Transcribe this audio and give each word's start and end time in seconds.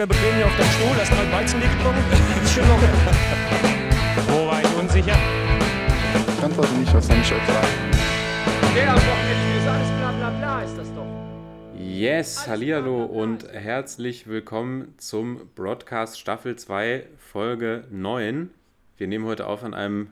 locker 0.00 0.14
bequem 0.14 0.34
hier 0.36 0.46
auf 0.46 0.56
deinem 0.56 0.70
Stuhl, 0.70 0.96
hast 0.96 1.10
mal 1.10 1.32
Weizen 1.32 1.60
getrunken. 1.60 2.42
Ist 2.42 2.54
schon 2.54 2.68
locker. 2.68 2.88
Wo 4.28 4.46
war 4.46 4.60
ich 4.62 4.76
unsicher? 4.78 5.16
Ich 6.38 6.44
antworte 6.44 6.72
nicht, 6.74 6.94
was 6.94 7.06
soll 7.06 7.16
ich 7.16 7.32
euch 7.32 7.46
sagen? 7.46 7.68
Ja, 8.76 8.94
doch, 8.94 9.00
ist 9.00 9.68
alles 9.68 9.88
bla 9.98 10.12
bla 10.12 10.30
bla, 10.30 10.62
ist 10.62 10.78
das 10.78 10.94
doch. 10.94 11.06
Yes, 11.78 12.48
hallihallo 12.48 13.04
und 13.04 13.46
herzlich 13.52 14.26
willkommen 14.26 14.94
zum 14.96 15.50
Broadcast 15.54 16.18
Staffel 16.18 16.56
2, 16.56 17.06
Folge 17.18 17.84
9. 17.90 18.50
Wir 18.96 19.06
nehmen 19.06 19.26
heute 19.26 19.46
auf 19.46 19.64
an 19.64 19.74
einem 19.74 20.08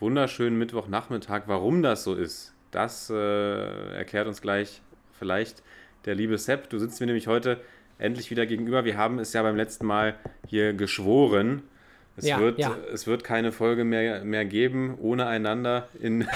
wunderschönen 0.00 0.58
Mittwochnachmittag. 0.58 1.44
Warum 1.46 1.82
das 1.82 2.04
so 2.04 2.14
ist, 2.14 2.52
das 2.72 3.08
äh, 3.08 3.96
erklärt 3.96 4.26
uns 4.26 4.42
gleich 4.42 4.82
vielleicht 5.18 5.62
der 6.04 6.14
liebe 6.14 6.36
Sepp. 6.36 6.68
Du 6.68 6.78
sitzt 6.78 7.00
mir 7.00 7.06
nämlich 7.06 7.26
heute 7.26 7.60
endlich 7.98 8.30
wieder 8.30 8.46
gegenüber. 8.46 8.84
Wir 8.84 8.96
haben 8.96 9.18
es 9.18 9.32
ja 9.32 9.42
beim 9.42 9.56
letzten 9.56 9.86
Mal 9.86 10.16
hier 10.46 10.72
geschworen. 10.72 11.62
Es, 12.16 12.26
Ja, 12.26 12.38
wird, 12.38 12.58
ja. 12.58 12.76
es 12.92 13.06
wird 13.06 13.24
keine 13.24 13.52
Folge 13.52 13.84
mehr, 13.84 14.24
mehr 14.24 14.44
geben 14.44 14.96
ohne 15.00 15.26
einander 15.26 15.88
in, 16.00 16.26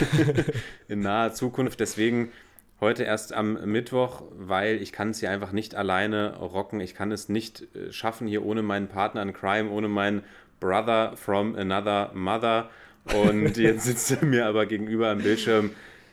in 0.89 1.01
naher 1.01 1.33
Zukunft. 1.33 1.81
Deswegen 1.81 2.33
heute 2.81 3.05
erst 3.05 3.33
am 3.33 3.55
Mittwoch, 3.71 4.23
weil 4.37 4.83
ich 4.83 4.93
kann 4.93 5.11
es 5.11 5.21
hier 5.21 5.31
einfach 5.31 5.53
nicht 5.53 5.75
alleine 5.75 6.37
rocken. 6.37 6.81
Ich 6.81 6.95
kann 6.95 7.13
es 7.13 7.29
nicht 7.29 7.67
äh, 7.75 7.93
schaffen 7.93 8.27
hier 8.27 8.45
ohne 8.45 8.63
meinen 8.63 8.89
Partner 8.89 9.23
in 9.23 9.33
Crime, 9.33 9.71
ohne 9.71 9.89
meinen 9.89 10.23
Brother 10.61 11.17
from 11.17 11.55
another 11.57 12.11
mother. 12.15 12.71
Und 13.15 13.57
jetzt 13.57 13.85
sitzt 13.85 14.11
er 14.11 14.25
mir 14.25 14.47
aber 14.47 14.67
gegenüber 14.67 15.11
am 15.11 15.19
Bildschirm. 15.19 15.71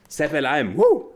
Sepp 0.08 0.34
Elheim. 0.34 0.78
Woo! 0.78 1.15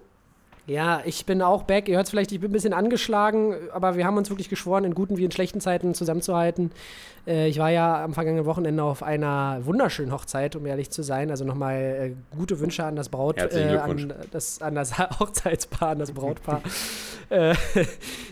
Ja, 0.69 1.01
ich 1.03 1.25
bin 1.25 1.41
auch 1.41 1.63
back. 1.63 1.89
Ihr 1.89 1.95
hört 1.95 2.05
es 2.05 2.11
vielleicht, 2.11 2.31
ich 2.31 2.39
bin 2.39 2.51
ein 2.51 2.53
bisschen 2.53 2.73
angeschlagen, 2.73 3.55
aber 3.73 3.97
wir 3.97 4.05
haben 4.05 4.17
uns 4.17 4.29
wirklich 4.29 4.49
geschworen, 4.49 4.83
in 4.83 4.93
guten 4.93 5.17
wie 5.17 5.25
in 5.25 5.31
schlechten 5.31 5.61
Zeiten 5.61 5.95
zusammenzuhalten. 5.95 6.69
Äh, 7.25 7.47
ich 7.47 7.57
war 7.57 7.71
ja 7.71 8.03
am 8.03 8.13
vergangenen 8.13 8.45
Wochenende 8.45 8.83
auf 8.83 9.01
einer 9.01 9.61
wunderschönen 9.63 10.11
Hochzeit, 10.11 10.55
um 10.55 10.63
ehrlich 10.67 10.91
zu 10.91 11.01
sein. 11.01 11.31
Also 11.31 11.43
nochmal 11.43 11.75
äh, 11.75 12.35
gute 12.37 12.59
Wünsche 12.59 12.83
an 12.83 12.95
das 12.95 13.09
Braut, 13.09 13.39
äh, 13.39 13.77
an 13.77 14.13
das, 14.29 14.61
an 14.61 14.75
das 14.75 14.99
Hochzeitspaar, 15.19 15.89
an 15.89 15.99
das 15.99 16.11
Brautpaar. 16.11 16.61
äh, 17.31 17.55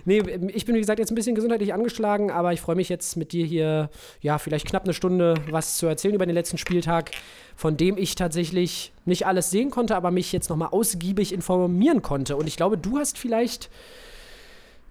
nee, 0.06 0.20
ich 0.20 0.66
bin 0.66 0.76
wie 0.76 0.80
gesagt 0.80 1.00
jetzt 1.00 1.12
ein 1.12 1.16
bisschen 1.16 1.34
gesundheitlich 1.34 1.74
angeschlagen, 1.74 2.30
aber 2.30 2.54
ich 2.54 2.62
freue 2.62 2.76
mich 2.76 2.88
jetzt 2.88 3.18
mit 3.18 3.32
dir 3.32 3.48
hier, 3.48 3.90
ja, 4.22 4.38
vielleicht 4.38 4.68
knapp 4.68 4.84
eine 4.84 4.94
Stunde 4.94 5.34
was 5.50 5.78
zu 5.78 5.88
erzählen 5.88 6.14
über 6.14 6.28
den 6.28 6.36
letzten 6.36 6.60
Spieltag, 6.60 7.10
von 7.58 7.76
dem 7.76 7.98
ich 7.98 8.14
tatsächlich 8.14 8.94
nicht 9.06 9.26
alles 9.26 9.50
sehen 9.50 9.72
konnte, 9.72 9.96
aber 9.96 10.12
mich 10.12 10.32
jetzt 10.32 10.50
nochmal 10.50 10.70
ausgiebig 10.70 11.34
informieren 11.34 12.04
konnte. 12.04 12.38
Und 12.38 12.46
ich 12.48 12.56
glaube, 12.56 12.78
du 12.78 13.00
hast 13.00 13.18
vielleicht. 13.18 13.72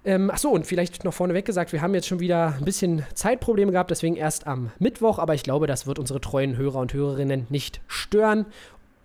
Ähm, 0.04 0.30
achso, 0.30 0.50
und 0.50 0.66
vielleicht 0.66 1.04
noch 1.04 1.14
vorneweg 1.14 1.44
gesagt, 1.44 1.72
wir 1.72 1.80
haben 1.80 1.94
jetzt 1.94 2.08
schon 2.08 2.18
wieder 2.20 2.54
ein 2.58 2.64
bisschen 2.64 3.04
Zeitprobleme 3.14 3.72
gehabt, 3.72 3.90
deswegen 3.90 4.16
erst 4.16 4.46
am 4.48 4.72
Mittwoch, 4.78 5.18
aber 5.18 5.34
ich 5.34 5.44
glaube, 5.44 5.66
das 5.66 5.86
wird 5.86 5.98
unsere 5.98 6.20
treuen 6.20 6.56
Hörer 6.56 6.80
und 6.80 6.92
Hörerinnen 6.92 7.46
nicht 7.50 7.80
stören. 7.86 8.46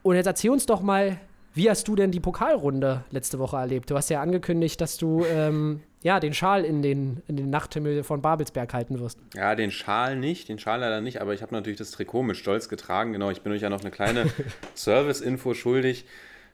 Und 0.04 0.16
jetzt 0.16 0.28
erzähl 0.28 0.50
uns 0.50 0.66
doch 0.66 0.82
mal, 0.82 1.20
wie 1.54 1.70
hast 1.70 1.88
du 1.88 1.96
denn 1.96 2.12
die 2.12 2.20
Pokalrunde 2.20 3.04
letzte 3.12 3.40
Woche 3.40 3.58
erlebt? 3.58 3.90
Du 3.90 3.96
hast 3.96 4.10
ja 4.10 4.22
angekündigt, 4.22 4.80
dass 4.80 4.98
du 4.98 5.26
ähm, 5.26 5.82
ja, 6.02 6.20
den 6.20 6.34
Schal 6.34 6.66
in 6.66 6.82
den, 6.82 7.22
in 7.28 7.38
den 7.38 7.50
Nachthimmel 7.50 8.04
von 8.04 8.22
Babelsberg 8.22 8.74
halten 8.74 9.00
wirst. 9.00 9.20
Ja, 9.36 9.56
den 9.56 9.72
Schal 9.72 10.16
nicht, 10.16 10.50
den 10.50 10.60
Schal 10.60 10.80
leider 10.80 11.02
nicht, 11.02 11.22
aber 11.22 11.34
ich 11.34 11.42
habe 11.42 11.54
natürlich 11.54 11.78
das 11.78 11.92
Trikot 11.92 12.24
mit 12.24 12.38
Stolz 12.38 12.70
getragen. 12.70 13.14
Genau, 13.14 13.30
ich 13.30 13.42
bin 13.42 13.52
euch 13.52 13.62
ja 13.62 13.70
noch 13.70 13.82
eine 13.82 13.92
kleine 13.92 14.26
Service-Info 14.76 15.54
schuldig. 15.54 16.06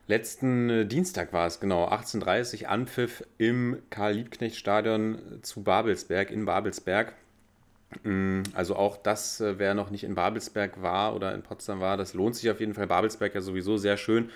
Letzten 0.06 0.70
äh, 0.70 0.86
Dienstag 0.86 1.32
war 1.32 1.46
es, 1.46 1.60
genau, 1.60 1.86
18.30 1.88 2.62
Uhr, 2.62 2.70
Anpfiff 2.70 3.24
im 3.38 3.78
Karl-Liebknecht-Stadion 3.90 5.18
zu 5.42 5.62
Babelsberg, 5.62 6.30
in 6.30 6.44
Babelsberg. 6.44 7.12
Mm, 8.02 8.42
Also 8.52 8.76
auch 8.76 8.96
das, 8.96 9.40
äh, 9.40 9.58
wer 9.58 9.74
noch 9.74 9.90
nicht 9.90 10.04
in 10.04 10.14
Babelsberg 10.14 10.82
war 10.82 11.14
oder 11.14 11.34
in 11.34 11.42
Potsdam 11.42 11.80
war, 11.80 11.96
das 11.96 12.14
lohnt 12.14 12.36
sich 12.36 12.50
auf 12.50 12.60
jeden 12.60 12.74
Fall. 12.74 12.86
Babelsberg 12.86 13.34
ja 13.34 13.40
sowieso 13.40 13.76
sehr 13.76 13.96
schön 13.96 14.30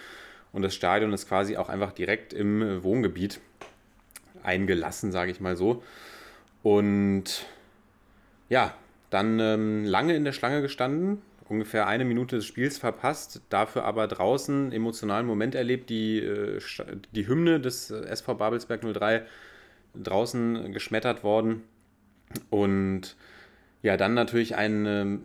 und 0.52 0.62
das 0.62 0.74
Stadion 0.74 1.12
ist 1.12 1.28
quasi 1.28 1.56
auch 1.56 1.68
einfach 1.68 1.92
direkt 1.92 2.32
im 2.32 2.62
äh, 2.62 2.82
Wohngebiet 2.82 3.40
eingelassen, 4.42 5.12
sage 5.12 5.30
ich 5.30 5.40
mal 5.40 5.56
so. 5.56 5.82
Und 6.62 7.46
ja, 8.48 8.74
dann 9.10 9.40
ähm, 9.40 9.84
lange 9.84 10.14
in 10.14 10.24
der 10.24 10.32
Schlange 10.32 10.62
gestanden, 10.62 11.22
ungefähr 11.48 11.86
eine 11.86 12.04
Minute 12.04 12.36
des 12.36 12.46
Spiels 12.46 12.78
verpasst, 12.78 13.40
dafür 13.48 13.84
aber 13.84 14.06
draußen 14.08 14.72
emotionalen 14.72 15.26
Moment 15.26 15.54
erlebt, 15.54 15.90
die, 15.90 16.18
äh, 16.18 16.60
die 17.12 17.26
Hymne 17.26 17.60
des 17.60 17.90
äh, 17.90 18.04
SV 18.04 18.34
Babelsberg 18.34 18.82
03 18.82 19.22
draußen 19.94 20.72
geschmettert 20.72 21.22
worden. 21.24 21.62
Und 22.50 23.16
ja, 23.82 23.96
dann 23.96 24.14
natürlich 24.14 24.56
ein, 24.56 24.86
ähm, 24.86 25.24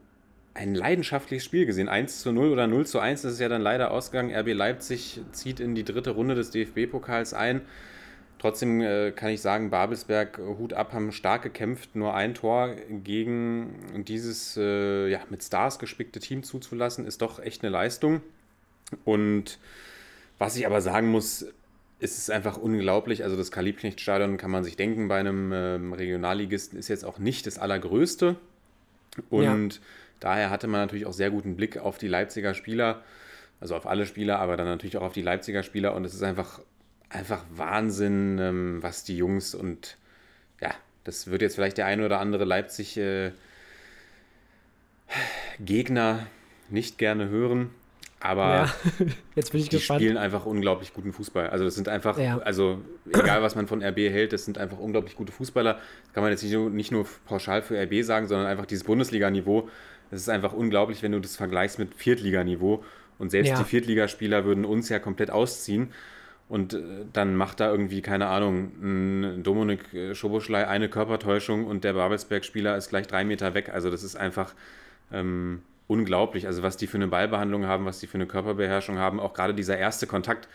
ein 0.58 0.74
leidenschaftliches 0.74 1.46
Spiel 1.46 1.66
gesehen. 1.66 1.88
1 1.88 2.22
zu 2.22 2.32
0 2.32 2.50
oder 2.50 2.68
0 2.68 2.86
zu 2.86 3.00
1 3.00 3.24
ist 3.24 3.34
es 3.34 3.40
ja 3.40 3.48
dann 3.48 3.62
leider 3.62 3.92
ausgegangen. 3.92 4.36
RB 4.36 4.54
Leipzig 4.54 5.22
zieht 5.32 5.60
in 5.60 5.76
die 5.76 5.84
dritte 5.84 6.12
Runde 6.12 6.36
des 6.36 6.52
DFB-Pokals 6.52 7.34
ein. 7.34 7.62
Trotzdem 8.40 8.82
äh, 8.82 9.12
kann 9.12 9.30
ich 9.30 9.42
sagen, 9.42 9.70
Babelsberg, 9.70 10.40
äh, 10.40 10.42
Hut 10.42 10.74
ab, 10.74 10.94
haben 10.94 11.12
stark 11.12 11.44
gekämpft, 11.44 11.96
nur 11.96 12.14
ein 12.14 12.34
Tor 12.34 12.76
gegen 13.04 14.04
dieses 14.08 14.58
äh, 14.58 15.08
ja, 15.10 15.20
mit 15.30 15.44
Stars 15.44 15.80
gespickte 15.80 16.20
Team 16.20 16.44
zuzulassen, 16.44 17.06
ist 17.06 17.22
doch 17.22 17.40
echt 17.40 17.64
eine 17.64 17.72
Leistung. 17.72 18.22
Und 19.06 19.60
was 20.38 20.56
ich 20.56 20.66
aber 20.66 20.82
sagen 20.82 21.08
muss, 21.08 21.48
ist 22.00 22.18
es 22.18 22.30
einfach 22.30 22.58
unglaublich. 22.58 23.24
Also 23.24 23.36
das 23.36 23.52
Karl-Liebknecht-Stadion 23.52 24.38
kann 24.38 24.52
man 24.52 24.64
sich 24.64 24.76
denken, 24.76 25.08
bei 25.08 25.20
einem 25.20 25.52
ähm, 25.52 25.94
Regionalligisten 25.94 26.78
ist 26.78 26.88
jetzt 26.90 27.06
auch 27.06 27.18
nicht 27.18 27.48
das 27.48 27.58
allergrößte. 27.58 28.36
Und 29.32 29.82
daher 30.20 30.50
hatte 30.50 30.68
man 30.68 30.82
natürlich 30.82 31.06
auch 31.06 31.14
sehr 31.14 31.30
guten 31.30 31.56
Blick 31.56 31.78
auf 31.78 31.98
die 31.98 32.08
Leipziger 32.08 32.54
Spieler, 32.54 33.04
also 33.60 33.76
auf 33.76 33.88
alle 33.88 34.06
Spieler, 34.06 34.40
aber 34.40 34.58
dann 34.58 34.68
natürlich 34.68 34.98
auch 34.98 35.04
auf 35.04 35.14
die 35.14 35.22
Leipziger 35.22 35.64
Spieler. 35.64 35.96
Und 35.96 36.06
es 36.06 36.14
ist 36.14 36.24
einfach, 36.24 36.60
einfach 37.10 37.44
Wahnsinn, 37.56 38.38
ähm, 38.40 38.78
was 38.84 39.04
die 39.04 39.18
Jungs 39.18 39.56
und 39.56 39.98
ja, 40.62 40.72
das 41.04 41.28
wird 41.28 41.42
jetzt 41.42 41.56
vielleicht 41.56 41.78
der 41.78 41.86
eine 41.86 42.06
oder 42.06 42.20
andere 42.20 42.46
Leipzig 42.46 42.98
äh, 42.98 43.32
Gegner 45.60 46.28
nicht 46.70 46.98
gerne 46.98 47.30
hören, 47.30 47.70
aber 48.20 48.44
Ja, 48.56 48.74
jetzt 49.36 49.52
bin 49.52 49.62
ich 49.62 49.70
die 49.70 49.78
gespannt. 49.78 50.02
spielen 50.02 50.18
einfach 50.18 50.46
unglaublich 50.46 50.94
guten 50.94 51.14
Fußball. 51.14 51.50
Also 51.50 51.64
das 51.64 51.76
sind 51.76 51.88
einfach, 51.88 52.18
Ja. 52.20 52.40
also 52.40 52.82
egal 53.14 53.42
was 53.42 53.56
man 53.56 53.68
von 53.68 53.82
RB 53.82 53.98
hält, 53.98 54.34
das 54.34 54.44
sind 54.46 54.58
einfach 54.58 54.78
unglaublich 54.80 55.16
gute 55.16 55.32
Fußballer. 55.32 55.76
Das 55.76 56.14
kann 56.14 56.24
man 56.24 56.32
jetzt 56.32 56.44
nicht 56.44 56.54
nur, 56.54 56.70
nicht 56.70 56.92
nur 56.92 57.08
pauschal 57.26 57.62
für 57.62 57.82
RB 57.82 58.04
sagen, 58.04 58.28
sondern 58.28 58.48
einfach 58.48 58.66
dieses 58.66 58.84
Bundesliga-Niveau. 58.84 59.70
Das 60.12 60.22
ist 60.22 60.30
einfach 60.30 60.54
unglaublich, 60.54 61.04
wenn 61.04 61.12
du 61.12 61.20
das 61.20 61.36
vergleichst 61.36 61.80
mit 61.80 61.94
Viertliganiveau. 61.96 62.84
Und 63.20 63.32
selbst 63.32 63.50
Ja. 63.50 63.58
die 63.58 63.64
Viertligaspieler 63.64 64.46
würden 64.46 64.66
uns 64.66 64.90
ja 64.90 65.00
komplett 65.00 65.32
ausziehen. 65.32 65.90
Und 66.50 66.74
äh, 66.74 66.80
dann 67.12 67.36
macht 67.36 67.60
da 67.60 67.70
irgendwie, 67.70 68.02
keine 68.02 68.28
Ahnung, 68.28 68.72
ein 68.82 69.44
Dominik 69.44 69.94
äh, 69.94 70.16
Schoboschlei 70.16 70.68
eine 70.68 70.88
Körpertäuschung 70.88 71.66
und 71.66 71.84
der 71.84 71.94
Babelsberg-Spieler 71.94 72.78
ist 72.78 72.90
gleich 72.90 73.08
drei 73.08 73.26
Meter 73.26 73.54
weg. 73.54 73.70
Also 73.74 73.90
das 73.92 74.04
ist 74.04 74.16
einfach 74.16 74.54
ähm, 75.12 75.62
unglaublich. 75.88 76.48
Also 76.48 76.64
was 76.64 76.78
die 76.78 76.88
für 76.88 76.98
eine 76.98 77.08
Ballbehandlung 77.08 77.66
haben, 77.66 77.86
was 77.86 78.00
die 78.00 78.08
für 78.08 78.16
eine 78.16 78.28
Körperbeherrschung 78.28 78.98
haben. 78.98 79.20
Auch 79.20 79.34
gerade 79.34 79.54
dieser 79.54 79.78
erste 79.78 80.08
Kontakt, 80.08 80.48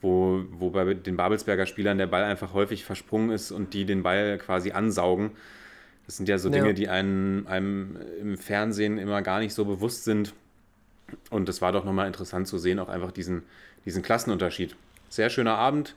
wo, 0.00 0.42
wo 0.50 0.70
bei 0.70 0.94
den 0.94 1.16
Babelsberger 1.16 1.66
Spielern 1.66 1.98
der 1.98 2.06
Ball 2.08 2.24
einfach 2.24 2.52
häufig 2.52 2.84
versprungen 2.84 3.30
ist 3.30 3.52
und 3.52 3.74
die 3.74 3.84
den 3.84 4.02
Ball 4.02 4.38
quasi 4.38 4.72
ansaugen. 4.72 5.32
Das 6.08 6.16
sind 6.16 6.26
ja 6.28 6.38
so 6.38 6.48
Ja. 6.48 6.54
Dinge, 6.54 6.72
die 6.72 6.88
einem, 6.88 7.46
einem 7.46 7.98
im 8.18 8.38
Fernsehen 8.38 8.96
immer 8.96 9.20
gar 9.20 9.40
nicht 9.40 9.52
so 9.52 9.66
bewusst 9.66 10.04
sind. 10.04 10.32
Und 11.28 11.50
das 11.50 11.60
war 11.60 11.70
doch 11.70 11.84
nochmal 11.84 12.06
interessant 12.06 12.48
zu 12.48 12.56
sehen, 12.56 12.78
auch 12.78 12.88
einfach 12.88 13.12
diesen, 13.12 13.42
diesen 13.84 14.02
Klassenunterschied. 14.02 14.74
Sehr 15.10 15.28
schöner 15.28 15.56
Abend, 15.56 15.94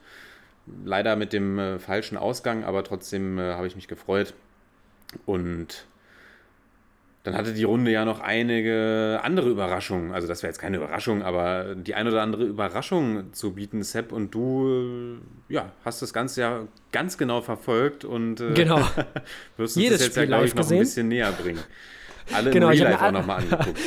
leider 0.84 1.16
mit 1.16 1.32
dem 1.32 1.58
äh, 1.58 1.78
falschen 1.78 2.18
Ausgang, 2.18 2.62
aber 2.62 2.84
trotzdem 2.84 3.38
äh, 3.38 3.54
habe 3.54 3.66
ich 3.66 3.74
mich 3.74 3.88
gefreut. 3.88 4.34
Und 5.24 5.86
dann 7.24 7.34
hatte 7.36 7.52
die 7.52 7.62
Runde 7.64 7.90
ja 7.92 8.04
noch 8.04 8.18
einige 8.20 9.20
andere 9.22 9.48
Überraschungen. 9.48 10.12
Also 10.12 10.26
das 10.26 10.42
wäre 10.42 10.50
jetzt 10.50 10.58
keine 10.58 10.78
Überraschung, 10.78 11.22
aber 11.22 11.74
die 11.76 11.94
ein 11.94 12.08
oder 12.08 12.20
andere 12.22 12.44
Überraschung 12.44 13.32
zu 13.32 13.52
bieten, 13.52 13.82
Sepp. 13.84 14.10
Und 14.12 14.34
du 14.34 15.18
äh, 15.48 15.52
ja, 15.54 15.70
hast 15.84 16.02
das 16.02 16.12
Ganze 16.12 16.40
ja 16.40 16.60
ganz 16.90 17.16
genau 17.18 17.40
verfolgt 17.40 18.04
und 18.04 18.40
äh, 18.40 18.54
Genau. 18.54 18.78
wirst 19.56 19.76
uns 19.76 19.84
Jedes 19.84 19.98
das 19.98 20.06
jetzt 20.08 20.16
ja, 20.16 20.22
Spiel 20.22 20.26
glaube 20.26 20.46
ich, 20.46 20.54
noch 20.54 20.62
gesehen. 20.62 20.78
ein 20.78 20.80
bisschen 20.80 21.08
näher 21.08 21.30
bringen. 21.32 21.60
Alle 22.32 22.50
Genau, 22.52 22.70
im 22.70 22.78
Real 22.78 22.90
Life 22.92 23.04
auch 23.04 23.10
nochmal 23.12 23.36
angeguckt. 23.42 23.78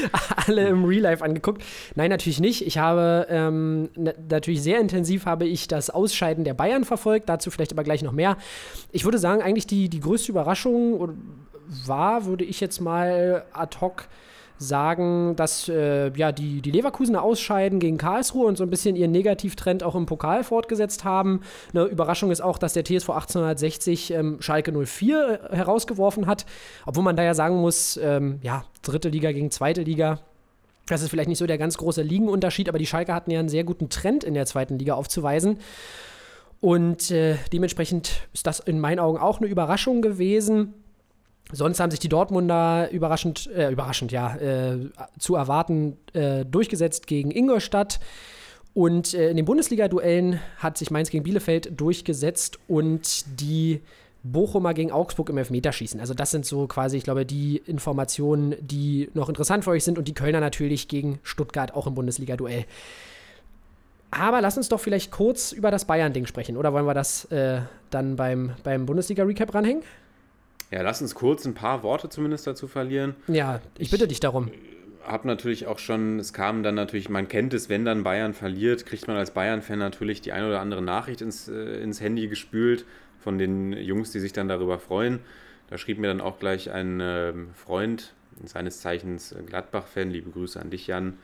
alle 0.47 0.67
im 0.67 0.83
Real 0.83 1.01
Life 1.03 1.23
angeguckt. 1.23 1.63
Nein, 1.95 2.09
natürlich 2.09 2.41
nicht. 2.41 2.67
Ich 2.67 2.77
habe 2.77 3.25
ähm, 3.29 3.89
na- 3.95 4.11
natürlich 4.29 4.61
sehr 4.61 4.79
intensiv 4.81 5.25
habe 5.25 5.45
ich 5.45 5.69
das 5.69 5.89
Ausscheiden 5.89 6.43
der 6.43 6.53
Bayern 6.53 6.83
verfolgt. 6.83 7.29
Dazu 7.29 7.49
vielleicht 7.49 7.71
aber 7.71 7.83
gleich 7.85 8.03
noch 8.03 8.11
mehr. 8.11 8.37
Ich 8.91 9.05
würde 9.05 9.19
sagen, 9.19 9.41
eigentlich 9.41 9.67
die, 9.67 9.87
die 9.87 10.01
größte 10.01 10.31
Überraschung 10.33 11.17
war, 11.85 12.25
würde 12.25 12.43
ich 12.43 12.59
jetzt 12.59 12.79
mal 12.79 13.45
ad 13.53 13.77
hoc 13.81 14.07
sagen, 14.57 15.35
dass 15.35 15.67
äh, 15.67 16.11
ja, 16.15 16.31
die, 16.31 16.61
die 16.61 16.71
Leverkusener 16.71 17.21
ausscheiden 17.21 17.79
gegen 17.79 17.97
Karlsruhe 17.97 18.47
und 18.47 18.57
so 18.57 18.63
ein 18.63 18.69
bisschen 18.69 18.95
ihren 18.95 19.11
Negativtrend 19.11 19.83
auch 19.83 19.95
im 19.95 20.05
Pokal 20.05 20.43
fortgesetzt 20.43 21.03
haben. 21.03 21.41
Eine 21.73 21.85
Überraschung 21.85 22.31
ist 22.31 22.41
auch, 22.41 22.57
dass 22.57 22.73
der 22.73 22.85
TSV 22.85 23.09
1860 23.09 24.11
ähm, 24.11 24.37
Schalke 24.39 24.71
04 24.71 25.41
äh, 25.51 25.55
herausgeworfen 25.55 26.25
hat, 26.25 26.45
obwohl 26.85 27.03
man 27.03 27.17
da 27.17 27.23
ja 27.23 27.33
sagen 27.33 27.57
muss, 27.57 27.97
ähm, 28.01 28.39
ja, 28.41 28.63
dritte 28.81 29.09
Liga 29.09 29.31
gegen 29.31 29.51
zweite 29.51 29.81
Liga. 29.81 30.19
Das 30.87 31.01
ist 31.01 31.09
vielleicht 31.09 31.29
nicht 31.29 31.39
so 31.39 31.47
der 31.47 31.57
ganz 31.57 31.77
große 31.77 32.03
Ligenunterschied, 32.03 32.69
aber 32.69 32.77
die 32.77 32.85
Schalke 32.85 33.13
hatten 33.13 33.31
ja 33.31 33.39
einen 33.39 33.49
sehr 33.49 33.63
guten 33.63 33.89
Trend 33.89 34.23
in 34.23 34.35
der 34.35 34.45
zweiten 34.45 34.77
Liga 34.77 34.93
aufzuweisen. 34.93 35.57
Und 36.61 37.11
äh, 37.11 37.35
dementsprechend 37.51 38.27
ist 38.33 38.47
das 38.47 38.59
in 38.59 38.79
meinen 38.79 38.99
Augen 38.99 39.17
auch 39.17 39.39
eine 39.39 39.47
Überraschung 39.47 40.01
gewesen. 40.01 40.73
Sonst 41.51 41.79
haben 41.79 41.91
sich 41.91 41.99
die 41.99 42.09
Dortmunder 42.09 42.89
überraschend, 42.91 43.47
äh, 43.47 43.71
überraschend 43.71 44.11
ja, 44.11 44.35
äh, 44.37 44.89
zu 45.19 45.35
erwarten 45.35 45.97
äh, 46.13 46.43
durchgesetzt 46.43 47.07
gegen 47.07 47.31
Ingolstadt. 47.31 47.99
Und 48.73 49.13
äh, 49.13 49.29
in 49.29 49.37
den 49.37 49.45
Bundesliga-Duellen 49.45 50.39
hat 50.57 50.77
sich 50.77 50.91
Mainz 50.91 51.09
gegen 51.09 51.23
Bielefeld 51.23 51.79
durchgesetzt 51.79 52.59
und 52.67 53.25
die 53.39 53.81
Bochumer 54.23 54.73
gegen 54.73 54.91
Augsburg 54.91 55.29
im 55.29 55.37
Elfmeterschießen. 55.37 55.99
Also 55.99 56.15
das 56.15 56.31
sind 56.31 56.45
so 56.47 56.65
quasi, 56.67 56.97
ich 56.97 57.03
glaube, 57.03 57.25
die 57.27 57.57
Informationen, 57.57 58.55
die 58.59 59.09
noch 59.13 59.29
interessant 59.29 59.63
für 59.63 59.69
euch 59.69 59.83
sind 59.83 59.99
und 59.99 60.07
die 60.07 60.13
Kölner 60.15 60.39
natürlich 60.39 60.87
gegen 60.87 61.19
Stuttgart 61.21 61.75
auch 61.75 61.85
im 61.85 61.93
Bundesliga-Duell. 61.93 62.65
Aber 64.09 64.41
lass 64.41 64.57
uns 64.57 64.67
doch 64.67 64.79
vielleicht 64.79 65.11
kurz 65.11 65.51
über 65.51 65.69
das 65.69 65.85
Bayern-Ding 65.85 66.25
sprechen. 66.25 66.57
Oder 66.57 66.73
wollen 66.73 66.85
wir 66.85 66.93
das 66.93 67.25
äh, 67.25 67.61
dann 67.91 68.15
beim, 68.15 68.53
beim 68.63 68.85
Bundesliga-Recap 68.87 69.53
ranhängen? 69.53 69.83
Ja, 70.71 70.81
lass 70.81 71.01
uns 71.01 71.15
kurz 71.15 71.45
ein 71.45 71.53
paar 71.53 71.83
Worte 71.83 72.09
zumindest 72.09 72.47
dazu 72.47 72.67
verlieren. 72.67 73.15
Ja, 73.27 73.61
ich 73.77 73.91
bitte 73.91 74.07
dich 74.07 74.19
darum. 74.19 74.51
Hab 75.05 75.23
natürlich 75.25 75.67
auch 75.67 75.77
schon, 75.77 76.17
es 76.17 76.33
kam 76.33 76.63
dann 76.63 76.75
natürlich, 76.75 77.09
man 77.09 77.27
kennt 77.27 77.53
es, 77.53 77.69
wenn 77.69 77.85
dann 77.85 78.03
Bayern 78.03 78.33
verliert, 78.33 78.85
kriegt 78.87 79.07
man 79.07 79.17
als 79.17 79.31
Bayern-Fan 79.31 79.77
natürlich 79.77 80.21
die 80.21 80.31
eine 80.31 80.47
oder 80.47 80.59
andere 80.59 80.81
Nachricht 80.81 81.21
ins, 81.21 81.47
äh, 81.47 81.79
ins 81.81 82.01
Handy 82.01 82.27
gespült 82.27 82.85
von 83.19 83.37
den 83.37 83.73
Jungs, 83.73 84.11
die 84.11 84.19
sich 84.19 84.33
dann 84.33 84.47
darüber 84.47 84.79
freuen. 84.79 85.19
Da 85.69 85.77
schrieb 85.77 85.99
mir 85.99 86.07
dann 86.07 86.21
auch 86.21 86.39
gleich 86.39 86.71
ein 86.71 86.99
äh, 86.99 87.33
Freund, 87.53 88.13
seines 88.43 88.81
Zeichens 88.81 89.35
Gladbach-Fan, 89.45 90.09
liebe 90.09 90.31
Grüße 90.31 90.59
an 90.59 90.69
dich, 90.69 90.87
Jan, 90.87 91.17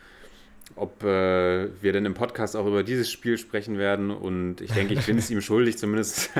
ob 0.76 1.04
äh, 1.04 1.70
wir 1.82 1.94
denn 1.94 2.06
im 2.06 2.14
Podcast 2.14 2.56
auch 2.56 2.66
über 2.66 2.84
dieses 2.84 3.10
Spiel 3.12 3.38
sprechen 3.38 3.78
werden. 3.78 4.12
Und 4.12 4.62
ich 4.62 4.72
denke, 4.72 4.94
ich 4.94 5.06
bin 5.06 5.18
es 5.18 5.30
ihm 5.32 5.42
schuldig, 5.42 5.78
zumindest 5.78 6.32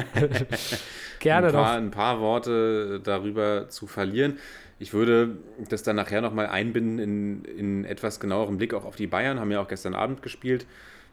Gerne 1.20 1.48
ein, 1.48 1.54
paar, 1.54 1.64
doch. 1.64 1.82
ein 1.82 1.92
paar 1.92 2.20
Worte 2.20 3.00
darüber 3.04 3.70
zu 3.70 3.88
verlieren. 3.88 4.38
Ich 4.80 4.94
würde 4.94 5.38
das 5.70 5.84
dann 5.84 5.96
nachher 5.96 6.22
nochmal 6.22 6.48
einbinden 6.48 6.98
in, 6.98 7.46
in 7.46 7.86
etwas 7.86 8.20
genauerem 8.20 8.58
Blick 8.58 8.74
auch 8.74 8.86
auf 8.86 8.96
die 8.96 9.08
Bayern, 9.08 9.40
haben 9.40 9.52
ja 9.52 9.62
auch 9.62 9.68
gestern 9.68 9.94
Abend 9.94 10.24
gespielt, 10.24 10.66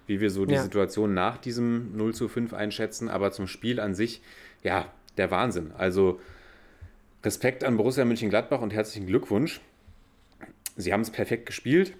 wie 0.06 0.20
wir 0.20 0.30
so 0.30 0.46
die 0.46 0.54
Ja. 0.54 0.62
Situation 0.62 1.12
nach 1.12 1.36
diesem 1.36 1.96
0 1.96 2.14
zu 2.14 2.28
5 2.28 2.54
einschätzen. 2.54 3.08
Aber 3.10 3.30
zum 3.30 3.46
Spiel 3.46 3.78
an 3.78 3.94
sich, 3.94 4.22
ja, 4.62 4.90
der 5.18 5.30
Wahnsinn. 5.30 5.72
Also 5.76 6.18
Respekt 7.24 7.64
an 7.64 7.76
Borussia 7.76 8.04
Mönchengladbach 8.04 8.60
und 8.60 8.72
herzlichen 8.72 9.06
Glückwunsch. 9.06 9.60
Sie 10.76 10.92
haben 10.92 11.00
es 11.00 11.10
perfekt 11.10 11.46
gespielt. 11.46 11.92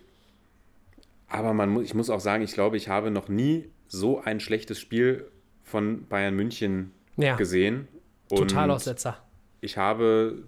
Aber 1.28 1.52
man 1.52 1.68
muss, 1.70 1.84
ich 1.84 1.94
muss 1.94 2.10
auch 2.10 2.20
sagen, 2.20 2.42
ich 2.42 2.52
glaube, 2.52 2.76
ich 2.76 2.88
habe 2.88 3.10
noch 3.10 3.28
nie 3.28 3.70
so 3.86 4.20
ein 4.20 4.40
schlechtes 4.40 4.78
Spiel 4.80 5.26
von 5.62 6.06
Bayern 6.08 6.34
München 6.34 6.92
Ja, 7.16 7.36
gesehen. 7.36 7.88
Und 8.30 8.48
Totalaussetzer. 8.50 9.18
ich 9.60 9.76
habe 9.76 10.42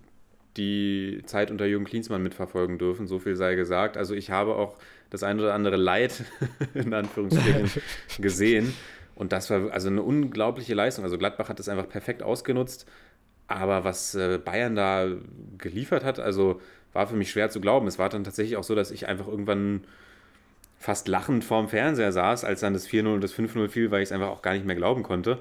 die 0.56 1.22
Zeit 1.26 1.50
unter 1.50 1.64
Jürgen 1.66 1.84
Klinsmann 1.84 2.22
mitverfolgen 2.22 2.78
dürfen, 2.78 3.06
so 3.06 3.18
viel 3.18 3.36
sei 3.36 3.54
gesagt. 3.54 3.96
Also 3.96 4.14
ich 4.14 4.30
habe 4.30 4.56
auch 4.56 4.76
das 5.10 5.22
ein 5.22 5.38
oder 5.38 5.54
andere 5.54 5.76
Leid 5.76 6.24
in 6.74 6.92
Anführungsstrichen 6.92 7.70
gesehen. 8.18 8.74
Und 9.14 9.32
das 9.32 9.50
war 9.50 9.70
also 9.70 9.88
eine 9.88 10.02
unglaubliche 10.02 10.74
Leistung. 10.74 11.04
Also 11.04 11.18
Gladbach 11.18 11.48
hat 11.48 11.58
das 11.58 11.68
einfach 11.68 11.88
perfekt 11.88 12.22
ausgenutzt. 12.22 12.86
Aber 13.48 13.84
was 13.84 14.14
äh, 14.14 14.38
Bayern 14.38 14.76
da 14.76 15.08
geliefert 15.58 16.04
hat, 16.04 16.18
also 16.20 16.60
war 16.92 17.06
für 17.06 17.16
mich 17.16 17.30
schwer 17.30 17.50
zu 17.50 17.60
glauben. 17.60 17.86
Es 17.86 17.98
war 17.98 18.08
dann 18.08 18.24
tatsächlich 18.24 18.56
auch 18.56 18.64
so, 18.64 18.74
dass 18.74 18.90
ich 18.90 19.08
einfach 19.08 19.28
irgendwann 19.28 19.84
fast 20.80 21.06
lachend 21.08 21.44
vorm 21.44 21.68
Fernseher 21.68 22.10
saß, 22.10 22.44
als 22.44 22.60
dann 22.60 22.72
das 22.72 22.88
4-0 22.88 23.14
und 23.14 23.22
das 23.22 23.34
5-0 23.34 23.68
fiel, 23.68 23.90
weil 23.90 24.02
ich 24.02 24.08
es 24.08 24.12
einfach 24.12 24.28
auch 24.28 24.42
gar 24.42 24.54
nicht 24.54 24.64
mehr 24.64 24.74
glauben 24.74 25.02
konnte. 25.02 25.38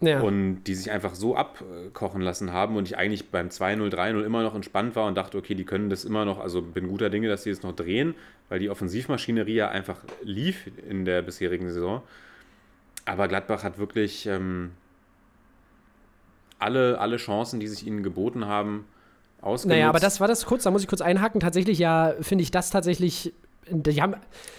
Ja. 0.00 0.20
Und 0.20 0.64
die 0.64 0.74
sich 0.74 0.90
einfach 0.90 1.14
so 1.14 1.36
abkochen 1.36 2.22
lassen 2.22 2.54
haben 2.54 2.76
und 2.76 2.88
ich 2.88 2.96
eigentlich 2.96 3.28
beim 3.28 3.48
2-0, 3.48 3.94
3-0 3.94 4.24
immer 4.24 4.42
noch 4.42 4.54
entspannt 4.54 4.96
war 4.96 5.06
und 5.06 5.14
dachte, 5.14 5.36
okay, 5.36 5.54
die 5.54 5.66
können 5.66 5.90
das 5.90 6.06
immer 6.06 6.24
noch, 6.24 6.40
also 6.40 6.62
bin 6.62 6.88
guter 6.88 7.10
Dinge, 7.10 7.28
dass 7.28 7.42
sie 7.42 7.50
es 7.50 7.62
noch 7.62 7.76
drehen, 7.76 8.14
weil 8.48 8.58
die 8.58 8.70
Offensivmaschinerie 8.70 9.56
ja 9.56 9.68
einfach 9.68 9.98
lief 10.22 10.70
in 10.88 11.04
der 11.04 11.20
bisherigen 11.20 11.68
Saison. 11.68 12.02
Aber 13.04 13.28
Gladbach 13.28 13.62
hat 13.62 13.78
wirklich 13.78 14.24
ähm, 14.24 14.70
alle, 16.58 16.98
alle 16.98 17.18
Chancen, 17.18 17.60
die 17.60 17.68
sich 17.68 17.86
ihnen 17.86 18.02
geboten 18.02 18.46
haben, 18.46 18.86
ausgenutzt. 19.42 19.76
Naja, 19.76 19.90
aber 19.90 20.00
das 20.00 20.20
war 20.20 20.28
das 20.28 20.46
kurz, 20.46 20.62
da 20.62 20.70
muss 20.70 20.80
ich 20.80 20.88
kurz 20.88 21.02
einhaken. 21.02 21.40
Tatsächlich 21.40 21.78
ja, 21.78 22.14
finde 22.22 22.42
ich 22.42 22.50
das 22.50 22.70
tatsächlich. 22.70 23.34
Die 23.68 24.00
haben 24.02 24.16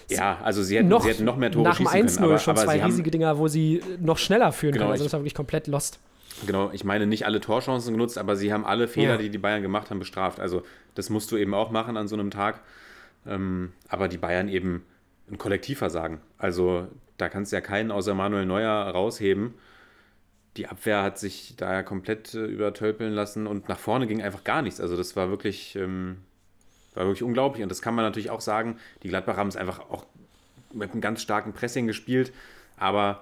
Ja, 0.09 0.39
also 0.43 0.63
sie 0.63 0.77
hätten 0.77 0.87
noch, 0.87 1.03
sie 1.03 1.09
hätten 1.09 1.25
noch 1.25 1.35
mehr 1.37 1.51
Tore 1.51 1.67
nach 1.69 1.77
dem 1.77 1.87
schießen 1.87 2.07
1-0 2.07 2.15
können. 2.17 2.25
Aber, 2.31 2.39
schon 2.39 2.51
aber 2.55 2.63
zwei 2.65 2.75
sie 2.75 2.81
haben, 2.83 2.89
riesige 2.91 3.11
Dinger, 3.11 3.37
wo 3.37 3.47
sie 3.47 3.81
noch 3.99 4.17
schneller 4.17 4.51
führen 4.51 4.73
Genau, 4.73 4.83
können. 4.85 4.91
Also 4.93 5.03
das 5.05 5.13
war 5.13 5.19
wirklich 5.21 5.35
komplett 5.35 5.67
lost. 5.67 5.99
Genau, 6.45 6.71
ich 6.71 6.83
meine 6.83 7.05
nicht 7.07 7.25
alle 7.25 7.39
Torchancen 7.41 7.93
genutzt, 7.93 8.17
aber 8.17 8.35
sie 8.35 8.51
haben 8.53 8.65
alle 8.65 8.87
Fehler, 8.87 9.11
Ja. 9.13 9.17
die 9.17 9.29
die 9.29 9.37
Bayern 9.37 9.61
gemacht 9.61 9.89
haben, 9.89 9.99
bestraft. 9.99 10.39
Also 10.39 10.63
das 10.95 11.09
musst 11.09 11.31
du 11.31 11.37
eben 11.37 11.53
auch 11.53 11.71
machen 11.71 11.97
an 11.97 12.07
so 12.07 12.15
einem 12.15 12.31
Tag. 12.31 12.61
Ähm, 13.27 13.73
aber 13.89 14.07
die 14.07 14.17
Bayern 14.17 14.47
eben 14.47 14.83
ein 15.29 15.37
Kollektivversagen. 15.37 16.19
Also 16.37 16.87
da 17.17 17.29
kannst 17.29 17.51
du 17.51 17.57
ja 17.57 17.61
keinen 17.61 17.91
außer 17.91 18.15
Manuel 18.15 18.45
Neuer 18.45 18.71
rausheben. 18.71 19.53
Die 20.57 20.67
Abwehr 20.67 21.03
hat 21.03 21.19
sich 21.19 21.53
da 21.57 21.71
ja 21.71 21.83
komplett 21.83 22.33
äh, 22.33 22.45
übertölpeln 22.45 23.13
lassen 23.13 23.45
und 23.47 23.69
nach 23.69 23.77
vorne 23.79 24.07
ging 24.07 24.21
einfach 24.21 24.43
gar 24.43 24.61
nichts. 24.61 24.81
Also 24.81 24.97
das 24.97 25.15
war 25.15 25.29
wirklich, 25.29 25.75
ähm, 25.75 26.17
war 26.95 27.05
wirklich 27.05 27.23
unglaublich. 27.23 27.63
Und 27.63 27.69
das 27.69 27.81
kann 27.81 27.95
man 27.95 28.05
natürlich 28.05 28.29
auch 28.29 28.41
sagen, 28.41 28.77
die 29.03 29.09
Gladbacher 29.09 29.37
haben 29.37 29.47
es 29.47 29.55
einfach 29.55 29.79
auch 29.89 30.05
mit 30.73 30.91
einem 30.91 31.01
ganz 31.01 31.21
starken 31.21 31.53
Pressing 31.53 31.87
gespielt. 31.87 32.33
Aber 32.77 33.21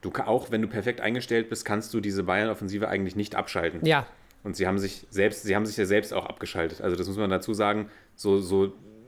du 0.00 0.10
auch 0.24 0.50
wenn 0.50 0.62
du 0.62 0.68
perfekt 0.68 1.00
eingestellt 1.00 1.48
bist, 1.48 1.64
kannst 1.64 1.94
du 1.94 2.00
diese 2.00 2.24
Bayern-Offensive 2.24 2.88
eigentlich 2.88 3.16
nicht 3.16 3.34
abschalten. 3.34 3.84
Ja, 3.84 4.06
Und 4.42 4.56
sie 4.56 4.66
haben 4.66 4.78
sich 4.78 5.06
selbst, 5.10 5.42
sie 5.42 5.54
haben 5.54 5.66
sich 5.66 5.76
ja 5.76 5.86
selbst 5.86 6.12
auch 6.12 6.26
abgeschaltet. 6.26 6.80
Also 6.80 6.96
das 6.96 7.06
muss 7.06 7.16
man 7.16 7.30
dazu 7.30 7.54
sagen, 7.54 7.88
so, 8.16 8.38
so 8.40 8.66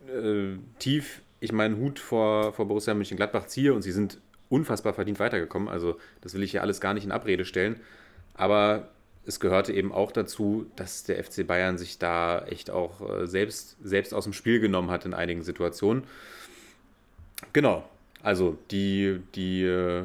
äh, 0.09 0.57
tief 0.79 1.23
ich 1.41 1.53
meinen 1.53 1.77
Hut 1.77 1.99
vor, 1.99 2.53
vor 2.53 2.67
Borussia 2.67 2.95
Mönchengladbach 2.95 3.47
ziehe 3.47 3.75
und 3.75 3.83
sie 3.83 3.93
sind 3.93 4.19
unfassbar 4.49 4.95
verdient 4.95 5.19
weitergekommen. 5.19 5.69
Also 5.69 5.99
das 6.21 6.35
will 6.35 6.43
ich 6.43 6.53
hier 6.53 6.63
alles 6.63 6.81
gar 6.81 6.95
nicht 6.95 7.05
in 7.05 7.13
Abrede 7.13 7.45
stellen. 7.45 7.81
Aber 8.35 8.89
es 9.27 9.41
gehörte 9.41 9.73
eben 9.73 9.93
auch 9.93 10.13
dazu, 10.13 10.67
dass 10.77 11.05
der 11.05 11.23
FC 11.23 11.47
Bayern 11.47 11.79
sich 11.79 11.99
da 11.99 12.45
echt 12.47 12.71
auch 12.71 13.01
äh, 13.01 13.27
selbst, 13.27 13.77
selbst 13.83 14.13
aus 14.13 14.25
dem 14.25 14.33
Spiel 14.33 14.61
genommen 14.61 14.91
hat 14.91 15.07
in 15.07 15.15
einigen 15.15 15.43
Situationen. 15.43 16.05
Genau. 17.53 17.89
Also 18.23 18.59
die, 18.71 19.21
die 19.35 19.65
äh, 19.65 20.05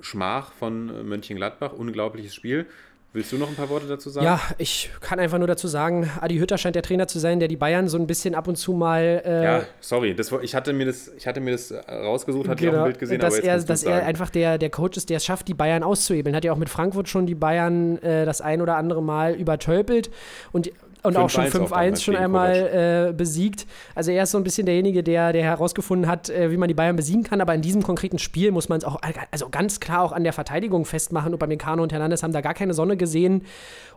Schmach 0.00 0.52
von 0.52 1.08
Mönchengladbach, 1.08 1.72
unglaubliches 1.72 2.34
Spiel. 2.34 2.66
Willst 3.14 3.30
du 3.30 3.38
noch 3.38 3.48
ein 3.48 3.54
paar 3.54 3.68
Worte 3.68 3.86
dazu 3.86 4.10
sagen? 4.10 4.26
ja, 4.26 4.40
ich 4.58 4.90
kann 5.00 5.20
einfach 5.20 5.38
nur 5.38 5.46
dazu 5.46 5.68
sagen, 5.68 6.10
Adi 6.20 6.36
Hütter 6.36 6.58
scheint 6.58 6.74
der 6.74 6.82
Trainer 6.82 7.06
zu 7.06 7.20
sein, 7.20 7.38
der 7.38 7.46
die 7.46 7.56
Bayern 7.56 7.86
so 7.86 7.96
ein 7.96 8.08
bisschen 8.08 8.34
ab 8.34 8.48
und 8.48 8.56
zu 8.56 8.72
mal 8.72 9.22
äh, 9.24 9.44
Ja, 9.44 9.62
sorry, 9.80 10.16
das, 10.16 10.32
ich, 10.42 10.52
hatte 10.56 10.72
mir 10.72 10.84
das, 10.84 11.12
ich 11.16 11.24
hatte 11.24 11.40
mir 11.40 11.52
das 11.52 11.72
rausgesucht, 11.88 12.48
hatte 12.48 12.64
ich 12.64 12.68
auch 12.68 12.72
Genau, 12.72 12.84
ein 12.84 12.90
Bild 12.90 12.98
gesehen, 12.98 13.20
dass 13.20 13.38
aber 13.38 13.44
er, 13.44 13.60
dass 13.60 13.84
er 13.84 14.04
einfach 14.04 14.30
der, 14.30 14.58
der 14.58 14.68
Coach 14.68 14.96
ist, 14.96 15.10
der 15.10 15.18
es 15.18 15.24
schafft, 15.24 15.46
die 15.46 15.54
Bayern 15.54 15.84
auszuhebeln. 15.84 16.34
Hat 16.34 16.44
ja 16.44 16.52
auch 16.52 16.58
mit 16.58 16.68
Frankfurt 16.68 17.08
schon 17.08 17.24
die 17.26 17.36
Bayern 17.36 17.98
äh, 18.02 18.24
das 18.24 18.40
ein 18.40 18.60
oder 18.60 18.76
andere 18.76 19.00
Mal 19.00 19.34
übertölpelt 19.34 20.10
und, 20.50 20.72
und 21.04 21.16
auch 21.16 21.30
schon 21.30 21.44
5-1 21.44 21.46
auch 21.46 21.66
5-1 21.66 21.68
damals 21.68 22.02
schon 22.02 22.16
einmal 22.16 23.08
äh, 23.10 23.12
besiegt. 23.12 23.66
Also 23.94 24.10
er 24.10 24.24
ist 24.24 24.30
so 24.30 24.38
ein 24.38 24.44
bisschen 24.44 24.66
derjenige, 24.66 25.02
der, 25.02 25.32
der 25.32 25.44
herausgefunden 25.44 26.10
hat, 26.10 26.30
äh, 26.30 26.50
wie 26.50 26.56
man 26.56 26.68
die 26.68 26.74
Bayern 26.74 26.96
besiegen 26.96 27.22
kann. 27.22 27.40
Aber 27.40 27.54
in 27.54 27.62
diesem 27.62 27.82
konkreten 27.82 28.18
Spiel 28.18 28.50
muss 28.50 28.68
man 28.68 28.78
es 28.78 28.84
auch 28.84 28.98
also 29.30 29.48
ganz 29.50 29.80
klar 29.80 30.02
auch 30.02 30.12
an 30.12 30.24
der 30.24 30.32
Verteidigung 30.32 30.84
festmachen. 30.84 31.34
Upamecano 31.34 31.82
und 31.82 31.92
Hernandez 31.92 32.22
haben 32.22 32.32
da 32.32 32.40
gar 32.40 32.54
keine 32.54 32.74
Sonne 32.74 32.96
gesehen. 32.96 33.42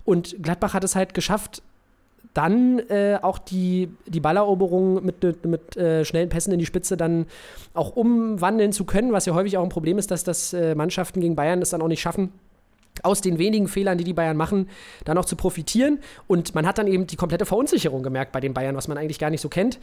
Und 0.03 0.35
Gladbach 0.41 0.73
hat 0.73 0.83
es 0.83 0.95
halt 0.95 1.13
geschafft, 1.13 1.61
dann 2.33 2.79
äh, 2.89 3.17
auch 3.21 3.39
die, 3.39 3.89
die 4.05 4.19
Balleroberung 4.19 5.03
mit, 5.03 5.23
mit, 5.23 5.45
mit 5.45 5.77
äh, 5.77 6.05
schnellen 6.05 6.29
Pässen 6.29 6.53
in 6.53 6.59
die 6.59 6.65
Spitze 6.65 6.95
dann 6.95 7.25
auch 7.73 7.95
umwandeln 7.95 8.71
zu 8.71 8.85
können, 8.85 9.11
was 9.11 9.25
ja 9.25 9.33
häufig 9.33 9.57
auch 9.57 9.63
ein 9.63 9.69
Problem 9.69 9.97
ist, 9.97 10.11
dass 10.11 10.23
das 10.23 10.53
äh, 10.53 10.75
Mannschaften 10.75 11.19
gegen 11.19 11.35
Bayern 11.35 11.61
das 11.61 11.71
dann 11.71 11.81
auch 11.81 11.87
nicht 11.87 12.01
schaffen. 12.01 12.31
Aus 13.03 13.21
den 13.21 13.37
wenigen 13.37 13.67
Fehlern, 13.67 13.97
die 13.97 14.03
die 14.03 14.13
Bayern 14.13 14.37
machen, 14.37 14.69
da 15.05 15.13
noch 15.13 15.25
zu 15.25 15.35
profitieren. 15.35 15.99
Und 16.27 16.55
man 16.55 16.65
hat 16.65 16.77
dann 16.77 16.87
eben 16.87 17.07
die 17.07 17.15
komplette 17.15 17.45
Verunsicherung 17.45 18.03
gemerkt 18.03 18.31
bei 18.31 18.39
den 18.39 18.53
Bayern, 18.53 18.75
was 18.75 18.87
man 18.87 18.97
eigentlich 18.97 19.19
gar 19.19 19.29
nicht 19.29 19.41
so 19.41 19.49
kennt. 19.49 19.79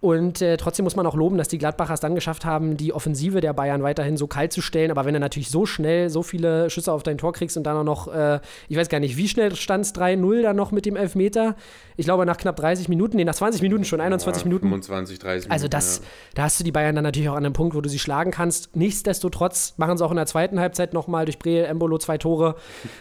Und 0.00 0.42
äh, 0.42 0.56
trotzdem 0.56 0.84
muss 0.84 0.94
man 0.94 1.06
auch 1.06 1.16
loben, 1.16 1.38
dass 1.38 1.48
die 1.48 1.58
Gladbacher 1.58 1.94
es 1.94 1.98
dann 1.98 2.14
geschafft 2.14 2.44
haben, 2.44 2.76
die 2.76 2.92
Offensive 2.92 3.40
der 3.40 3.52
Bayern 3.52 3.82
weiterhin 3.82 4.16
so 4.16 4.28
kalt 4.28 4.52
zu 4.52 4.62
stellen. 4.62 4.92
Aber 4.92 5.04
wenn 5.04 5.14
du 5.14 5.18
natürlich 5.18 5.48
so 5.48 5.66
schnell 5.66 6.08
so 6.08 6.22
viele 6.22 6.70
Schüsse 6.70 6.92
auf 6.92 7.02
dein 7.02 7.18
Tor 7.18 7.32
kriegst 7.32 7.56
und 7.56 7.64
dann 7.64 7.76
auch 7.78 7.84
noch, 7.84 8.14
äh, 8.14 8.38
ich 8.68 8.76
weiß 8.76 8.88
gar 8.88 9.00
nicht, 9.00 9.16
wie 9.16 9.26
schnell 9.26 9.56
stand 9.56 9.84
es 9.84 9.94
3-0 9.96 10.42
dann 10.42 10.54
noch 10.54 10.70
mit 10.70 10.86
dem 10.86 10.94
Elfmeter? 10.94 11.56
Ich 11.96 12.04
glaube 12.04 12.26
nach 12.26 12.36
knapp 12.36 12.54
30 12.54 12.88
Minuten, 12.88 13.16
nee, 13.16 13.24
nach 13.24 13.34
20 13.34 13.60
Minuten 13.60 13.84
schon, 13.84 14.00
21 14.00 14.42
Ja, 14.42 14.46
Minuten. 14.46 14.66
25, 14.66 15.18
30 15.18 15.34
Minuten. 15.34 15.52
Also 15.52 15.66
das, 15.66 15.98
ja. 15.98 16.04
da 16.36 16.42
hast 16.44 16.60
du 16.60 16.64
die 16.64 16.70
Bayern 16.70 16.94
dann 16.94 17.02
natürlich 17.02 17.28
auch 17.28 17.34
an 17.34 17.44
einem 17.44 17.54
Punkt, 17.54 17.74
wo 17.74 17.80
du 17.80 17.88
sie 17.88 17.98
schlagen 17.98 18.30
kannst. 18.30 18.76
Nichtsdestotrotz 18.76 19.74
machen 19.78 19.98
sie 19.98 20.04
auch 20.04 20.12
in 20.12 20.16
der 20.16 20.26
zweiten 20.26 20.60
Halbzeit 20.60 20.92
nochmal 20.92 21.24
durch 21.24 21.40
Breel 21.40 21.64
Embolo 21.64 21.98
zwei 21.98 22.18
Tore. 22.18 22.54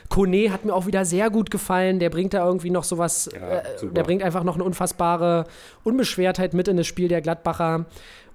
Kone 0.10 0.52
hat 0.52 0.66
mir 0.66 0.74
auch 0.74 0.86
wieder 0.86 1.06
sehr 1.06 1.30
gut 1.30 1.52
gefallen. 1.52 2.00
Der 2.00 2.10
bringt 2.10 2.34
da 2.34 2.46
irgendwie 2.46 2.70
noch 2.70 2.84
sowas, 2.84 3.30
Ja, 3.34 3.60
äh, 3.60 3.64
der 3.92 4.04
bringt 4.04 4.24
einfach 4.24 4.44
noch 4.44 4.56
eine 4.56 4.64
unfassbare 4.64 5.46
Unbeschwertheit 5.84 6.54
mit 6.54 6.68
in 6.68 6.78
das 6.78 6.88
Spiel 6.88 7.08
der 7.08 7.22
Gladbacher. 7.22 7.86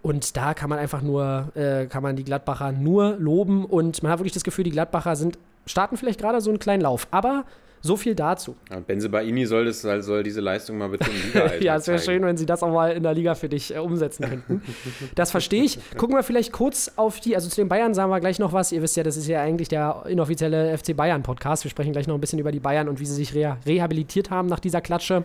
Und 0.02 0.36
da 0.36 0.52
kann 0.54 0.68
man 0.68 0.78
einfach 0.78 1.00
nur, 1.00 1.48
äh, 1.54 1.86
kann 1.86 2.02
man 2.02 2.16
die 2.16 2.24
Gladbacher 2.24 2.72
nur 2.72 3.16
loben. 3.18 3.64
Und 3.64 4.02
man 4.02 4.10
hat 4.12 4.18
wirklich 4.18 4.32
das 4.32 4.44
Gefühl, 4.44 4.64
die 4.64 4.70
Gladbacher 4.70 5.16
sind, 5.16 5.38
starten 5.66 5.96
vielleicht 5.96 6.20
gerade 6.20 6.40
so 6.40 6.50
einen 6.50 6.58
kleinen 6.58 6.82
Lauf. 6.82 7.06
Aber 7.12 7.44
so 7.82 7.96
viel 7.96 8.14
dazu. 8.14 8.56
Ja, 8.70 8.80
Benzebaini 8.80 9.44
soll, 9.44 9.64
das, 9.64 9.82
soll 9.82 10.22
diese 10.22 10.40
Leistung 10.40 10.78
mal 10.78 10.88
bitte 10.88 11.10
im 11.10 11.16
liga 11.16 11.54
Ja, 11.60 11.76
es 11.76 11.88
wäre 11.88 11.98
schön, 11.98 12.22
wenn 12.24 12.36
sie 12.36 12.46
das 12.46 12.62
auch 12.62 12.72
mal 12.72 12.92
in 12.92 13.02
der 13.02 13.12
Liga 13.12 13.34
für 13.34 13.48
dich 13.48 13.74
äh, 13.74 13.78
umsetzen 13.78 14.28
könnten. 14.28 14.62
Das 15.14 15.30
verstehe 15.30 15.64
ich. 15.64 15.78
Gucken 15.96 16.16
wir 16.16 16.22
vielleicht 16.22 16.52
kurz 16.52 16.92
auf 16.96 17.20
die, 17.20 17.34
also 17.34 17.48
zu 17.48 17.56
den 17.56 17.68
Bayern 17.68 17.92
sagen 17.92 18.10
wir 18.10 18.20
gleich 18.20 18.38
noch 18.38 18.52
was. 18.52 18.72
Ihr 18.72 18.82
wisst 18.82 18.96
ja, 18.96 19.02
das 19.02 19.16
ist 19.16 19.26
ja 19.26 19.42
eigentlich 19.42 19.68
der 19.68 20.04
inoffizielle 20.06 20.76
FC 20.76 20.96
Bayern 20.96 21.22
Podcast. 21.22 21.64
Wir 21.64 21.70
sprechen 21.70 21.92
gleich 21.92 22.06
noch 22.06 22.14
ein 22.14 22.20
bisschen 22.20 22.38
über 22.38 22.52
die 22.52 22.60
Bayern 22.60 22.88
und 22.88 23.00
wie 23.00 23.06
sie 23.06 23.14
sich 23.14 23.34
rea 23.34 23.58
rehabilitiert 23.66 24.30
haben 24.30 24.48
nach 24.48 24.60
dieser 24.60 24.80
Klatsche. 24.80 25.24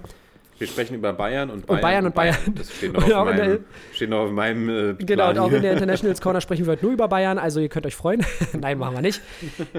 Wir 0.59 0.67
sprechen 0.67 0.95
über 0.95 1.13
Bayern 1.13 1.49
und 1.49 1.65
Bayern. 1.67 1.81
Bayern 1.81 2.05
und 2.07 2.15
Bayern. 2.15 2.35
Das 2.55 2.71
steht 2.71 2.93
noch 2.93 3.03
Und 3.05 3.13
auf 3.13 3.27
auch 3.27 3.31
in 3.31 3.37
der- 3.37 3.45
meinem, 3.47 3.65
steht 3.93 4.09
noch 4.09 4.19
auf 4.19 4.31
meinem 4.31 4.69
äh, 4.69 4.93
Genau, 5.03 5.29
und 5.29 5.39
auch 5.39 5.51
in 5.51 5.61
der 5.61 5.73
Internationals 5.73 6.19
Corner 6.21 6.41
sprechen 6.41 6.65
wir 6.65 6.71
heute 6.73 6.85
nur 6.85 6.93
über 6.93 7.07
Bayern, 7.07 7.37
also 7.37 7.59
ihr 7.59 7.69
könnt 7.69 7.85
euch 7.85 7.95
freuen. 7.95 8.25
Nein, 8.59 8.77
machen 8.77 8.95
wir 8.95 9.01
nicht. 9.01 9.21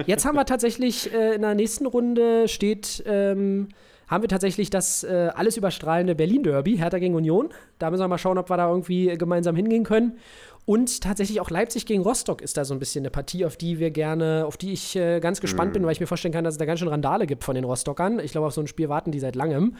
Jetzt 0.05 0.25
haben 0.25 0.35
wir 0.35 0.45
tatsächlich 0.45 1.13
äh, 1.13 1.35
in 1.35 1.41
der 1.41 1.55
nächsten 1.55 1.85
Runde 1.85 2.47
steht, 2.47 3.03
ähm, 3.05 3.67
haben 4.07 4.23
wir 4.23 4.29
tatsächlich 4.29 4.69
das 4.69 5.03
äh, 5.03 5.29
alles 5.35 5.57
überstrahlende 5.57 6.15
Berlin-Derby, 6.15 6.77
Hertha 6.77 6.97
gegen 6.97 7.13
Union. 7.13 7.49
Da 7.77 7.91
müssen 7.91 8.01
wir 8.01 8.07
mal 8.07 8.17
schauen, 8.17 8.37
ob 8.37 8.49
wir 8.49 8.57
da 8.57 8.69
irgendwie 8.69 9.15
gemeinsam 9.17 9.55
hingehen 9.55 9.83
können. 9.83 10.17
Und 10.65 11.01
tatsächlich 11.01 11.41
auch 11.41 11.49
Leipzig 11.49 11.85
gegen 11.87 12.03
Rostock 12.03 12.41
ist 12.41 12.55
da 12.57 12.63
so 12.63 12.73
ein 12.75 12.79
bisschen 12.79 13.01
eine 13.01 13.09
Partie, 13.09 13.43
auf 13.45 13.57
die 13.57 13.79
wir 13.79 13.91
gerne, 13.91 14.45
auf 14.47 14.55
die 14.57 14.71
ich 14.73 14.95
äh, 14.95 15.19
ganz 15.19 15.41
gespannt 15.41 15.73
bin, 15.73 15.83
weil 15.83 15.91
ich 15.93 15.99
mir 15.99 16.05
vorstellen 16.07 16.33
kann, 16.33 16.43
dass 16.43 16.55
es 16.55 16.57
da 16.57 16.65
ganz 16.65 16.79
schön 16.79 16.87
Randale 16.89 17.25
gibt 17.27 17.43
von 17.43 17.55
den 17.55 17.63
Rostockern. 17.63 18.19
Ich 18.19 18.31
glaube, 18.31 18.47
auf 18.47 18.53
so 18.53 18.61
ein 18.61 18.67
Spiel 18.67 18.87
warten 18.87 19.11
die 19.11 19.19
seit 19.19 19.35
langem. 19.35 19.75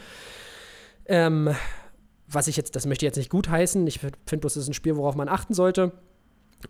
Ähm, 1.10 1.54
was 2.28 2.46
ich 2.46 2.56
jetzt, 2.56 2.76
das 2.76 2.86
möchte 2.86 3.04
ich 3.04 3.08
jetzt 3.08 3.16
nicht 3.16 3.30
gutheißen. 3.30 3.84
Ich 3.88 3.98
finde 3.98 4.16
bloß, 4.26 4.54
das 4.54 4.62
ist 4.62 4.68
ein 4.68 4.74
Spiel, 4.74 4.96
worauf 4.96 5.16
man 5.16 5.28
achten 5.28 5.52
sollte. 5.52 5.90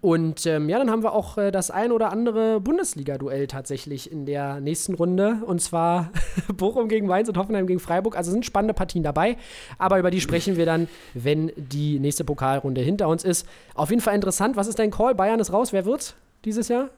Und 0.00 0.46
ähm, 0.46 0.68
ja, 0.68 0.78
dann 0.78 0.88
haben 0.90 1.02
wir 1.02 1.12
auch 1.12 1.36
äh, 1.36 1.50
das 1.50 1.70
ein 1.70 1.92
oder 1.92 2.10
andere 2.10 2.60
Bundesliga-Duell 2.60 3.48
tatsächlich 3.48 4.10
in 4.10 4.24
der 4.24 4.60
nächsten 4.60 4.94
Runde. 4.94 5.42
Und 5.44 5.60
zwar 5.60 6.10
Bochum 6.56 6.88
gegen 6.88 7.06
Mainz 7.06 7.28
und 7.28 7.36
Hoffenheim 7.36 7.66
gegen 7.66 7.80
Freiburg. 7.80 8.16
Also 8.16 8.30
sind 8.30 8.46
spannende 8.46 8.72
Partien 8.72 9.02
dabei. 9.02 9.36
Aber 9.78 9.98
über 9.98 10.10
die 10.10 10.22
sprechen 10.22 10.56
wir 10.56 10.64
dann, 10.64 10.88
wenn 11.12 11.52
die 11.56 11.98
nächste 11.98 12.24
Pokalrunde 12.24 12.80
hinter 12.80 13.08
uns 13.08 13.24
ist. 13.24 13.46
Auf 13.74 13.90
jeden 13.90 14.00
Fall 14.00 14.14
interessant. 14.14 14.56
Was 14.56 14.68
ist 14.68 14.78
dein 14.78 14.90
Call? 14.90 15.14
Bayern 15.14 15.40
ist 15.40 15.52
raus. 15.52 15.74
Wer 15.74 15.84
wird 15.84 16.14
dieses 16.44 16.68
Jahr? 16.68 16.88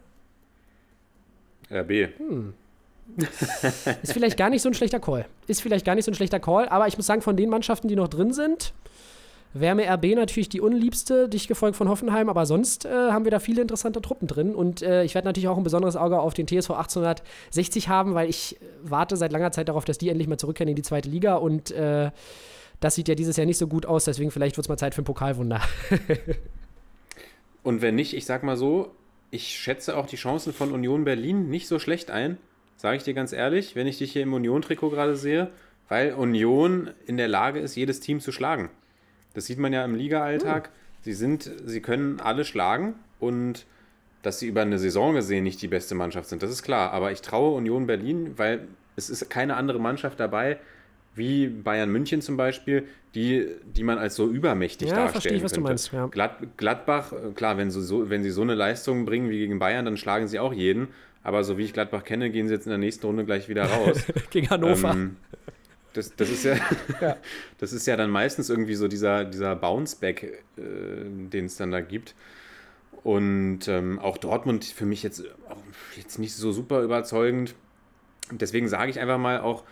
RB. 1.72 2.08
Ist 4.02 4.12
vielleicht 4.12 4.36
gar 4.36 4.50
nicht 4.50 4.62
so 4.62 4.68
ein 4.68 4.74
schlechter 4.74 5.00
Call. 5.00 5.26
Ist 5.46 5.62
vielleicht 5.62 5.84
gar 5.84 5.94
nicht 5.94 6.04
so 6.04 6.10
ein 6.10 6.14
schlechter 6.14 6.40
Call. 6.40 6.68
Aber 6.68 6.88
ich 6.88 6.96
muss 6.96 7.06
sagen, 7.06 7.22
von 7.22 7.36
den 7.36 7.50
Mannschaften, 7.50 7.88
die 7.88 7.96
noch 7.96 8.08
drin 8.08 8.32
sind, 8.32 8.72
wäre 9.54 9.74
mir 9.74 9.90
RB 9.90 10.14
natürlich 10.14 10.48
die 10.48 10.60
unliebste, 10.60 11.28
dicht 11.28 11.48
gefolgt 11.48 11.76
von 11.76 11.88
Hoffenheim, 11.88 12.28
aber 12.28 12.46
sonst 12.46 12.84
äh, 12.84 12.90
haben 12.90 13.24
wir 13.24 13.30
da 13.30 13.38
viele 13.38 13.60
interessante 13.60 14.00
Truppen 14.00 14.26
drin 14.26 14.54
und 14.54 14.80
äh, 14.80 15.04
ich 15.04 15.14
werde 15.14 15.28
natürlich 15.28 15.48
auch 15.48 15.58
ein 15.58 15.62
besonderes 15.62 15.94
Auge 15.94 16.20
auf 16.20 16.32
den 16.32 16.46
TSV 16.46 16.70
1860 16.70 17.88
haben, 17.88 18.14
weil 18.14 18.30
ich 18.30 18.58
warte 18.82 19.16
seit 19.16 19.30
langer 19.30 19.52
Zeit 19.52 19.68
darauf, 19.68 19.84
dass 19.84 19.98
die 19.98 20.08
endlich 20.08 20.26
mal 20.26 20.38
zurückkehren 20.38 20.70
in 20.70 20.76
die 20.76 20.82
zweite 20.82 21.10
Liga 21.10 21.34
und 21.34 21.70
äh, 21.70 22.10
das 22.80 22.94
sieht 22.94 23.08
ja 23.08 23.14
dieses 23.14 23.36
Jahr 23.36 23.46
nicht 23.46 23.58
so 23.58 23.66
gut 23.66 23.84
aus, 23.84 24.04
deswegen 24.06 24.30
vielleicht 24.30 24.56
wird 24.56 24.64
es 24.64 24.68
mal 24.68 24.78
Zeit 24.78 24.94
für 24.94 25.02
ein 25.02 25.04
Pokalwunder. 25.04 25.60
Und 27.62 27.80
wenn 27.80 27.94
nicht, 27.94 28.14
ich 28.14 28.26
sag 28.26 28.42
mal 28.42 28.56
so, 28.56 28.90
ich 29.30 29.56
schätze 29.56 29.96
auch 29.96 30.06
die 30.06 30.16
Chancen 30.16 30.52
von 30.52 30.72
Union 30.72 31.04
Berlin 31.04 31.48
nicht 31.48 31.68
so 31.68 31.78
schlecht 31.78 32.10
ein, 32.10 32.38
sage 32.76 32.96
ich 32.96 33.04
dir 33.04 33.14
ganz 33.14 33.32
ehrlich, 33.32 33.76
wenn 33.76 33.86
ich 33.86 33.98
dich 33.98 34.12
hier 34.12 34.22
im 34.22 34.32
Union-Trikot 34.34 34.90
gerade 34.90 35.16
sehe, 35.16 35.50
weil 35.88 36.14
Union 36.14 36.90
in 37.06 37.16
der 37.16 37.28
Lage 37.28 37.60
ist, 37.60 37.76
jedes 37.76 38.00
Team 38.00 38.20
zu 38.20 38.32
schlagen. 38.32 38.70
Das 39.34 39.46
sieht 39.46 39.58
man 39.58 39.72
ja 39.72 39.84
im 39.84 39.94
Liga-Alltag. 39.94 40.70
Sie 41.02 41.12
sind, 41.12 41.50
sie 41.64 41.80
können 41.80 42.20
alle 42.20 42.44
schlagen 42.44 42.94
und 43.18 43.66
dass 44.22 44.38
sie 44.38 44.46
über 44.46 44.62
eine 44.62 44.78
Saison 44.78 45.14
gesehen 45.14 45.42
nicht 45.44 45.60
die 45.60 45.68
beste 45.68 45.94
Mannschaft 45.94 46.28
sind, 46.28 46.42
das 46.42 46.50
ist 46.50 46.62
klar. 46.62 46.92
Aber 46.92 47.10
ich 47.12 47.22
traue 47.22 47.56
Union 47.56 47.86
Berlin, 47.86 48.34
weil 48.36 48.68
es 48.94 49.10
ist 49.10 49.28
keine 49.30 49.56
andere 49.56 49.80
Mannschaft 49.80 50.20
dabei, 50.20 50.58
wie 51.14 51.48
Bayern 51.48 51.90
München 51.90 52.22
zum 52.22 52.36
Beispiel, 52.36 52.84
die, 53.14 53.48
die 53.76 53.82
man 53.82 53.98
als 53.98 54.14
so 54.16 54.28
übermächtig 54.28 54.88
Ja, 54.88 54.94
darstellen 54.94 55.12
verstehe 55.12 55.36
ich, 55.36 55.42
was 55.42 55.52
du 55.52 55.56
könnte. 55.56 55.70
meinst, 55.70 55.92
ja. 55.92 56.06
Glad, 56.06 56.56
Gladbach, 56.56 57.12
klar, 57.34 57.58
wenn 57.58 57.70
sie, 57.70 57.82
so, 57.82 58.08
wenn 58.08 58.22
sie 58.22 58.30
so 58.30 58.42
eine 58.42 58.54
Leistung 58.54 59.04
bringen 59.04 59.28
wie 59.28 59.38
gegen 59.38 59.58
Bayern, 59.58 59.84
dann 59.84 59.96
schlagen 59.96 60.26
sie 60.28 60.38
auch 60.38 60.52
jeden. 60.54 60.88
Aber 61.22 61.44
so 61.44 61.58
wie 61.58 61.64
ich 61.64 61.72
Gladbach 61.72 62.04
kenne, 62.04 62.30
gehen 62.30 62.48
sie 62.48 62.54
jetzt 62.54 62.66
in 62.66 62.70
der 62.70 62.78
nächsten 62.78 63.06
Runde 63.06 63.24
gleich 63.24 63.48
wieder 63.48 63.64
raus. 63.64 64.04
Gegen 64.30 64.50
Hannover. 64.50 64.90
Ähm, 64.90 65.16
das, 65.92 66.16
das, 66.16 66.30
ist 66.30 66.44
ja, 66.44 66.56
Ja. 67.00 67.16
das 67.58 67.72
ist 67.72 67.86
ja 67.86 67.96
dann 67.96 68.10
meistens 68.10 68.50
irgendwie 68.50 68.74
so 68.74 68.88
dieser, 68.88 69.24
dieser 69.24 69.54
Bounceback, 69.54 70.22
äh, 70.22 70.30
den 70.56 71.46
es 71.46 71.56
dann 71.56 71.70
da 71.70 71.80
gibt. 71.80 72.14
Und 73.04 73.66
ähm, 73.68 73.98
auch 73.98 74.16
Dortmund 74.16 74.64
für 74.64 74.86
mich 74.86 75.02
jetzt, 75.02 75.24
auch 75.48 75.62
jetzt 75.96 76.18
nicht 76.18 76.34
so 76.34 76.52
super 76.52 76.82
überzeugend. 76.82 77.54
Deswegen 78.30 78.68
sage 78.68 78.90
ich 78.90 79.00
einfach 79.00 79.18
mal 79.18 79.40
auch, 79.40 79.64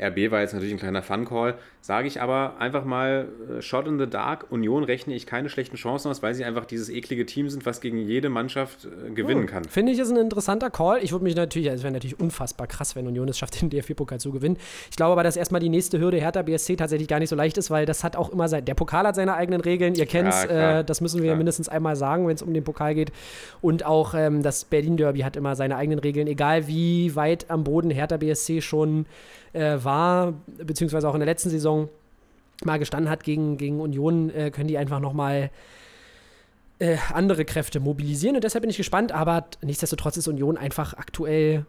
RB 0.00 0.30
war 0.30 0.40
jetzt 0.40 0.52
natürlich 0.52 0.72
ein 0.72 0.78
kleiner 0.78 1.02
Fun-Call, 1.02 1.56
sage 1.80 2.06
ich 2.06 2.20
aber 2.20 2.54
einfach 2.58 2.84
mal, 2.84 3.28
äh, 3.58 3.62
Shot 3.62 3.86
in 3.86 3.98
the 3.98 4.06
Dark, 4.06 4.46
Union 4.50 4.84
rechne 4.84 5.14
ich 5.14 5.26
keine 5.26 5.48
schlechten 5.48 5.76
Chancen 5.76 6.10
aus, 6.10 6.22
weil 6.22 6.34
sie 6.34 6.44
einfach 6.44 6.64
dieses 6.64 6.88
eklige 6.88 7.26
Team 7.26 7.48
sind, 7.50 7.66
was 7.66 7.80
gegen 7.80 7.98
jede 7.98 8.28
Mannschaft 8.28 8.86
äh, 8.86 9.10
gewinnen 9.10 9.46
kann. 9.46 9.64
Finde 9.64 9.92
ich, 9.92 9.98
ist 9.98 10.10
ein 10.10 10.16
interessanter 10.16 10.70
Call. 10.70 11.02
Ich 11.02 11.12
würde 11.12 11.24
mich 11.24 11.34
natürlich, 11.34 11.68
also 11.68 11.80
es 11.80 11.84
wäre 11.84 11.92
natürlich 11.92 12.18
unfassbar 12.20 12.66
krass, 12.66 12.94
wenn 12.94 13.06
Union 13.06 13.28
es 13.28 13.38
schafft, 13.38 13.60
den 13.60 13.70
DFB-Pokal 13.70 14.20
zu 14.20 14.30
gewinnen. 14.32 14.56
Ich 14.90 14.96
glaube 14.96 15.12
aber, 15.12 15.22
dass 15.22 15.36
erstmal 15.36 15.60
die 15.60 15.68
nächste 15.68 15.98
Hürde 15.98 16.18
Hertha 16.18 16.42
BSC 16.42 16.76
tatsächlich 16.76 17.08
gar 17.08 17.18
nicht 17.18 17.30
so 17.30 17.36
leicht 17.36 17.58
ist, 17.58 17.70
weil 17.70 17.86
das 17.86 18.04
hat 18.04 18.16
auch 18.16 18.30
immer 18.30 18.48
sein. 18.48 18.64
Der 18.64 18.74
Pokal 18.74 19.06
hat 19.06 19.16
seine 19.16 19.34
eigenen 19.34 19.60
Regeln, 19.60 19.94
ihr 19.94 20.06
kennt 20.06 20.28
es, 20.28 20.44
Ja, 20.44 20.80
äh, 20.80 20.84
das 20.84 21.00
müssen 21.00 21.18
wir 21.18 21.28
Klar. 21.30 21.36
mindestens 21.36 21.68
einmal 21.68 21.96
sagen, 21.96 22.26
wenn 22.28 22.34
es 22.34 22.42
um 22.42 22.54
den 22.54 22.64
Pokal 22.64 22.94
geht. 22.94 23.12
Und 23.60 23.84
auch 23.84 24.14
ähm, 24.14 24.42
das 24.42 24.64
Berlin-Derby 24.64 25.20
hat 25.20 25.36
immer 25.36 25.56
seine 25.56 25.76
eigenen 25.76 25.98
Regeln, 25.98 26.26
egal 26.26 26.68
wie 26.68 27.16
weit 27.16 27.50
am 27.50 27.64
Boden 27.64 27.90
Hertha 27.90 28.16
BSC 28.16 28.60
schon 28.60 29.06
äh, 29.52 29.78
war, 29.82 30.34
beziehungsweise 30.62 31.08
auch 31.08 31.14
in 31.14 31.20
der 31.20 31.26
letzten 31.26 31.50
Saison 31.50 31.88
mal 32.64 32.78
gestanden 32.78 33.10
hat 33.10 33.22
gegen, 33.24 33.56
gegen 33.56 33.80
Union, 33.80 34.30
äh, 34.30 34.50
können 34.50 34.68
die 34.68 34.78
einfach 34.78 35.00
nochmal 35.00 35.50
äh, 36.80 36.96
andere 37.12 37.44
Kräfte 37.44 37.80
mobilisieren 37.80 38.36
und 38.36 38.44
deshalb 38.44 38.62
bin 38.62 38.70
ich 38.70 38.76
gespannt, 38.76 39.12
aber 39.12 39.46
nichtsdestotrotz 39.62 40.16
ist 40.16 40.28
Union 40.28 40.56
einfach 40.56 40.94
aktuell 40.94 41.64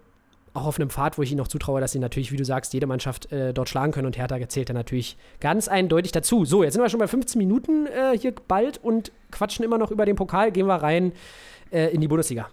auch 0.53 0.65
auf 0.65 0.79
einem 0.79 0.89
Pfad, 0.89 1.17
wo 1.17 1.21
ich 1.21 1.31
ihnen 1.31 1.37
noch 1.37 1.47
zutraue, 1.47 1.79
dass 1.79 1.91
sie 1.91 1.99
natürlich, 1.99 2.31
wie 2.31 2.35
du 2.37 2.43
sagst, 2.43 2.73
jede 2.73 2.87
Mannschaft 2.87 3.31
äh, 3.31 3.53
dort 3.53 3.69
schlagen 3.69 3.91
können 3.91 4.07
und 4.07 4.17
Hertha 4.17 4.37
zählt 4.49 4.69
da 4.69 4.73
natürlich 4.73 5.15
ganz 5.39 5.67
eindeutig 5.67 6.11
dazu. 6.11 6.43
So, 6.43 6.63
jetzt 6.63 6.73
sind 6.73 6.81
wir 6.81 6.89
schon 6.89 6.99
bei 6.99 7.07
15 7.07 7.37
Minuten 7.37 7.85
äh, 7.85 8.17
hier 8.17 8.33
bald 8.47 8.83
und 8.83 9.11
quatschen 9.31 9.63
immer 9.63 9.77
noch 9.77 9.91
über 9.91 10.05
den 10.07 10.15
Pokal, 10.15 10.51
gehen 10.51 10.65
wir 10.65 10.75
rein 10.75 11.11
äh, 11.71 11.93
in 11.93 12.01
die 12.01 12.07
Bundesliga. 12.07 12.49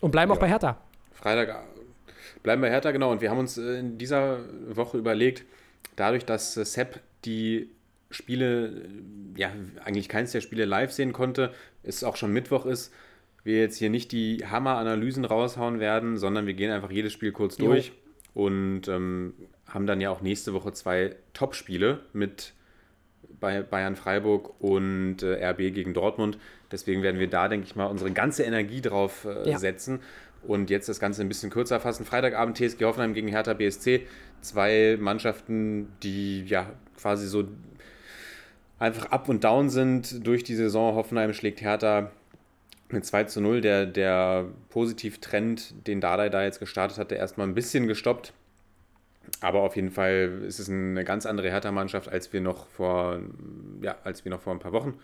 Und 0.00 0.10
bleiben 0.10 0.32
auch 0.32 0.36
Ja. 0.36 0.40
bei 0.40 0.48
Hertha. 0.48 0.76
Freitag 1.12 1.48
äh, 1.48 1.52
bleiben 2.44 2.62
wir 2.62 2.68
Hertha, 2.70 2.92
genau. 2.92 3.10
Und 3.10 3.20
wir 3.20 3.30
haben 3.30 3.38
uns 3.38 3.58
äh, 3.58 3.80
in 3.80 3.98
dieser 3.98 4.38
Woche 4.68 4.96
überlegt, 4.96 5.44
dadurch, 5.96 6.24
dass 6.24 6.56
äh, 6.56 6.64
Sepp 6.64 7.00
die 7.24 7.70
Spiele, 8.12 8.66
äh, 8.68 9.40
ja, 9.40 9.50
eigentlich 9.84 10.08
keins 10.08 10.30
der 10.30 10.40
Spiele 10.40 10.64
live 10.64 10.92
sehen 10.92 11.12
konnte, 11.12 11.52
es 11.82 12.04
auch 12.04 12.14
schon 12.16 12.32
Mittwoch 12.32 12.66
ist, 12.66 12.92
wir 13.42 13.58
jetzt 13.58 13.76
hier 13.78 13.90
nicht 13.90 14.12
die 14.12 14.46
Hammer-Analysen 14.46 15.24
raushauen 15.24 15.80
werden, 15.80 16.16
sondern 16.16 16.46
wir 16.46 16.54
gehen 16.54 16.70
einfach 16.70 16.90
jedes 16.90 17.12
Spiel 17.12 17.32
kurz 17.32 17.58
Jo. 17.58 17.66
durch 17.66 17.92
und 18.32 18.88
ähm, 18.88 19.34
haben 19.66 19.86
dann 19.86 20.00
ja 20.00 20.10
auch 20.10 20.20
nächste 20.22 20.54
Woche 20.54 20.72
zwei 20.72 21.16
Top-Spiele 21.32 22.00
mit 22.12 22.52
bei 23.40 23.62
Bayern 23.62 23.96
Freiburg 23.96 24.60
und 24.60 25.22
äh, 25.22 25.44
RB 25.50 25.58
gegen 25.74 25.92
Dortmund. 25.92 26.38
Deswegen 26.70 27.02
werden 27.02 27.20
wir 27.20 27.28
da, 27.28 27.48
denke 27.48 27.66
ich 27.66 27.76
mal, 27.76 27.86
unsere 27.86 28.10
ganze 28.12 28.44
Energie 28.44 28.80
drauf 28.80 29.26
äh, 29.26 29.50
Ja. 29.50 29.58
setzen 29.58 30.00
und 30.46 30.70
jetzt 30.70 30.88
das 30.88 31.00
Ganze 31.00 31.22
ein 31.22 31.28
bisschen 31.28 31.50
kürzer 31.50 31.80
fassen. 31.80 32.04
Freitagabend 32.04 32.56
TSG 32.56 32.84
Hoffenheim 32.84 33.14
gegen 33.14 33.28
Hertha 33.28 33.54
BSC. 33.54 34.06
Zwei 34.40 34.96
Mannschaften, 35.00 35.88
die 36.02 36.44
ja 36.44 36.70
quasi 36.96 37.26
so 37.26 37.44
einfach 38.78 39.06
up 39.10 39.28
und 39.28 39.44
down 39.44 39.70
sind 39.70 40.26
durch 40.26 40.44
die 40.44 40.54
Saison. 40.54 40.94
Hoffenheim 40.94 41.32
schlägt 41.32 41.60
Hertha 41.60 42.10
Mit 42.90 43.04
2 43.04 43.24
zu 43.24 43.40
0, 43.40 43.60
der, 43.60 43.86
der 43.86 44.46
Positivtrend, 44.68 45.86
den 45.86 46.00
Dardai 46.00 46.28
da 46.28 46.42
jetzt 46.42 46.60
gestartet 46.60 46.98
hat, 46.98 47.10
der 47.10 47.18
erstmal 47.18 47.46
ein 47.46 47.54
bisschen 47.54 47.86
gestoppt. 47.86 48.32
Aber 49.40 49.60
auf 49.62 49.76
jeden 49.76 49.90
Fall 49.90 50.42
ist 50.46 50.58
es 50.58 50.68
eine 50.68 51.04
ganz 51.04 51.26
andere 51.26 51.50
Hertha-Mannschaft, 51.50 52.08
als 52.08 52.32
wir 52.32 52.40
noch 52.40 52.66
vor, 52.68 53.20
ja, 53.80 53.96
als 54.04 54.24
wir 54.24 54.30
noch 54.30 54.40
vor 54.40 54.52
ein 54.52 54.58
paar 54.58 54.72
Wochen. 54.72 54.98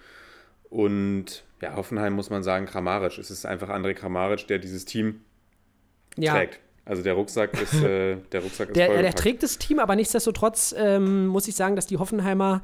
Und 0.69 1.43
ja, 1.61 1.75
Hoffenheim 1.75 2.13
muss 2.13 2.31
man 2.31 2.43
sagen, 2.43 2.67
Kramaric. 2.67 3.19
Es 3.19 3.31
ist 3.31 3.45
einfach 3.45 3.69
André 3.69 3.95
Kramaric, 3.95 4.47
der 4.47 4.59
dieses 4.59 4.85
Team 4.85 5.21
Ja, 6.17 6.35
trägt. 6.35 6.61
Also 6.85 7.03
der 7.03 7.15
Rucksack 7.15 7.61
ist, 7.61 7.75
äh, 7.75 8.17
der 8.33 8.41
Rucksack 8.41 8.69
ist 8.69 8.77
der, 8.77 8.87
der 8.87 8.95
vollgepackt. 8.95 9.19
trägt 9.19 9.43
das 9.43 9.59
Team, 9.59 9.79
aber 9.79 9.95
nichtsdestotrotz 9.95 10.75
ähm, 10.77 11.27
muss 11.29 11.47
ich 11.47 11.55
sagen, 11.55 11.77
dass 11.77 11.87
die 11.87 11.99
Hoffenheimer 11.99 12.63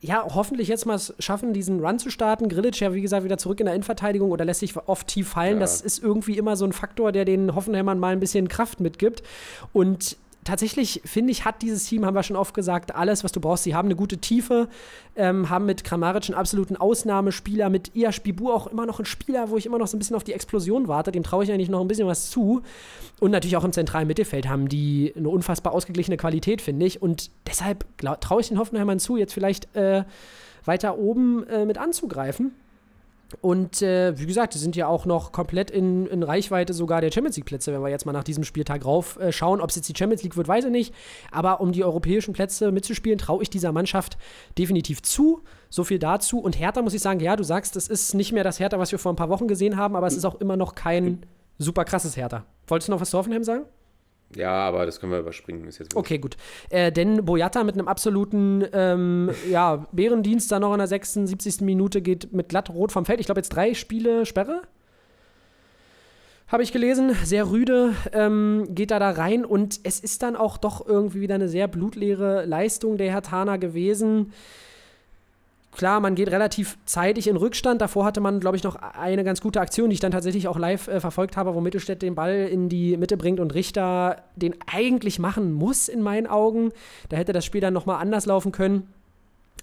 ja 0.00 0.26
hoffentlich 0.34 0.68
jetzt 0.68 0.84
mal 0.86 0.98
schaffen, 1.18 1.52
diesen 1.52 1.80
Run 1.80 1.98
zu 1.98 2.10
starten. 2.10 2.48
Grillitsch 2.48 2.80
ja, 2.80 2.92
wie 2.94 3.00
gesagt, 3.00 3.24
wieder 3.24 3.38
zurück 3.38 3.60
in 3.60 3.66
der 3.66 3.74
Innenverteidigung 3.74 4.30
oder 4.30 4.44
lässt 4.44 4.60
sich 4.60 4.76
oft 4.76 5.06
tief 5.06 5.28
fallen. 5.28 5.54
Ja. 5.54 5.60
Das 5.60 5.80
ist 5.80 6.02
irgendwie 6.02 6.36
immer 6.38 6.56
so 6.56 6.64
ein 6.64 6.72
Faktor, 6.72 7.12
der 7.12 7.24
den 7.24 7.54
Hoffenheimern 7.54 7.98
mal 7.98 8.12
ein 8.12 8.20
bisschen 8.20 8.48
Kraft 8.48 8.80
mitgibt. 8.80 9.22
Und 9.72 10.16
tatsächlich, 10.46 11.02
finde 11.04 11.32
ich, 11.32 11.44
hat 11.44 11.60
dieses 11.60 11.84
Team, 11.84 12.06
haben 12.06 12.14
wir 12.14 12.22
schon 12.22 12.36
oft 12.36 12.54
gesagt, 12.54 12.94
alles, 12.94 13.24
was 13.24 13.32
du 13.32 13.40
brauchst. 13.40 13.64
Sie 13.64 13.74
haben 13.74 13.86
eine 13.86 13.96
gute 13.96 14.18
Tiefe, 14.18 14.68
ähm, 15.14 15.50
haben 15.50 15.66
mit 15.66 15.84
Kramaric 15.84 16.28
einen 16.28 16.38
absoluten 16.38 16.76
Ausnahmespieler, 16.76 17.68
mit 17.68 17.94
Ia 17.94 18.12
Spibu 18.12 18.50
auch 18.50 18.66
immer 18.66 18.86
noch 18.86 18.98
einen 18.98 19.06
Spieler, 19.06 19.50
wo 19.50 19.56
ich 19.56 19.66
immer 19.66 19.78
noch 19.78 19.86
so 19.86 19.96
ein 19.96 19.98
bisschen 19.98 20.16
auf 20.16 20.24
die 20.24 20.32
Explosion 20.32 20.88
warte. 20.88 21.12
Dem 21.12 21.22
traue 21.22 21.44
ich 21.44 21.52
eigentlich 21.52 21.68
noch 21.68 21.80
ein 21.80 21.88
bisschen 21.88 22.06
was 22.06 22.30
zu. 22.30 22.62
Und 23.20 23.30
natürlich 23.30 23.56
auch 23.56 23.64
im 23.64 23.72
zentralen 23.72 24.08
Mittelfeld 24.08 24.48
haben 24.48 24.68
die 24.68 25.12
eine 25.16 25.28
unfassbar 25.28 25.72
ausgeglichene 25.72 26.16
Qualität, 26.16 26.62
finde 26.62 26.86
ich. 26.86 27.02
Und 27.02 27.30
deshalb 27.46 27.84
traue 28.20 28.40
ich 28.40 28.48
den 28.48 28.58
Hoffenheimern 28.58 28.98
zu, 28.98 29.16
jetzt 29.16 29.34
vielleicht 29.34 29.74
äh, 29.76 30.04
weiter 30.64 30.98
oben 30.98 31.46
äh, 31.48 31.64
mit 31.64 31.78
anzugreifen. 31.78 32.52
Und 33.40 33.82
äh, 33.82 34.18
wie 34.18 34.26
gesagt, 34.26 34.54
die 34.54 34.58
sind 34.58 34.76
ja 34.76 34.86
auch 34.86 35.04
noch 35.04 35.32
komplett 35.32 35.70
in, 35.70 36.06
in 36.06 36.22
Reichweite 36.22 36.72
sogar 36.72 37.00
der 37.00 37.10
Champions 37.10 37.36
League-Plätze, 37.36 37.72
wenn 37.72 37.82
wir 37.82 37.88
jetzt 37.88 38.06
mal 38.06 38.12
nach 38.12 38.24
diesem 38.24 38.44
Spieltag 38.44 38.84
rauf 38.84 39.18
äh, 39.18 39.32
schauen. 39.32 39.60
Ob 39.60 39.70
es 39.70 39.76
jetzt 39.76 39.88
die 39.88 39.96
Champions 39.96 40.22
League 40.22 40.36
wird, 40.36 40.46
weiß 40.46 40.66
ich 40.66 40.70
nicht. 40.70 40.94
Aber 41.32 41.60
um 41.60 41.72
die 41.72 41.82
europäischen 41.82 42.34
Plätze 42.34 42.70
mitzuspielen, 42.70 43.18
traue 43.18 43.42
ich 43.42 43.50
dieser 43.50 43.72
Mannschaft 43.72 44.16
definitiv 44.58 45.02
zu. 45.02 45.42
So 45.70 45.82
viel 45.82 45.98
dazu. 45.98 46.38
Und 46.38 46.58
Hertha 46.58 46.82
muss 46.82 46.94
ich 46.94 47.02
sagen, 47.02 47.18
ja, 47.20 47.34
du 47.34 47.42
sagst, 47.42 47.74
es 47.76 47.88
ist 47.88 48.14
nicht 48.14 48.32
mehr 48.32 48.44
das 48.44 48.60
Hertha, 48.60 48.78
was 48.78 48.92
wir 48.92 48.98
vor 48.98 49.12
ein 49.12 49.16
paar 49.16 49.28
Wochen 49.28 49.48
gesehen 49.48 49.76
haben, 49.76 49.96
aber 49.96 50.06
es 50.06 50.16
ist 50.16 50.24
auch 50.24 50.36
immer 50.36 50.56
noch 50.56 50.74
kein 50.74 51.26
super 51.58 51.84
krasses 51.84 52.16
Hertha. 52.16 52.44
Wolltest 52.68 52.88
du 52.88 52.92
noch 52.92 53.00
was 53.00 53.10
zu 53.10 53.18
Hoffenheim 53.18 53.42
sagen? 53.42 53.64
Ja, 54.34 54.52
aber 54.52 54.86
das 54.86 55.00
können 55.00 55.12
wir 55.12 55.20
überspringen. 55.20 55.66
Ist 55.66 55.78
jetzt 55.78 55.94
wurscht. 55.94 56.06
Okay, 56.06 56.18
gut. 56.18 56.36
Äh, 56.70 56.90
denn 56.90 57.24
Boyata 57.24 57.62
mit 57.64 57.74
einem 57.74 57.88
absoluten 57.88 58.64
ähm, 58.72 59.30
ja, 59.50 59.86
Bärendienst 59.92 60.50
da 60.50 60.58
noch 60.58 60.72
in 60.72 60.78
der 60.78 60.88
76. 60.88 61.60
Minute 61.60 62.02
geht 62.02 62.32
mit 62.32 62.48
glatt 62.48 62.70
rot 62.70 62.92
vom 62.92 63.04
Feld. 63.04 63.20
Ich 63.20 63.26
glaube, 63.26 63.40
jetzt 63.40 63.50
drei 63.50 63.74
Spiele 63.74 64.26
Sperre. 64.26 64.62
Habe 66.48 66.62
ich 66.62 66.72
gelesen. 66.72 67.16
Sehr 67.24 67.50
rüde 67.50 67.94
ähm, 68.12 68.68
geht 68.70 68.90
er 68.90 69.00
da 69.00 69.10
rein 69.10 69.44
und 69.44 69.80
es 69.82 70.00
ist 70.00 70.22
dann 70.22 70.36
auch 70.36 70.58
doch 70.58 70.86
irgendwie 70.86 71.20
wieder 71.20 71.34
eine 71.34 71.48
sehr 71.48 71.66
blutleere 71.66 72.44
Leistung 72.44 72.98
der 72.98 73.10
Hertaner 73.10 73.58
gewesen. 73.58 74.32
Klar, 75.76 76.00
man 76.00 76.14
geht 76.14 76.30
relativ 76.30 76.78
zeitig 76.86 77.28
in 77.28 77.36
Rückstand. 77.36 77.82
Davor 77.82 78.06
hatte 78.06 78.22
man, 78.22 78.40
glaube 78.40 78.56
ich, 78.56 78.62
noch 78.62 78.76
eine 78.76 79.24
ganz 79.24 79.42
gute 79.42 79.60
Aktion, 79.60 79.90
die 79.90 79.94
ich 79.94 80.00
dann 80.00 80.10
tatsächlich 80.10 80.48
auch 80.48 80.58
live 80.58 80.88
äh, 80.88 81.00
verfolgt 81.00 81.36
habe, 81.36 81.54
wo 81.54 81.60
Mittelstädt 81.60 82.00
den 82.00 82.14
Ball 82.14 82.48
in 82.50 82.70
die 82.70 82.96
Mitte 82.96 83.18
bringt 83.18 83.40
und 83.40 83.52
Richter 83.52 84.22
den 84.36 84.54
eigentlich 84.72 85.18
machen 85.18 85.52
muss, 85.52 85.88
in 85.88 86.00
meinen 86.00 86.28
Augen. 86.28 86.72
Da 87.10 87.18
hätte 87.18 87.34
das 87.34 87.44
Spiel 87.44 87.60
dann 87.60 87.74
nochmal 87.74 88.00
anders 88.00 88.24
laufen 88.24 88.52
können. 88.52 88.88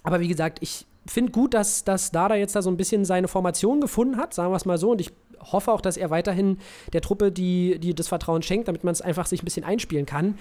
Aber 0.04 0.20
wie 0.20 0.28
gesagt, 0.28 0.58
ich 0.60 0.86
finde 1.04 1.32
gut, 1.32 1.52
dass, 1.52 1.82
dass 1.82 2.12
Dada 2.12 2.36
jetzt 2.36 2.54
da 2.54 2.62
so 2.62 2.70
ein 2.70 2.76
bisschen 2.76 3.04
seine 3.04 3.26
Formation 3.26 3.80
gefunden 3.80 4.16
hat, 4.16 4.34
sagen 4.34 4.52
wir 4.52 4.56
es 4.56 4.66
mal 4.66 4.78
so. 4.78 4.92
Und 4.92 5.00
ich 5.00 5.10
hoffe 5.40 5.72
auch, 5.72 5.80
dass 5.80 5.96
er 5.96 6.10
weiterhin 6.10 6.58
der 6.92 7.00
Truppe 7.00 7.32
die, 7.32 7.80
die 7.80 7.92
das 7.92 8.06
Vertrauen 8.06 8.42
schenkt, 8.42 8.68
damit 8.68 8.84
man 8.84 8.92
es 8.92 9.00
einfach 9.00 9.26
sich 9.26 9.42
ein 9.42 9.46
bisschen 9.46 9.64
einspielen 9.64 10.06
kann. 10.06 10.38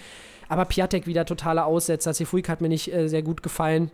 Aber 0.50 0.66
Piatek 0.66 1.08
wieder 1.08 1.26
totaler 1.26 1.66
Aussetzer. 1.66 2.14
Sefuik 2.14 2.48
hat 2.48 2.62
mir 2.62 2.70
nicht 2.70 2.94
äh, 2.94 3.08
sehr 3.08 3.24
gut 3.24 3.42
gefallen. 3.42 3.90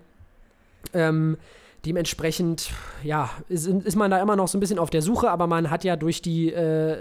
Ähm, 0.93 1.37
dementsprechend, 1.85 2.71
ja, 3.03 3.29
ist, 3.47 3.67
ist 3.67 3.95
man 3.95 4.11
da 4.11 4.21
immer 4.21 4.35
noch 4.35 4.47
so 4.47 4.57
ein 4.57 4.61
bisschen 4.61 4.79
auf 4.79 4.89
der 4.89 5.01
Suche, 5.01 5.29
aber 5.29 5.47
man 5.47 5.69
hat 5.69 5.83
ja 5.83 5.95
durch 5.95 6.21
die, 6.21 6.51
äh, 6.51 6.97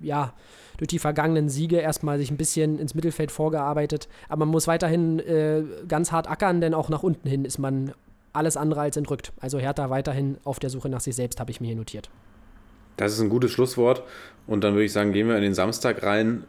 ja, 0.00 0.32
durch 0.78 0.88
die 0.88 0.98
vergangenen 0.98 1.48
Siege 1.48 1.78
erstmal 1.78 2.18
sich 2.18 2.30
ein 2.30 2.36
bisschen 2.36 2.78
ins 2.78 2.94
Mittelfeld 2.94 3.30
vorgearbeitet. 3.30 4.08
Aber 4.28 4.40
man 4.40 4.48
muss 4.48 4.66
weiterhin 4.66 5.20
äh, 5.20 5.62
ganz 5.88 6.12
hart 6.12 6.28
ackern, 6.28 6.60
denn 6.60 6.74
auch 6.74 6.88
nach 6.88 7.02
unten 7.02 7.28
hin 7.28 7.44
ist 7.44 7.58
man 7.58 7.92
alles 8.32 8.56
andere 8.56 8.82
als 8.82 8.96
entrückt. 8.96 9.32
Also 9.40 9.58
Hertha 9.58 9.88
weiterhin 9.88 10.36
auf 10.44 10.58
der 10.58 10.70
Suche 10.70 10.88
nach 10.88 11.00
sich 11.00 11.16
selbst, 11.16 11.40
habe 11.40 11.50
ich 11.50 11.60
mir 11.60 11.68
hier 11.68 11.76
notiert. 11.76 12.10
Das 12.96 13.12
ist 13.12 13.20
ein 13.20 13.28
gutes 13.28 13.50
Schlusswort. 13.50 14.02
Und 14.46 14.62
dann 14.62 14.74
würde 14.74 14.84
ich 14.84 14.92
sagen, 14.92 15.12
gehen 15.12 15.28
wir 15.28 15.36
in 15.36 15.42
den 15.42 15.54
Samstag 15.54 16.02
rein. 16.02 16.44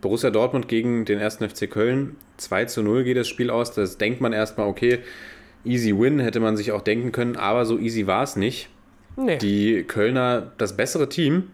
Borussia 0.00 0.30
Dortmund 0.30 0.68
gegen 0.68 1.04
den 1.04 1.18
1. 1.20 1.36
FC 1.36 1.70
Köln. 1.70 2.16
2 2.36 2.66
zu 2.66 2.82
0 2.82 3.04
geht 3.04 3.16
das 3.16 3.28
Spiel 3.28 3.50
aus. 3.50 3.72
Das 3.72 3.96
denkt 3.96 4.20
man 4.20 4.32
erstmal, 4.32 4.66
okay, 4.66 5.00
easy 5.64 5.96
win, 5.98 6.18
hätte 6.20 6.40
man 6.40 6.56
sich 6.56 6.72
auch 6.72 6.82
denken 6.82 7.12
können, 7.12 7.36
aber 7.36 7.64
so 7.66 7.78
easy 7.78 8.06
war 8.06 8.22
es 8.22 8.36
nicht. 8.36 8.68
Nee. 9.16 9.38
Die 9.38 9.84
Kölner, 9.84 10.52
das 10.58 10.76
bessere 10.76 11.08
Team. 11.08 11.44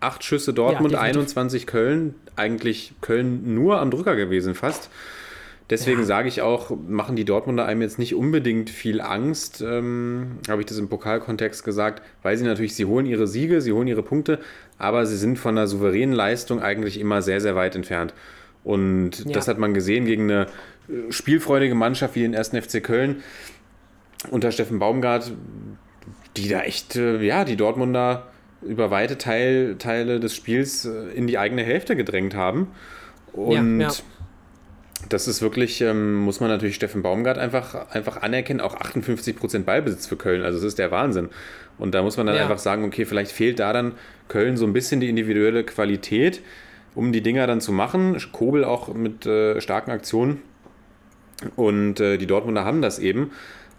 Acht 0.00 0.24
Schüsse 0.24 0.54
Dortmund, 0.54 0.92
Ja, 0.94 1.00
definitiv. 1.00 1.20
21 1.36 1.66
Köln. 1.66 2.14
Eigentlich 2.36 2.92
Köln 3.02 3.54
nur 3.54 3.80
am 3.80 3.90
Drücker 3.90 4.16
gewesen 4.16 4.54
fast. 4.54 4.88
Deswegen 5.68 6.00
Ja. 6.00 6.06
sage 6.06 6.26
ich 6.28 6.40
auch, 6.42 6.72
machen 6.88 7.14
die 7.14 7.24
Dortmunder 7.24 7.64
einem 7.66 7.82
jetzt 7.82 7.98
nicht 7.98 8.14
unbedingt 8.14 8.70
viel 8.70 9.00
Angst, 9.00 9.60
ähm, 9.64 10.38
habe 10.48 10.62
ich 10.62 10.66
das 10.66 10.78
im 10.78 10.88
Pokalkontext 10.88 11.62
gesagt, 11.64 12.02
weil 12.22 12.36
sie 12.36 12.44
natürlich, 12.44 12.74
sie 12.74 12.86
holen 12.86 13.06
ihre 13.06 13.28
Siege, 13.28 13.60
sie 13.60 13.72
holen 13.72 13.86
ihre 13.86 14.02
Punkte, 14.02 14.40
aber 14.78 15.06
sie 15.06 15.16
sind 15.16 15.38
von 15.38 15.56
einer 15.56 15.68
souveränen 15.68 16.14
Leistung 16.14 16.60
eigentlich 16.60 16.98
immer 16.98 17.22
sehr, 17.22 17.40
sehr 17.40 17.54
weit 17.54 17.76
entfernt. 17.76 18.14
Und 18.64 19.26
Ja. 19.26 19.32
das 19.32 19.46
hat 19.46 19.58
man 19.58 19.72
gesehen 19.74 20.06
gegen 20.06 20.24
eine 20.24 20.46
äh, 20.88 21.12
spielfreudige 21.12 21.74
Mannschaft 21.76 22.16
wie 22.16 22.22
den 22.22 22.34
1. 22.34 22.50
FC 22.56 22.82
Köln 22.82 23.22
unter 24.30 24.52
Steffen 24.52 24.78
Baumgart, 24.78 25.32
die 26.36 26.48
da 26.48 26.60
echt, 26.62 26.96
äh, 26.96 27.20
ja, 27.22 27.44
die 27.44 27.56
Dortmunder 27.56 28.26
über 28.62 28.90
weite 28.90 29.16
Teil, 29.18 29.76
Teile 29.78 30.20
des 30.20 30.34
Spiels 30.36 30.84
äh, 30.84 31.08
in 31.14 31.26
die 31.26 31.38
eigene 31.38 31.62
Hälfte 31.62 31.96
gedrängt 31.96 32.34
haben. 32.34 32.68
Und 33.32 33.80
Ja, 33.80 33.88
ja. 33.88 33.94
das 35.08 35.28
ist 35.28 35.40
wirklich, 35.40 35.80
ähm, 35.80 36.16
muss 36.16 36.40
man 36.40 36.50
natürlich 36.50 36.74
Steffen 36.76 37.02
Baumgart 37.02 37.38
einfach, 37.38 37.90
einfach 37.90 38.18
anerkennen, 38.22 38.60
auch 38.60 38.76
58% 38.76 39.64
Ballbesitz 39.64 40.06
für 40.06 40.16
Köln. 40.16 40.42
Also 40.42 40.58
das 40.58 40.66
ist 40.66 40.78
der 40.78 40.90
Wahnsinn. 40.90 41.30
Und 41.78 41.94
da 41.94 42.02
muss 42.02 42.16
man 42.18 42.26
dann 42.26 42.36
Ja. 42.36 42.42
einfach 42.42 42.58
sagen, 42.58 42.84
okay, 42.84 43.06
vielleicht 43.06 43.32
fehlt 43.32 43.58
da 43.58 43.72
dann 43.72 43.92
Köln 44.28 44.56
so 44.58 44.66
ein 44.66 44.74
bisschen 44.74 45.00
die 45.00 45.08
individuelle 45.08 45.64
Qualität, 45.64 46.42
um 46.94 47.12
die 47.12 47.22
Dinger 47.22 47.46
dann 47.46 47.60
zu 47.62 47.72
machen. 47.72 48.18
Kobel 48.32 48.64
auch 48.64 48.92
mit 48.92 49.24
äh, 49.24 49.60
starken 49.60 49.90
Aktionen. 49.90 50.42
Und 51.56 52.00
äh, 52.00 52.18
die 52.18 52.26
Dortmunder 52.26 52.66
haben 52.66 52.82
das 52.82 52.98
eben. 52.98 53.30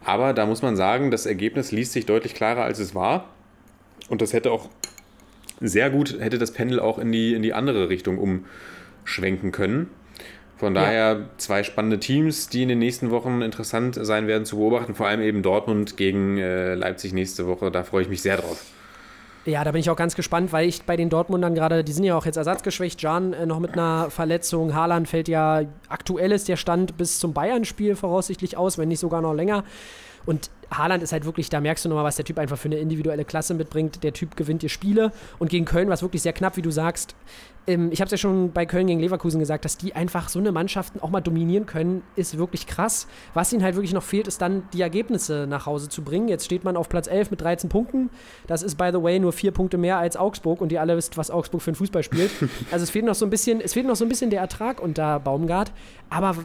Aber 0.04 0.34
da 0.34 0.46
muss 0.46 0.62
man 0.62 0.76
sagen, 0.76 1.12
das 1.12 1.26
Ergebnis 1.26 1.72
liest 1.72 1.94
sich 1.94 2.06
deutlich 2.06 2.34
klarer, 2.34 2.64
als 2.64 2.80
es 2.80 2.96
war. 2.96 3.26
Und 4.10 4.22
das 4.22 4.34
hätte 4.34 4.52
auch 4.52 4.70
sehr 5.60 5.90
gut, 5.90 6.18
hätte 6.20 6.40
das 6.40 6.52
Pendel 6.52 6.80
auch 6.80 6.98
in 6.98 7.12
die, 7.12 7.34
in 7.34 7.44
die 7.44 7.54
andere 7.54 7.90
Richtung 7.90 8.18
umschwenken 8.18 9.52
können. 9.52 9.90
Von 10.58 10.76
Ja. 10.76 10.82
daher 10.82 11.30
zwei 11.38 11.64
spannende 11.64 12.00
Teams, 12.00 12.50
die 12.50 12.64
in 12.64 12.70
den 12.70 12.80
nächsten 12.80 13.10
Wochen 13.10 13.42
interessant 13.42 13.98
sein 14.00 14.28
werden 14.28 14.46
zu 14.46 14.58
beobachten. 14.58 14.94
Vor 14.96 15.08
allem 15.08 15.22
eben 15.22 15.42
Dortmund 15.44 15.98
gegen 15.98 16.38
äh, 16.38 16.76
Leipzig 16.76 17.14
nächste 17.14 17.48
Woche. 17.48 17.72
Da 17.72 17.84
freue 17.84 18.04
ich 18.04 18.10
mich 18.10 18.22
sehr 18.22 18.38
drauf. 18.38 18.64
Ja, 19.46 19.64
da 19.64 19.72
bin 19.72 19.82
ich 19.82 19.90
auch 19.90 19.96
ganz 19.96 20.16
gespannt, 20.16 20.54
weil 20.54 20.68
ich 20.68 20.84
bei 20.84 20.96
den 20.96 21.10
Dortmundern 21.10 21.56
gerade, 21.56 21.84
die 21.84 21.92
sind 21.94 22.04
ja 22.04 22.16
auch 22.16 22.28
jetzt 22.28 22.38
ersatzgeschwächt, 22.38 23.02
Jan 23.02 23.34
äh, 23.34 23.48
noch 23.48 23.60
mit 23.60 23.74
einer 23.74 24.12
Verletzung, 24.12 24.76
Haaland 24.76 25.08
fällt 25.08 25.28
ja, 25.28 25.64
aktuell 25.90 26.32
ist 26.32 26.48
der 26.48 26.58
Stand 26.58 26.96
bis 26.96 27.20
zum 27.20 27.34
Bayern-Spiel 27.34 27.96
voraussichtlich 27.96 28.56
aus, 28.56 28.78
wenn 28.78 28.90
nicht 28.90 29.00
sogar 29.00 29.22
noch 29.22 29.34
länger. 29.34 29.64
Und 30.26 30.50
Haaland 30.72 31.04
ist 31.04 31.12
halt 31.12 31.26
wirklich, 31.26 31.50
da 31.50 31.60
merkst 31.60 31.84
du 31.84 31.90
nochmal, 31.90 32.06
was 32.06 32.16
der 32.16 32.26
Typ 32.26 32.40
einfach 32.40 32.58
für 32.58 32.70
eine 32.70 32.78
individuelle 32.78 33.26
Klasse 33.26 33.54
mitbringt. 33.54 34.04
Der 34.04 34.14
Typ 34.14 34.38
gewinnt 34.38 34.62
dir 34.62 34.70
Spiele 34.70 35.12
und 35.40 35.50
gegen 35.50 35.66
Köln 35.66 35.88
war 35.88 35.94
es 35.94 36.02
wirklich 36.02 36.22
sehr 36.22 36.34
knapp, 36.34 36.56
wie 36.58 36.62
du 36.62 36.72
sagst. 36.72 37.16
Ähm, 37.68 37.92
ich 37.92 38.00
habe 38.00 38.06
es 38.06 38.12
ja 38.12 38.18
schon 38.18 38.52
bei 38.52 38.66
Köln 38.66 38.88
gegen 38.88 39.00
Leverkusen 39.00 39.40
gesagt, 39.40 39.66
dass 39.66 39.78
die 39.78 39.96
einfach 39.96 40.30
so 40.30 40.40
eine 40.40 40.52
Mannschaften 40.52 41.00
auch 41.00 41.10
mal 41.10 41.22
dominieren 41.22 41.66
können, 41.66 42.04
ist 42.16 42.38
wirklich 42.38 42.68
krass. 42.68 43.08
Was 43.34 43.52
ihnen 43.54 43.64
halt 43.64 43.76
wirklich 43.76 43.94
noch 43.94 44.04
fehlt, 44.04 44.28
ist 44.28 44.42
dann 44.42 44.64
die 44.74 44.82
Ergebnisse 44.82 45.46
nach 45.48 45.66
Hause 45.66 45.90
zu 45.90 46.04
bringen. 46.04 46.28
Jetzt 46.28 46.46
steht 46.46 46.64
man 46.64 46.78
auf 46.78 46.90
Platz 46.90 47.08
11 47.08 47.32
mit 47.32 47.42
13 47.42 47.70
Punkten. 47.70 48.10
Das 48.48 48.64
ist, 48.64 48.76
by 48.76 48.90
the 48.92 49.02
way, 49.02 49.20
nur 49.20 49.34
vier 49.34 49.52
Punkte 49.52 49.78
mehr 49.78 49.98
als 49.98 50.18
Augsburg 50.18 50.62
und 50.62 50.72
ihr 50.72 50.82
alle 50.82 50.98
wisst, 50.98 51.18
was 51.18 51.30
Augsburg 51.30 51.62
für 51.62 51.72
ein 51.72 51.76
Fußball 51.76 52.04
spielt. 52.04 52.32
Also 52.72 52.84
es 52.84 52.90
fehlt 52.90 53.06
noch 53.06 53.16
so 53.16 53.26
ein 53.26 53.30
bisschen, 53.30 53.60
es 53.60 53.74
fehlt 53.74 53.86
noch 53.86 53.96
so 53.96 54.06
ein 54.06 54.10
bisschen 54.10 54.30
der 54.30 54.40
Ertrag 54.40 54.82
unter 54.82 55.20
Baumgart. 55.20 55.72
Aber 56.10 56.36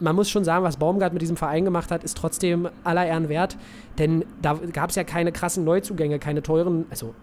man 0.00 0.16
muss 0.16 0.30
schon 0.30 0.44
sagen, 0.44 0.64
was 0.64 0.76
Baumgart 0.76 1.12
mit 1.12 1.22
diesem 1.22 1.36
Verein 1.36 1.64
gemacht 1.64 1.90
hat, 1.90 2.04
ist 2.04 2.16
trotzdem 2.16 2.68
aller 2.82 3.06
Ehren 3.06 3.28
wert. 3.28 3.56
Denn 3.98 4.24
da 4.42 4.54
gab 4.72 4.90
es 4.90 4.96
ja 4.96 5.04
keine 5.04 5.32
krassen 5.32 5.64
Neuzugänge, 5.64 6.18
keine 6.18 6.42
teuren, 6.42 6.86
also 6.90 7.14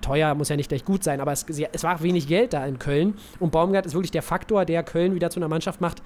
teuer 0.00 0.34
muss 0.34 0.48
ja 0.48 0.56
nicht 0.56 0.68
gleich 0.68 0.84
gut 0.84 1.02
sein, 1.04 1.20
aber 1.20 1.32
es, 1.32 1.44
es 1.48 1.82
war 1.82 2.02
wenig 2.02 2.28
Geld 2.28 2.52
da 2.52 2.64
in 2.66 2.78
Köln. 2.78 3.14
Und 3.40 3.52
Baumgart 3.52 3.86
ist 3.86 3.94
wirklich 3.94 4.10
der 4.10 4.22
Faktor, 4.22 4.64
der 4.64 4.82
Köln 4.82 5.14
wieder 5.14 5.30
zu 5.30 5.40
einer 5.40 5.48
Mannschaft 5.48 5.80
macht, 5.80 6.02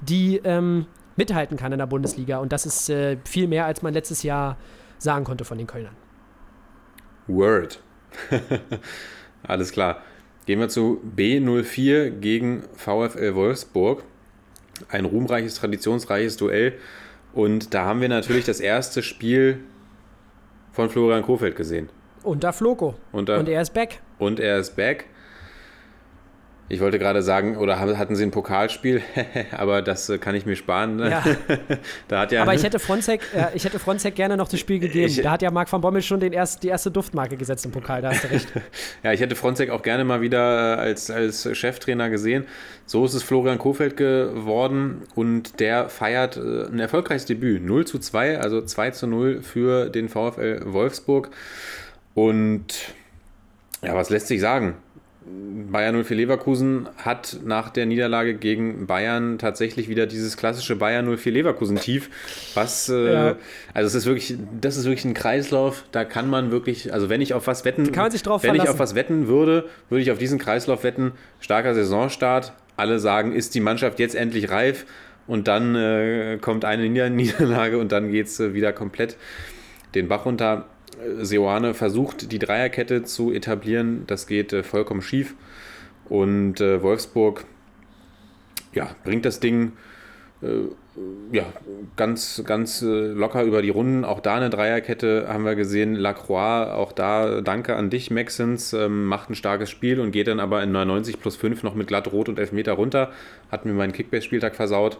die 0.00 0.40
ähm, 0.44 0.86
mithalten 1.16 1.56
kann 1.56 1.72
in 1.72 1.78
der 1.78 1.86
Bundesliga. 1.86 2.38
Und 2.38 2.52
das 2.52 2.66
ist 2.66 2.90
äh, 2.90 3.18
viel 3.24 3.48
mehr, 3.48 3.66
als 3.66 3.82
man 3.82 3.94
letztes 3.94 4.22
Jahr 4.22 4.56
sagen 4.98 5.24
konnte 5.24 5.44
von 5.44 5.58
den 5.58 5.66
Kölnern. 5.66 5.94
Word. 7.26 7.80
Alles 9.42 9.72
klar. 9.72 10.00
Gehen 10.46 10.60
wir 10.60 10.68
zu 10.68 11.02
B04 11.16 12.10
gegen 12.10 12.62
VfL 12.74 13.34
Wolfsburg. 13.34 14.04
Ein 14.88 15.04
ruhmreiches, 15.04 15.54
traditionsreiches 15.56 16.36
Duell. 16.36 16.74
Und 17.34 17.74
da 17.74 17.84
haben 17.84 18.00
wir 18.00 18.08
natürlich 18.08 18.44
das 18.44 18.60
erste 18.60 19.02
Spiel 19.02 19.60
von 20.72 20.88
Florian 20.90 21.22
Kofeld 21.22 21.56
gesehen. 21.56 21.88
Unter 22.22 22.52
Floco. 22.52 22.94
Unter- 23.12 23.38
Und 23.38 23.48
er 23.48 23.62
ist 23.62 23.72
back. 23.74 24.00
Und 24.18 24.40
er 24.40 24.58
ist 24.58 24.76
back. 24.76 25.06
Ich 26.68 26.80
wollte 26.80 26.98
gerade 26.98 27.22
sagen, 27.22 27.56
oder 27.56 27.78
hatten 27.78 28.16
sie 28.16 28.24
ein 28.24 28.32
Pokalspiel? 28.32 29.00
Aber 29.56 29.82
das 29.82 30.08
äh, 30.08 30.18
kann 30.18 30.34
ich 30.34 30.46
mir 30.46 30.56
sparen. 30.56 30.96
Ne? 30.96 31.10
Ja. 31.10 31.24
da 32.08 32.20
hat 32.22 32.32
ja 32.32 32.42
Aber 32.42 32.54
ich 32.54 32.64
hätte 32.64 32.80
Fronzek, 32.80 33.20
äh, 33.34 33.54
ich 33.54 33.64
hätte 33.64 33.78
Fronzek 33.78 34.16
gerne 34.16 34.36
noch 34.36 34.48
das 34.48 34.58
Spiel 34.58 34.80
gegeben. 34.80 35.06
Ich- 35.06 35.22
da 35.22 35.30
hat 35.32 35.42
ja 35.42 35.50
Marc 35.52 35.70
van 35.72 35.80
Bommel 35.80 36.02
schon 36.02 36.18
den 36.18 36.32
erst, 36.32 36.64
die 36.64 36.68
erste 36.68 36.90
Duftmarke 36.90 37.36
gesetzt 37.36 37.64
im 37.66 37.70
Pokal, 37.70 38.02
da 38.02 38.10
hast 38.10 38.24
du 38.24 38.28
recht. 38.30 38.48
Ja, 39.04 39.12
ich 39.12 39.20
hätte 39.20 39.36
Fronzek 39.36 39.70
auch 39.70 39.82
gerne 39.82 40.02
mal 40.04 40.20
wieder 40.20 40.76
äh, 40.76 40.80
als, 40.80 41.08
als 41.10 41.48
Cheftrainer 41.56 42.10
gesehen. 42.10 42.46
So 42.84 43.04
ist 43.04 43.14
es 43.14 43.22
Florian 43.22 43.58
Kofeld 43.58 43.96
geworden 43.96 45.02
und 45.14 45.60
der 45.60 45.88
feiert 45.88 46.36
äh, 46.36 46.66
ein 46.66 46.80
erfolgreiches 46.80 47.26
Debüt. 47.26 47.64
0 47.64 47.86
zu 47.86 48.00
2, 48.00 48.40
also 48.40 48.60
2 48.60 48.90
zu 48.90 49.06
0 49.06 49.42
für 49.42 49.88
den 49.88 50.08
VfL 50.08 50.62
Wolfsburg. 50.64 51.30
Und 52.14 52.94
ja, 53.82 53.94
was 53.94 54.10
lässt 54.10 54.26
sich 54.26 54.40
sagen? 54.40 54.74
Bayern 55.28 56.02
04 56.04 56.16
Leverkusen 56.16 56.88
hat 56.98 57.40
nach 57.44 57.70
der 57.70 57.84
Niederlage 57.86 58.34
gegen 58.34 58.86
Bayern 58.86 59.38
tatsächlich 59.38 59.88
wieder 59.88 60.06
dieses 60.06 60.36
klassische 60.36 60.76
Bayern 60.76 61.06
04 61.16 61.32
Leverkusen 61.32 61.76
tief, 61.76 62.08
was 62.54 62.88
äh, 62.88 63.12
Ja. 63.12 63.36
also 63.74 63.86
es 63.88 63.94
ist 63.94 64.06
wirklich 64.06 64.36
das 64.60 64.76
ist 64.76 64.84
wirklich 64.84 65.04
ein 65.04 65.14
Kreislauf, 65.14 65.84
da 65.90 66.04
kann 66.04 66.30
man 66.30 66.50
wirklich, 66.52 66.92
also 66.92 67.08
wenn 67.08 67.20
ich 67.20 67.34
auf 67.34 67.46
was 67.48 67.64
wetten, 67.64 67.90
kann 67.90 68.04
man 68.04 68.12
sich 68.12 68.22
drauf 68.22 68.42
wenn 68.44 68.50
ich 68.50 68.58
verlassen. 68.60 68.74
auf 68.74 68.78
was 68.78 68.94
wetten 68.94 69.26
würde, 69.26 69.68
würde 69.88 70.02
ich 70.02 70.10
auf 70.12 70.18
diesen 70.18 70.38
Kreislauf 70.38 70.84
wetten, 70.84 71.12
starker 71.40 71.74
Saisonstart, 71.74 72.52
alle 72.76 72.98
sagen, 73.00 73.32
ist 73.32 73.54
die 73.56 73.60
Mannschaft 73.60 73.98
jetzt 73.98 74.14
endlich 74.14 74.50
reif 74.50 74.86
und 75.26 75.48
dann 75.48 75.74
äh, 75.74 76.38
kommt 76.40 76.64
eine 76.64 76.88
Nieder 76.88 77.10
Niederlage 77.10 77.78
und 77.78 77.90
dann 77.90 78.12
geht 78.12 78.26
es 78.26 78.38
äh, 78.38 78.54
wieder 78.54 78.72
komplett 78.72 79.16
den 79.96 80.06
Bach 80.08 80.24
runter. 80.24 80.66
Seoane 81.20 81.74
versucht, 81.74 82.32
die 82.32 82.38
Dreierkette 82.38 83.04
zu 83.04 83.32
etablieren. 83.32 84.04
Das 84.06 84.26
geht 84.26 84.52
äh, 84.52 84.62
vollkommen 84.62 85.02
schief. 85.02 85.34
Und 86.08 86.60
äh, 86.60 86.82
Wolfsburg 86.82 87.44
ja, 88.72 88.94
bringt 89.04 89.24
das 89.24 89.40
Ding 89.40 89.72
äh, 90.42 90.46
ja, 91.32 91.44
ganz, 91.96 92.42
ganz 92.46 92.82
äh, 92.82 92.86
locker 92.86 93.42
über 93.42 93.62
die 93.62 93.70
Runden. 93.70 94.04
Auch 94.04 94.20
da 94.20 94.36
eine 94.36 94.50
Dreierkette 94.50 95.26
haben 95.28 95.44
wir 95.44 95.54
gesehen. 95.54 95.94
Lacroix, 95.94 96.70
auch 96.70 96.92
da 96.92 97.40
danke 97.42 97.76
an 97.76 97.90
dich, 97.90 98.10
Maxens, 98.10 98.72
ähm, 98.72 99.06
macht 99.06 99.30
ein 99.30 99.34
starkes 99.34 99.70
Spiel 99.70 100.00
und 100.00 100.12
geht 100.12 100.28
dann 100.28 100.40
aber 100.40 100.62
in 100.62 100.72
99 100.72 101.20
plus 101.20 101.36
5 101.36 101.62
noch 101.62 101.74
mit 101.74 101.86
glatt 101.88 102.10
Rot 102.12 102.28
und 102.28 102.38
Elfmeter 102.38 102.72
runter. 102.72 103.12
Hat 103.50 103.66
mir 103.66 103.72
meinen 103.72 103.92
Kickbase-Spieltag 103.92 104.54
versaut. 104.54 104.98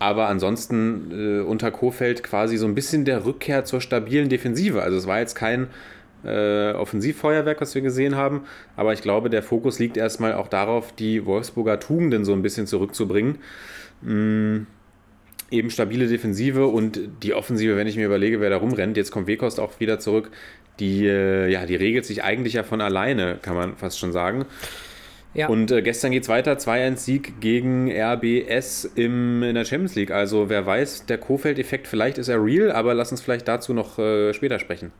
Ähm, 0.00 0.06
aber 0.06 0.28
ansonsten 0.28 1.10
äh, 1.12 1.40
unter 1.42 1.70
Kofeld 1.70 2.22
quasi 2.22 2.56
so 2.56 2.66
ein 2.66 2.74
bisschen 2.74 3.04
der 3.04 3.24
Rückkehr 3.24 3.64
zur 3.64 3.80
stabilen 3.80 4.28
Defensive. 4.28 4.82
Also 4.82 4.96
es 4.96 5.06
war 5.06 5.20
jetzt 5.20 5.34
kein 5.34 5.68
äh, 6.24 6.72
Offensivfeuerwerk, 6.72 7.60
was 7.60 7.74
wir 7.74 7.82
gesehen 7.82 8.16
haben, 8.16 8.42
aber 8.76 8.92
ich 8.92 9.02
glaube, 9.02 9.30
der 9.30 9.42
Fokus 9.42 9.78
liegt 9.78 9.96
erstmal 9.96 10.34
auch 10.34 10.48
darauf, 10.48 10.92
die 10.92 11.24
Wolfsburger 11.24 11.80
Tugenden 11.80 12.24
so 12.24 12.32
ein 12.32 12.42
bisschen 12.42 12.66
zurückzubringen. 12.66 13.38
Mm, 14.02 14.66
eben 15.50 15.70
stabile 15.70 16.06
Defensive 16.08 16.66
und 16.66 17.00
die 17.22 17.34
Offensive, 17.34 17.76
wenn 17.76 17.86
ich 17.86 17.96
mir 17.96 18.06
überlege, 18.06 18.40
wer 18.40 18.50
da 18.50 18.58
rumrennt, 18.58 18.96
jetzt 18.96 19.10
kommt 19.10 19.26
Wekost 19.26 19.58
auch 19.58 19.80
wieder 19.80 19.98
zurück, 19.98 20.30
die, 20.78 21.06
äh, 21.06 21.50
ja, 21.50 21.66
die 21.66 21.76
regelt 21.76 22.04
sich 22.04 22.22
eigentlich 22.22 22.54
ja 22.54 22.62
von 22.62 22.80
alleine, 22.80 23.38
kann 23.40 23.54
man 23.54 23.76
fast 23.76 23.98
schon 23.98 24.12
sagen. 24.12 24.46
Ja. 25.32 25.48
Und 25.48 25.70
äh, 25.70 25.80
gestern 25.82 26.10
geht 26.10 26.24
es 26.24 26.28
weiter, 26.28 26.54
2-1-Sieg 26.54 27.40
gegen 27.40 27.90
RBS 27.90 28.84
im, 28.96 29.42
in 29.42 29.54
der 29.54 29.64
Champions 29.64 29.94
League. 29.94 30.10
Also 30.10 30.48
wer 30.48 30.66
weiß, 30.66 31.06
der 31.06 31.18
Kofeld-Effekt, 31.18 31.86
vielleicht 31.86 32.18
ist 32.18 32.28
er 32.28 32.42
real, 32.42 32.72
aber 32.72 32.94
lass 32.94 33.12
uns 33.12 33.20
vielleicht 33.20 33.46
dazu 33.46 33.72
noch 33.72 33.98
äh, 33.98 34.34
später 34.34 34.58
sprechen. 34.58 34.92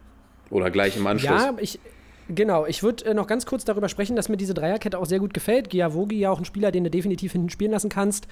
Oder 0.50 0.70
gleich 0.70 0.96
im 0.96 1.06
Anschluss. 1.06 1.42
Ja, 1.42 1.54
ich, 1.58 1.80
genau. 2.28 2.66
Ich 2.66 2.82
würde 2.82 3.06
äh, 3.06 3.14
noch 3.14 3.26
ganz 3.26 3.44
kurz 3.44 3.64
darüber 3.64 3.88
sprechen, 3.88 4.14
dass 4.14 4.28
mir 4.28 4.36
diese 4.36 4.54
Dreierkette 4.54 4.98
auch 4.98 5.06
sehr 5.06 5.18
gut 5.18 5.34
gefällt. 5.34 5.68
Giavogi 5.68 6.20
ja 6.20 6.30
auch 6.30 6.38
ein 6.38 6.44
Spieler, 6.44 6.70
den 6.70 6.84
du 6.84 6.90
definitiv 6.90 7.32
hinten 7.32 7.50
spielen 7.50 7.72
lassen 7.72 7.88
kannst. 7.88 8.28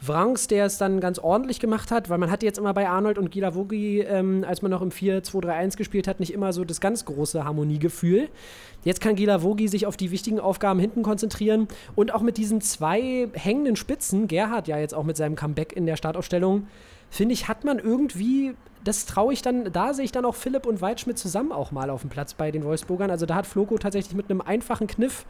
Wrangs, 0.00 0.46
der 0.46 0.66
es 0.66 0.78
dann 0.78 1.00
ganz 1.00 1.18
ordentlich 1.18 1.58
gemacht 1.58 1.90
hat, 1.90 2.10
weil 2.10 2.18
man 2.18 2.30
hatte 2.30 2.44
jetzt 2.44 2.58
immer 2.58 2.74
bei 2.74 2.88
Arnold 2.88 3.16
und 3.18 3.30
Gilavogi, 3.30 4.00
ähm, 4.00 4.44
als 4.46 4.60
man 4.60 4.70
noch 4.70 4.82
im 4.82 4.90
4-2-3-1 4.90 5.76
gespielt 5.76 6.06
hat, 6.06 6.20
nicht 6.20 6.32
immer 6.32 6.52
so 6.52 6.64
das 6.64 6.80
ganz 6.80 7.04
große 7.06 7.44
Harmoniegefühl. 7.44 8.28
Jetzt 8.84 9.00
kann 9.00 9.16
Gilavogi 9.16 9.68
sich 9.68 9.86
auf 9.86 9.96
die 9.96 10.10
wichtigen 10.10 10.38
Aufgaben 10.38 10.80
hinten 10.80 11.02
konzentrieren 11.02 11.66
und 11.94 12.12
auch 12.12 12.20
mit 12.20 12.36
diesen 12.36 12.60
zwei 12.60 13.28
hängenden 13.32 13.76
Spitzen, 13.76 14.28
Gerhard 14.28 14.68
ja 14.68 14.78
jetzt 14.78 14.94
auch 14.94 15.04
mit 15.04 15.16
seinem 15.16 15.34
Comeback 15.34 15.72
in 15.72 15.86
der 15.86 15.96
Startaufstellung, 15.96 16.66
finde 17.08 17.32
ich, 17.32 17.48
hat 17.48 17.64
man 17.64 17.78
irgendwie, 17.78 18.54
das 18.84 19.06
traue 19.06 19.32
ich 19.32 19.40
dann, 19.40 19.72
da 19.72 19.94
sehe 19.94 20.04
ich 20.04 20.12
dann 20.12 20.24
auch 20.24 20.34
Philipp 20.34 20.66
und 20.66 20.80
Waldschmidt 20.82 21.18
zusammen 21.18 21.52
auch 21.52 21.72
mal 21.72 21.88
auf 21.88 22.02
dem 22.02 22.10
Platz 22.10 22.34
bei 22.34 22.50
den 22.50 22.64
Wolfsburgern. 22.64 23.10
Also 23.10 23.24
da 23.24 23.34
hat 23.36 23.46
Floco 23.46 23.78
tatsächlich 23.78 24.14
mit 24.14 24.30
einem 24.30 24.42
einfachen 24.42 24.86
Kniff 24.86 25.24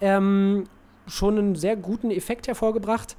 ähm, 0.00 0.64
schon 1.06 1.38
einen 1.38 1.54
sehr 1.54 1.76
guten 1.76 2.10
Effekt 2.10 2.48
hervorgebracht. 2.48 3.16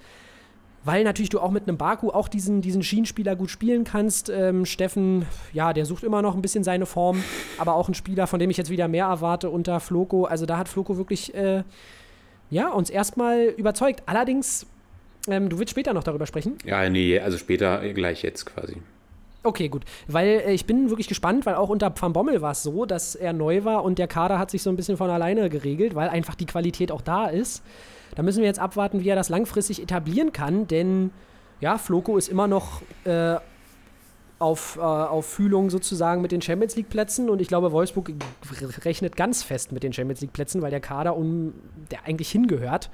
Weil 0.85 1.03
natürlich 1.03 1.29
du 1.29 1.39
auch 1.39 1.49
mit 1.49 1.67
einem 1.67 1.77
Baku 1.77 2.11
auch 2.11 2.27
diesen, 2.27 2.61
diesen 2.61 2.83
Schienenspieler 2.83 3.35
gut 3.35 3.49
spielen 3.49 3.83
kannst. 3.83 4.29
Ähm, 4.29 4.65
Steffen, 4.65 5.25
ja, 5.51 5.73
der 5.73 5.85
sucht 5.85 6.03
immer 6.03 6.21
noch 6.21 6.35
ein 6.35 6.43
bisschen 6.43 6.63
seine 6.63 6.85
Form, 6.85 7.23
aber 7.57 7.73
auch 7.73 7.89
ein 7.89 7.95
Spieler, 7.95 8.27
von 8.27 8.39
dem 8.39 8.51
ich 8.51 8.57
jetzt 8.57 8.69
wieder 8.69 8.87
mehr 8.87 9.05
erwarte 9.05 9.49
unter 9.49 9.79
Floco. 9.79 10.25
Also 10.25 10.45
da 10.45 10.59
hat 10.59 10.69
Floco 10.69 10.95
wirklich, 10.95 11.33
äh, 11.33 11.63
ja, 12.51 12.69
uns 12.69 12.91
erstmal 12.91 13.45
überzeugt. 13.57 14.03
Allerdings, 14.05 14.67
ähm, 15.27 15.49
du 15.49 15.57
willst 15.57 15.71
später 15.71 15.93
noch 15.93 16.03
darüber 16.03 16.27
sprechen. 16.27 16.59
Ja, 16.63 16.87
nee, 16.87 17.19
also 17.19 17.39
später 17.39 17.81
äh, 17.81 17.93
gleich 17.93 18.21
jetzt 18.21 18.45
quasi. 18.45 18.77
Okay, 19.41 19.69
gut. 19.69 19.85
Weil 20.07 20.43
äh, 20.45 20.53
ich 20.53 20.67
bin 20.67 20.89
wirklich 20.89 21.07
gespannt, 21.07 21.47
weil 21.47 21.55
auch 21.55 21.69
unter 21.69 21.93
Van 21.99 22.13
Bommel 22.13 22.43
war 22.43 22.51
es 22.51 22.61
so, 22.61 22.85
dass 22.85 23.15
er 23.15 23.33
neu 23.33 23.63
war 23.63 23.83
und 23.83 23.97
der 23.97 24.07
Kader 24.07 24.37
hat 24.37 24.51
sich 24.51 24.61
so 24.61 24.69
ein 24.69 24.75
bisschen 24.75 24.97
von 24.97 25.09
alleine 25.09 25.49
geregelt, 25.49 25.95
weil 25.95 26.09
einfach 26.09 26.35
die 26.35 26.45
Qualität 26.45 26.91
auch 26.91 27.01
da 27.01 27.25
ist. 27.25 27.63
Da 28.13 28.23
müssen 28.23 28.39
wir 28.39 28.47
jetzt 28.47 28.59
abwarten, 28.59 29.03
wie 29.03 29.09
er 29.09 29.15
das 29.15 29.29
langfristig 29.29 29.81
etablieren 29.81 30.31
kann, 30.31 30.67
denn 30.67 31.11
ja, 31.59 31.77
Floco 31.77 32.17
ist 32.17 32.27
immer 32.27 32.47
noch 32.47 32.81
äh, 33.05 33.37
auf, 34.39 34.77
äh, 34.77 34.81
auf 34.81 35.25
Fühlung 35.25 35.69
sozusagen 35.69 36.21
mit 36.21 36.31
den 36.31 36.41
Champions 36.41 36.75
League-Plätzen 36.75 37.29
und 37.29 37.41
ich 37.41 37.47
glaube, 37.47 37.71
Wolfsburg 37.71 38.11
rechnet 38.83 39.15
ganz 39.15 39.43
fest 39.43 39.71
mit 39.71 39.83
den 39.83 39.93
Champions 39.93 40.21
League-Plätzen, 40.21 40.61
weil 40.61 40.71
der 40.71 40.81
Kader 40.81 41.15
um, 41.15 41.53
der 41.91 42.05
eigentlich 42.05 42.29
hingehört. 42.31 42.89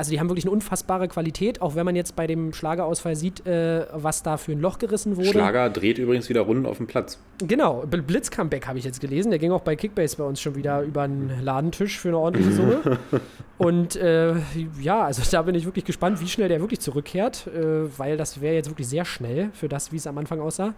Also 0.00 0.12
die 0.12 0.18
haben 0.18 0.30
wirklich 0.30 0.46
eine 0.46 0.52
unfassbare 0.52 1.08
Qualität, 1.08 1.60
auch 1.60 1.74
wenn 1.74 1.84
man 1.84 1.94
jetzt 1.94 2.16
bei 2.16 2.26
dem 2.26 2.54
Schlagerausfall 2.54 3.16
sieht, 3.16 3.46
äh, 3.46 3.84
was 3.92 4.22
da 4.22 4.38
für 4.38 4.52
ein 4.52 4.58
Loch 4.60 4.78
gerissen 4.78 5.18
wurde. 5.18 5.28
Schlager 5.28 5.68
dreht 5.68 5.98
übrigens 5.98 6.30
wieder 6.30 6.40
Runden 6.40 6.64
auf 6.64 6.78
dem 6.78 6.86
Platz. 6.86 7.18
Genau, 7.46 7.84
Bl- 7.84 8.00
Blitz-Comeback 8.00 8.66
habe 8.66 8.78
ich 8.78 8.86
jetzt 8.86 9.02
gelesen. 9.02 9.28
Der 9.28 9.38
ging 9.38 9.52
auch 9.52 9.60
bei 9.60 9.76
Kickbase 9.76 10.16
bei 10.16 10.24
uns 10.24 10.40
schon 10.40 10.54
wieder 10.54 10.80
über 10.80 11.02
einen 11.02 11.30
Ladentisch 11.42 11.98
für 11.98 12.08
eine 12.08 12.16
ordentliche 12.16 12.52
Summe. 12.52 12.98
Und 13.58 13.96
äh, 13.96 14.36
ja, 14.80 15.02
also 15.04 15.20
da 15.30 15.42
bin 15.42 15.54
ich 15.54 15.66
wirklich 15.66 15.84
gespannt, 15.84 16.18
wie 16.22 16.28
schnell 16.28 16.48
der 16.48 16.60
wirklich 16.60 16.80
zurückkehrt, 16.80 17.46
äh, 17.48 17.98
weil 17.98 18.16
das 18.16 18.40
wäre 18.40 18.54
jetzt 18.54 18.70
wirklich 18.70 18.88
sehr 18.88 19.04
schnell 19.04 19.50
für 19.52 19.68
das, 19.68 19.92
wie 19.92 19.96
es 19.96 20.06
am 20.06 20.16
Anfang 20.16 20.40
aussah. 20.40 20.72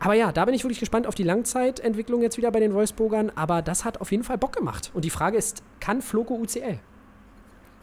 Aber 0.00 0.14
ja, 0.14 0.32
da 0.32 0.44
bin 0.46 0.54
ich 0.54 0.64
wirklich 0.64 0.80
gespannt 0.80 1.06
auf 1.06 1.14
die 1.14 1.22
Langzeitentwicklung 1.22 2.22
jetzt 2.22 2.38
wieder 2.38 2.50
bei 2.50 2.58
den 2.58 2.74
Wolfsburgern. 2.74 3.30
Aber 3.36 3.62
das 3.62 3.84
hat 3.84 4.00
auf 4.00 4.10
jeden 4.10 4.24
Fall 4.24 4.36
Bock 4.36 4.56
gemacht. 4.56 4.90
Und 4.94 5.04
die 5.04 5.10
Frage 5.10 5.36
ist, 5.36 5.62
kann 5.78 6.02
Floco 6.02 6.34
UCL? 6.34 6.80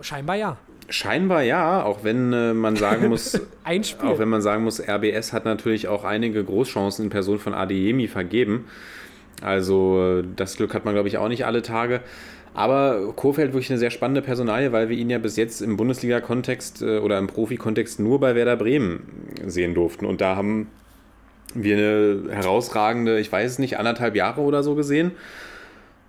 Scheinbar 0.02 0.36
ja. 0.36 0.58
Scheinbar 0.90 1.44
ja, 1.44 1.84
auch 1.84 2.04
wenn 2.04 2.34
äh, 2.34 2.54
man 2.54 2.76
sagen 2.76 3.10
muss, 3.10 3.36
auch 4.04 4.20
wenn 4.20 4.30
man 4.30 4.42
sagen 4.42 4.64
muss, 4.64 4.80
RBS 4.80 5.34
hat 5.34 5.46
natürlich 5.46 5.88
auch 5.88 6.04
einige 6.04 6.44
Großchancen 6.44 7.06
in 7.06 7.10
Person 7.10 7.38
von 7.38 7.54
Adeyemi 7.54 8.08
vergeben. 8.08 8.66
Also 9.42 10.20
äh, 10.20 10.24
das 10.36 10.58
Glück 10.58 10.74
hat 10.74 10.86
man, 10.86 10.94
glaube 10.94 11.08
ich, 11.08 11.18
auch 11.18 11.28
nicht 11.28 11.46
alle 11.46 11.62
Tage. 11.62 12.02
Aber 12.54 13.14
Kofeld 13.16 13.54
wirklich 13.54 13.70
eine 13.70 13.80
sehr 13.80 13.92
spannende 13.92 14.22
Personalie, 14.22 14.72
weil 14.72 14.90
wir 14.90 14.98
ihn 14.98 15.10
ja 15.10 15.20
bis 15.20 15.36
jetzt 15.38 15.62
im 15.62 15.78
Bundesliga-Kontext 15.78 16.82
äh, 16.82 16.98
oder 16.98 17.18
im 17.18 17.28
Profi-Kontext 17.28 18.00
nur 18.00 18.20
bei 18.20 18.36
Werder 18.36 18.58
Bremen 18.58 19.32
sehen 19.46 19.76
durften. 19.76 20.06
Und 20.06 20.22
da 20.22 20.36
haben 20.36 20.68
wir 21.54 21.78
eine 21.78 22.36
herausragende, 22.36 23.20
ich 23.20 23.32
weiß 23.32 23.52
es 23.52 23.60
nicht, 23.60 23.78
anderthalb 23.78 24.16
Jahre 24.16 24.42
oder 24.42 24.64
so 24.64 24.76
gesehen, 24.76 25.12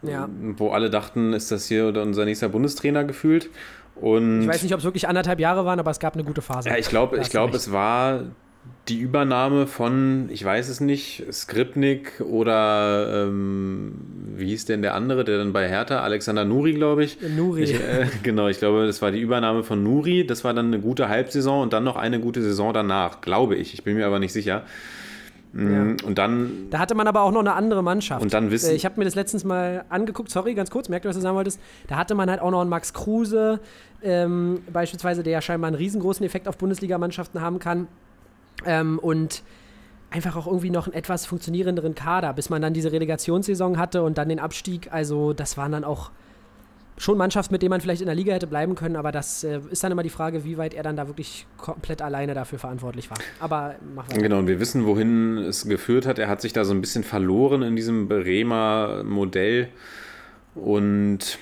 ja. 0.03 0.29
wo 0.57 0.70
alle 0.70 0.90
dachten, 0.90 1.33
ist 1.33 1.50
das 1.50 1.66
hier 1.66 1.87
unser 1.96 2.24
nächster 2.24 2.48
Bundestrainer 2.48 3.05
gefühlt. 3.05 3.50
Und 4.00 4.42
Ich 4.42 4.48
weiß 4.48 4.62
nicht, 4.62 4.72
ob 4.72 4.78
es 4.78 4.84
wirklich 4.84 5.08
anderthalb 5.08 5.40
Jahre 5.40 5.64
waren, 5.64 5.78
aber 5.78 5.90
es 5.90 6.00
gab 6.00 6.14
eine 6.14 6.24
gute 6.24 6.42
Phase. 6.42 6.68
ja, 6.68 6.76
ich 6.76 6.88
glaube, 6.88 7.18
ich 7.18 7.30
glaube, 7.30 7.56
es 7.56 7.70
war 7.72 8.24
die 8.88 8.98
Übernahme 8.98 9.66
von, 9.66 10.28
ich 10.30 10.44
weiß 10.44 10.68
es 10.68 10.80
nicht, 10.80 11.24
Skripnik 11.30 12.20
oder 12.20 13.26
ähm, 13.26 13.94
wie 14.36 14.46
hieß 14.46 14.64
denn 14.64 14.82
der 14.82 14.94
andere, 14.94 15.24
der 15.24 15.38
dann 15.38 15.52
bei 15.52 15.68
Hertha, 15.68 16.00
Alexander 16.00 16.44
Nuri, 16.44 16.72
glaube 16.72 17.04
ich. 17.04 17.18
Nuri. 17.36 17.62
Ich, 17.62 17.74
äh, 17.74 18.06
genau, 18.22 18.48
ich 18.48 18.58
glaube, 18.58 18.86
das 18.86 19.00
war 19.00 19.12
die 19.12 19.20
Übernahme 19.20 19.62
von 19.62 19.82
Nuri. 19.82 20.26
Das 20.26 20.44
war 20.44 20.54
dann 20.54 20.66
eine 20.66 20.80
gute 20.80 21.08
Halbsaison 21.08 21.62
und 21.62 21.72
dann 21.72 21.84
noch 21.84 21.96
eine 21.96 22.20
gute 22.20 22.42
Saison 22.42 22.72
danach, 22.72 23.20
glaube 23.20 23.54
ich. 23.56 23.74
Ich 23.74 23.84
bin 23.84 23.96
mir 23.96 24.06
aber 24.06 24.18
nicht 24.18 24.32
sicher. 24.32 24.64
Mm, 25.52 25.96
Und 26.04 26.16
dann 26.18 26.68
Da 26.70 26.78
hatte 26.78 26.94
man 26.94 27.08
aber 27.08 27.22
auch 27.22 27.32
noch 27.32 27.40
eine 27.40 27.54
andere 27.54 27.82
Mannschaft. 27.82 28.22
Und 28.22 28.32
dann 28.32 28.50
wissen- 28.50 28.70
Äh, 28.70 28.74
Ich 28.74 28.84
habe 28.84 28.94
mir 28.98 29.04
das 29.04 29.14
letztens 29.16 29.42
mal 29.44 29.84
angeguckt, 29.88 30.30
sorry, 30.30 30.54
ganz 30.54 30.70
kurz, 30.70 30.88
merkt 30.88 31.04
ihr, 31.04 31.08
was 31.08 31.16
du 31.16 31.22
sagen 31.22 31.36
wolltest? 31.36 31.60
Da 31.88 31.96
hatte 31.96 32.14
man 32.14 32.30
halt 32.30 32.40
auch 32.40 32.50
noch 32.50 32.60
einen 32.60 32.70
Max 32.70 32.92
Kruse, 32.92 33.58
ähm, 34.02 34.60
beispielsweise, 34.72 35.22
der 35.22 35.32
ja 35.32 35.40
scheinbar 35.40 35.68
einen 35.68 35.76
riesengroßen 35.76 36.24
Effekt 36.24 36.46
auf 36.48 36.56
Bundesligamannschaften 36.58 37.40
haben 37.40 37.58
kann. 37.58 37.88
Ähm, 38.64 38.98
und 38.98 39.42
einfach 40.10 40.36
auch 40.36 40.46
irgendwie 40.46 40.70
noch 40.70 40.86
einen 40.86 40.94
etwas 40.94 41.26
funktionierenderen 41.26 41.94
Kader, 41.94 42.32
bis 42.32 42.50
man 42.50 42.60
dann 42.62 42.74
diese 42.74 42.92
Relegationssaison 42.92 43.78
hatte 43.78 44.02
und 44.02 44.18
dann 44.18 44.28
den 44.28 44.38
Abstieg. 44.40 44.88
Also, 44.92 45.32
das 45.32 45.56
waren 45.56 45.72
dann 45.72 45.84
auch 45.84 46.10
schon 47.00 47.16
Mannschaften, 47.16 47.54
mit 47.54 47.62
denen 47.62 47.70
man 47.70 47.80
vielleicht 47.80 48.02
in 48.02 48.06
der 48.06 48.14
Liga 48.14 48.34
hätte 48.34 48.46
bleiben 48.46 48.74
können, 48.74 48.96
aber 48.96 49.10
das 49.10 49.42
äh, 49.42 49.60
ist 49.70 49.82
dann 49.82 49.90
immer 49.90 50.02
die 50.02 50.10
Frage, 50.10 50.44
wie 50.44 50.58
weit 50.58 50.74
er 50.74 50.82
dann 50.82 50.96
da 50.96 51.06
wirklich 51.06 51.46
komplett 51.56 52.02
alleine 52.02 52.34
dafür 52.34 52.58
verantwortlich 52.58 53.10
war. 53.10 53.16
Aber 53.40 53.76
machen 53.94 54.14
wir. 54.14 54.22
Genau, 54.22 54.38
und 54.38 54.46
wir 54.46 54.60
wissen, 54.60 54.84
wohin 54.84 55.38
es 55.38 55.66
geführt 55.66 56.04
hat. 56.04 56.18
Er 56.18 56.28
hat 56.28 56.42
sich 56.42 56.52
da 56.52 56.64
so 56.64 56.74
ein 56.74 56.80
bisschen 56.82 57.02
verloren 57.02 57.62
in 57.62 57.74
diesem 57.74 58.06
Bremer 58.06 59.02
Modell. 59.02 59.68
Und 60.54 61.38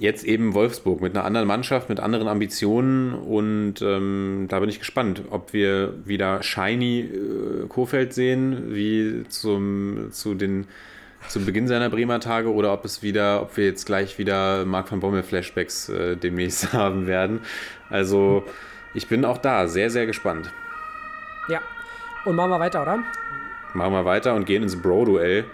jetzt 0.00 0.24
eben 0.24 0.54
Wolfsburg 0.54 1.00
mit 1.00 1.14
einer 1.14 1.24
anderen 1.24 1.46
Mannschaft, 1.46 1.88
mit 1.88 2.00
anderen 2.00 2.26
Ambitionen. 2.26 3.14
Und 3.14 3.80
ähm, 3.80 4.46
da 4.48 4.58
bin 4.58 4.68
ich 4.68 4.80
gespannt, 4.80 5.22
ob 5.30 5.52
wir 5.52 5.94
wieder 6.04 6.42
Shiny 6.42 7.00
äh, 7.00 7.66
Kofeld 7.68 8.12
sehen, 8.12 8.74
wie 8.74 9.22
zum, 9.28 10.08
zu 10.10 10.34
den, 10.34 10.66
zum 11.28 11.46
Beginn 11.46 11.68
seiner 11.68 11.90
Bremer 11.90 12.20
Tage, 12.20 12.52
oder 12.52 12.72
ob 12.72 12.84
es 12.84 13.02
wieder, 13.02 13.42
ob 13.42 13.56
wir 13.56 13.64
jetzt 13.64 13.86
gleich 13.86 14.18
wieder 14.18 14.64
Marc 14.64 14.90
van 14.90 15.00
Bommel 15.00 15.22
Flashbacks 15.22 15.88
äh, 15.88 16.16
demnächst 16.16 16.72
haben 16.72 17.06
werden. 17.06 17.40
Also 17.90 18.44
ich 18.94 19.08
bin 19.08 19.24
auch 19.24 19.38
da 19.38 19.68
sehr, 19.68 19.90
sehr 19.90 20.06
gespannt. 20.06 20.52
Ja. 21.48 21.60
Und 22.24 22.36
machen 22.36 22.50
wir 22.50 22.60
weiter, 22.60 22.82
oder? 22.82 23.02
Machen 23.74 23.92
wir 23.92 24.04
weiter 24.04 24.34
und 24.34 24.44
gehen 24.44 24.62
ins 24.62 24.80
Bro-Duell. 24.80 25.44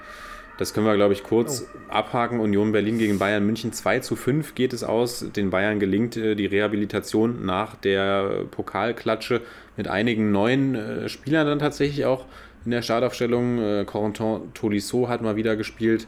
Das 0.58 0.74
können 0.74 0.86
wir, 0.86 0.96
glaube 0.96 1.14
ich, 1.14 1.22
kurz 1.22 1.68
abhaken. 1.88 2.40
Union 2.40 2.72
Berlin 2.72 2.98
gegen 2.98 3.20
Bayern 3.20 3.46
München 3.46 3.72
2 3.72 4.00
zu 4.00 4.16
5 4.16 4.56
geht 4.56 4.72
es 4.72 4.82
aus. 4.82 5.24
Den 5.32 5.50
Bayern 5.50 5.78
gelingt 5.78 6.16
äh, 6.16 6.34
die 6.34 6.46
Rehabilitation 6.46 7.46
nach 7.46 7.76
der 7.76 8.44
Pokalklatsche 8.50 9.40
mit 9.76 9.86
einigen 9.86 10.32
neuen 10.32 10.74
äh, 10.74 11.08
Spielern 11.08 11.46
dann 11.46 11.60
tatsächlich 11.60 12.04
auch 12.06 12.24
in 12.64 12.70
der 12.70 12.82
Startaufstellung. 12.82 13.58
Äh, 13.58 13.84
Corentin 13.84 14.52
Tolisso 14.54 15.08
hat 15.08 15.22
mal 15.22 15.36
wieder 15.36 15.56
gespielt. 15.56 16.06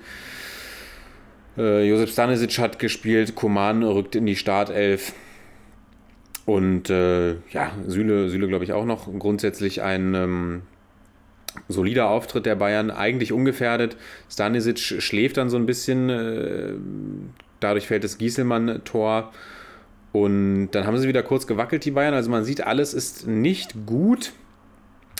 Äh, 1.56 1.88
Josef 1.88 2.12
Stanisic 2.12 2.58
hat 2.58 2.78
gespielt. 2.78 3.34
Koman 3.34 3.82
rückt 3.82 4.16
in 4.16 4.26
die 4.26 4.36
Startelf. 4.36 5.12
Und 6.46 6.90
äh, 6.90 7.32
ja, 7.50 7.70
Süle, 7.86 8.28
Süle 8.28 8.48
glaube 8.48 8.64
ich 8.64 8.72
auch 8.72 8.84
noch 8.84 9.06
grundsätzlich 9.18 9.82
ein 9.82 10.14
ähm, 10.14 10.62
solider 11.68 12.08
Auftritt 12.08 12.46
der 12.46 12.56
Bayern, 12.56 12.90
eigentlich 12.90 13.32
ungefährdet. 13.32 13.96
Stanisic 14.28 14.78
schläft 14.78 15.36
dann 15.36 15.50
so 15.50 15.56
ein 15.56 15.66
bisschen, 15.66 16.10
äh, 16.10 16.72
dadurch 17.60 17.86
fällt 17.86 18.04
das 18.04 18.18
Gieselmann-Tor. 18.18 19.32
Und 20.12 20.70
dann 20.72 20.86
haben 20.86 20.98
sie 20.98 21.06
wieder 21.06 21.22
kurz 21.22 21.46
gewackelt, 21.46 21.84
die 21.84 21.92
Bayern. 21.92 22.14
Also 22.14 22.30
man 22.30 22.44
sieht, 22.44 22.66
alles 22.66 22.94
ist 22.94 23.28
nicht 23.28 23.86
gut, 23.86 24.32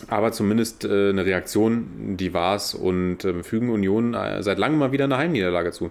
aber 0.08 0.32
zumindest 0.32 0.84
äh, 0.84 1.10
eine 1.10 1.24
Reaktion, 1.24 2.16
die 2.16 2.32
war 2.34 2.56
es. 2.56 2.74
Und 2.74 3.24
äh, 3.24 3.42
fügen 3.42 3.70
Union 3.70 4.14
äh, 4.14 4.42
seit 4.42 4.58
langem 4.58 4.78
mal 4.78 4.92
wieder 4.92 5.04
eine 5.04 5.16
Heimniederlage 5.16 5.72
zu. 5.72 5.90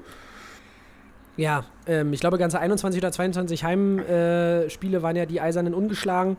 Ja, 1.37 1.65
ähm, 1.87 2.11
ich 2.11 2.19
glaube, 2.19 2.37
ganze 2.37 2.59
21 2.59 3.01
oder 3.01 3.11
22 3.11 3.63
Heimspiele 3.63 4.97
äh, 4.97 5.01
waren 5.01 5.15
ja 5.15 5.25
die 5.25 5.39
Eisernen 5.39 5.73
ungeschlagen 5.73 6.37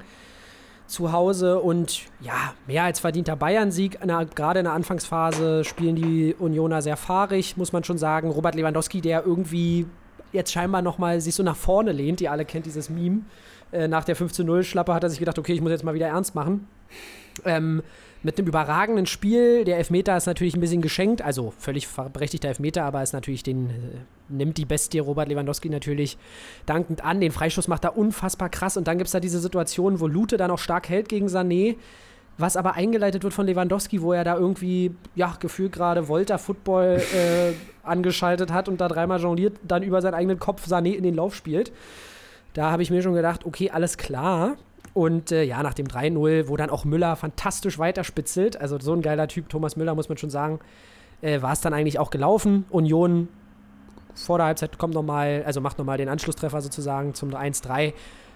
zu 0.86 1.12
Hause 1.12 1.60
und 1.60 2.02
ja, 2.20 2.54
mehr 2.66 2.82
als 2.82 3.00
verdienter 3.00 3.36
Bayern-Sieg. 3.36 3.98
Gerade 4.34 4.58
in 4.58 4.64
der 4.64 4.74
Anfangsphase 4.74 5.64
spielen 5.64 5.94
die 5.94 6.34
Unioner 6.38 6.82
sehr 6.82 6.96
fahrig, 6.96 7.56
muss 7.56 7.72
man 7.72 7.84
schon 7.84 7.96
sagen. 7.96 8.28
Robert 8.30 8.56
Lewandowski, 8.56 9.00
der 9.00 9.24
irgendwie 9.24 9.86
jetzt 10.32 10.52
scheinbar 10.52 10.82
nochmal 10.82 11.20
sich 11.20 11.34
so 11.34 11.42
nach 11.42 11.56
vorne 11.56 11.92
lehnt, 11.92 12.20
ihr 12.20 12.32
alle 12.32 12.44
kennt 12.44 12.66
dieses 12.66 12.90
Meme. 12.90 13.22
Äh, 13.72 13.88
nach 13.88 14.04
der 14.04 14.16
15-0-Schlappe 14.16 14.92
hat 14.92 15.04
er 15.04 15.10
sich 15.10 15.18
gedacht, 15.18 15.38
okay, 15.38 15.52
ich 15.52 15.60
muss 15.60 15.70
jetzt 15.70 15.84
mal 15.84 15.94
wieder 15.94 16.08
ernst 16.08 16.34
machen. 16.34 16.66
Ähm, 17.44 17.82
mit 18.22 18.38
einem 18.38 18.48
überragenden 18.48 19.06
Spiel. 19.06 19.64
Der 19.64 19.78
Elfmeter 19.78 20.16
ist 20.16 20.26
natürlich 20.26 20.54
ein 20.54 20.60
bisschen 20.60 20.82
geschenkt, 20.82 21.22
also 21.22 21.52
völlig 21.58 21.88
berechtigter 21.88 22.48
Elfmeter, 22.48 22.84
aber 22.84 23.02
ist 23.02 23.12
natürlich 23.12 23.42
den, 23.42 23.70
äh, 23.70 23.72
nimmt 24.28 24.58
die 24.58 24.66
Bestie 24.66 24.98
Robert 24.98 25.28
Lewandowski 25.28 25.70
natürlich 25.70 26.18
dankend 26.66 27.02
an. 27.04 27.20
Den 27.20 27.32
Freischuss 27.32 27.68
macht 27.68 27.84
er 27.84 27.96
unfassbar 27.96 28.50
krass 28.50 28.76
und 28.76 28.86
dann 28.88 28.98
gibt 28.98 29.06
es 29.06 29.12
da 29.12 29.20
diese 29.20 29.40
Situation, 29.40 30.00
wo 30.00 30.06
Lute 30.06 30.36
dann 30.36 30.50
auch 30.50 30.58
stark 30.58 30.88
hält 30.88 31.08
gegen 31.08 31.28
Sané, 31.28 31.76
was 32.36 32.56
aber 32.56 32.74
eingeleitet 32.74 33.22
wird 33.22 33.34
von 33.34 33.46
Lewandowski, 33.46 34.02
wo 34.02 34.12
er 34.12 34.24
da 34.24 34.36
irgendwie, 34.36 34.94
ja, 35.14 35.34
gefühlt 35.40 35.72
gerade 35.72 36.08
Volta 36.08 36.38
Football 36.38 37.00
äh, 37.14 37.52
angeschaltet 37.82 38.52
hat 38.52 38.68
und 38.68 38.80
da 38.80 38.88
dreimal 38.88 39.20
jongliert, 39.20 39.58
dann 39.62 39.82
über 39.82 40.02
seinen 40.02 40.14
eigenen 40.14 40.38
Kopf 40.38 40.66
Sané 40.66 40.94
in 40.94 41.02
den 41.02 41.14
Lauf 41.14 41.34
spielt. 41.34 41.72
Da 42.52 42.70
habe 42.70 42.82
ich 42.82 42.90
mir 42.90 43.02
schon 43.02 43.14
gedacht, 43.14 43.46
okay, 43.46 43.70
alles 43.70 43.96
klar. 43.96 44.56
Und 44.92 45.30
äh, 45.30 45.44
ja, 45.44 45.62
nach 45.62 45.74
dem 45.74 45.86
3-0, 45.86 46.48
wo 46.48 46.56
dann 46.56 46.70
auch 46.70 46.84
Müller 46.84 47.14
fantastisch 47.16 47.78
weiterspitzelt, 47.78 48.60
also 48.60 48.78
so 48.80 48.92
ein 48.92 49.02
geiler 49.02 49.28
Typ, 49.28 49.48
Thomas 49.48 49.76
Müller, 49.76 49.94
muss 49.94 50.08
man 50.08 50.18
schon 50.18 50.30
sagen, 50.30 50.58
äh, 51.22 51.40
war 51.42 51.52
es 51.52 51.60
dann 51.60 51.72
eigentlich 51.72 51.98
auch 51.98 52.10
gelaufen. 52.10 52.64
Union 52.70 53.28
vor 54.14 54.38
der 54.38 54.46
Halbzeit 54.46 54.78
kommt 54.78 54.94
nochmal, 54.94 55.44
also 55.46 55.60
macht 55.60 55.78
nochmal 55.78 55.98
den 55.98 56.08
Anschlusstreffer 56.08 56.60
sozusagen 56.60 57.14
zum 57.14 57.30
1-3. 57.30 57.92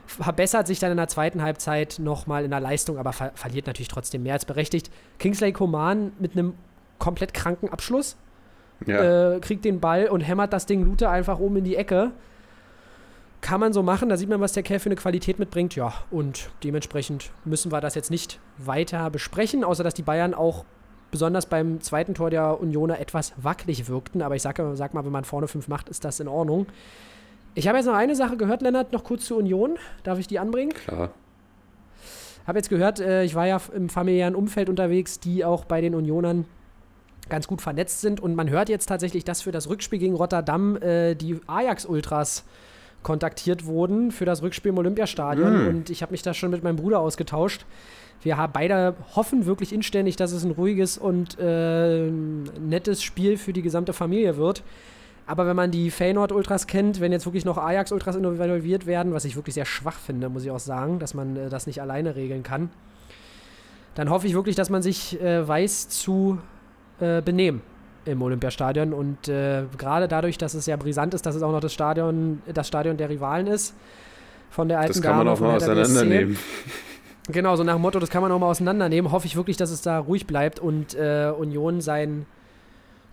Verbessert 0.07 0.67
sich 0.67 0.79
dann 0.79 0.91
in 0.91 0.97
der 0.99 1.09
zweiten 1.09 1.43
Halbzeit 1.43 1.97
nochmal 1.99 2.45
in 2.45 2.51
der 2.51 2.61
Leistung, 2.61 2.99
aber 2.99 3.13
ver 3.13 3.33
verliert 3.35 3.67
natürlich 3.67 3.89
trotzdem 3.89 4.23
mehr 4.23 4.35
als 4.35 4.45
berechtigt. 4.45 4.91
Kingsley 5.19 5.53
Coman 5.53 6.13
mit 6.19 6.33
einem 6.33 6.55
komplett 6.99 7.35
kranken 7.35 7.71
Abschluss 7.71 8.17
Ja. 8.87 9.35
äh, 9.35 9.41
kriegt 9.41 9.65
den 9.65 9.81
Ball 9.81 10.09
und 10.09 10.21
hämmert 10.21 10.53
das 10.53 10.67
Ding 10.67 10.85
Lute 10.85 11.09
einfach 11.09 11.39
oben 11.39 11.57
in 11.57 11.65
die 11.65 11.77
Ecke. 11.77 12.13
Kann 13.45 13.61
man 13.61 13.75
so 13.75 13.83
machen, 13.83 14.09
da 14.09 14.17
sieht 14.17 14.31
man, 14.31 14.41
was 14.41 14.55
der 14.55 14.63
Kerl 14.63 14.79
für 14.79 14.89
eine 14.89 14.97
Qualität 14.97 15.39
mitbringt. 15.39 15.77
Ja, 15.77 15.93
und 16.11 16.49
dementsprechend 16.63 17.31
müssen 17.45 17.71
wir 17.71 17.83
das 17.83 17.95
jetzt 17.95 18.11
nicht 18.11 18.41
weiter 18.57 19.11
besprechen, 19.11 19.65
außer 19.65 19.85
dass 19.85 19.93
die 19.93 20.01
Bayern 20.01 20.33
auch 20.33 20.65
besonders 21.11 21.45
beim 21.45 21.83
zweiten 21.83 22.15
Tor 22.15 22.31
der 22.31 22.59
Unioner 22.59 23.01
etwas 23.01 23.35
wackelig 23.37 23.87
wirkten. 23.87 24.23
Aber 24.23 24.35
ich 24.35 24.41
sag, 24.41 24.63
sag 24.73 24.95
mal, 24.95 25.05
wenn 25.05 25.13
man 25.13 25.25
vorne 25.25 25.47
fünf 25.47 25.69
macht, 25.69 25.91
ist 25.91 26.07
das 26.07 26.21
in 26.21 26.29
Ordnung. 26.29 26.65
Ich 27.55 27.69
habe 27.69 27.77
jetzt 27.77 27.85
noch 27.85 27.93
eine 27.93 28.17
Sache 28.17 28.39
gehört, 28.39 28.63
Lennart, 28.63 28.95
noch 28.95 29.05
kurz 29.05 29.27
zur 29.27 29.37
Union. 29.37 29.77
Darf 30.05 30.19
ich 30.19 30.27
die 30.27 30.39
anbringen? 30.39 30.73
Klar. 30.73 31.11
Habe 32.47 32.59
jetzt 32.59 32.71
gehört, 32.71 32.99
äh, 32.99 33.25
ich 33.25 33.35
war 33.35 33.47
ja 33.47 33.61
im 33.75 33.91
familiären 33.91 34.37
Umfeld 34.37 34.71
unterwegs, 34.71 35.21
die 35.21 35.45
auch 35.45 35.67
bei 35.67 35.83
den 35.83 35.95
Unionern 35.95 36.47
ganz 37.29 37.47
gut 37.47 37.61
vernetzt 37.61 38.01
sind. 38.01 38.21
Und 38.21 38.37
man 38.37 38.49
hört 38.49 38.71
jetzt 38.71 38.87
tatsächlich, 38.87 39.23
dass 39.23 39.43
für 39.43 39.53
das 39.53 39.69
Rückspiel 39.69 39.99
gegen 39.99 40.15
Rotterdam 40.15 40.77
äh, 40.77 41.15
die 41.15 41.39
Ajax-Ultras 41.47 42.45
kontaktiert 43.05 43.67
wurden 43.67 44.11
für 44.11 44.25
das 44.25 44.43
Rückspiel 44.43 44.71
im 44.71 44.79
Olympiastadion. 44.79 45.65
Mm. 45.65 45.69
Und 45.69 45.91
ich 45.91 46.03
habe 46.03 46.11
mich 46.11 46.23
da 46.23 46.35
schon 46.35 46.51
mit 46.51 46.65
meinem 46.65 46.77
Bruder 46.77 46.99
ausgetauscht. 46.99 47.65
Wir 48.23 48.37
haben 48.37 48.53
beide 48.53 48.95
hoffen 49.15 49.47
wirklich 49.47 49.73
inständig, 49.73 50.17
dass 50.17 50.33
es 50.33 50.43
ein 50.43 50.51
ruhiges 50.51 50.99
und 50.99 51.39
äh, 51.39 52.11
nettes 52.11 53.03
Spiel 53.03 53.37
für 53.37 53.53
die 53.53 53.63
gesamte 53.63 53.93
Familie 53.93 54.37
wird. 54.37 54.65
Aber 55.27 55.47
wenn 55.47 55.57
man 55.57 55.71
die 55.71 55.91
Feyenoord-Ultras 55.91 56.67
kennt, 56.67 57.01
wenn 57.01 57.13
jetzt 57.13 57.27
wirklich 57.27 57.45
noch 57.45 57.57
Ajax-Ultras 57.57 58.17
involviert 58.17 58.87
werden, 58.87 59.13
was 59.13 59.25
ich 59.25 59.37
wirklich 59.37 59.55
sehr 59.55 59.65
schwach 59.65 59.99
finde, 59.99 60.29
muss 60.29 60.45
ich 60.45 60.51
auch 60.51 60.59
sagen, 60.59 60.99
dass 60.99 61.15
man 61.15 61.37
äh, 61.37 61.49
das 61.49 61.67
nicht 61.67 61.81
alleine 61.81 62.17
regeln 62.17 62.43
kann, 62.43 62.71
dann 63.95 64.11
hoffe 64.11 64.27
ich 64.27 64.35
wirklich, 64.35 64.57
dass 64.57 64.71
man 64.71 64.83
sich 64.83 65.21
äh, 65.21 65.47
weiß 65.47 65.89
zu 65.89 66.39
äh, 66.99 67.23
benehmen 67.23 67.63
im 68.05 68.23
Olympiastadion. 68.23 68.93
Und 68.93 69.29
äh, 69.29 69.65
gerade 69.77 70.09
dadurch, 70.09 70.39
dass 70.39 70.55
es 70.55 70.67
ja 70.67 70.77
brisant 70.77 71.15
ist, 71.15 71.27
dass 71.27 71.35
es 71.35 71.43
auch 71.43 71.53
noch 71.53 71.61
das 71.61 71.73
Stadion, 71.73 72.43
das 72.53 72.69
Stadion 72.69 72.97
der 72.97 73.09
Rivalen 73.09 73.47
ist, 73.47 73.75
von 74.51 74.69
der 74.69 74.81
alten 74.81 74.93
Das 74.93 75.03
kann 75.03 75.17
man 75.17 75.27
Dame 75.27 75.33
auch 75.33 75.39
von 75.39 75.47
mal 75.49 75.57
auseinandernehmen. 75.57 76.39
Genau, 77.29 77.57
so 77.57 77.65
nach 77.65 77.75
dem 77.75 77.83
Motto, 77.83 77.99
das 77.99 78.11
kann 78.11 78.21
man 78.21 78.31
auch 78.33 78.39
mal 78.39 78.49
auseinandernehmen. 78.49 79.11
Hoffe 79.11 79.27
ich 79.27 79.35
wirklich, 79.35 79.57
dass 79.57 79.71
es 79.71 79.81
da 79.81 79.99
ruhig 79.99 80.27
bleibt 80.27 80.61
und 80.61 80.95
äh, 80.95 81.33
Union 81.37 81.81
sein, 81.81 82.27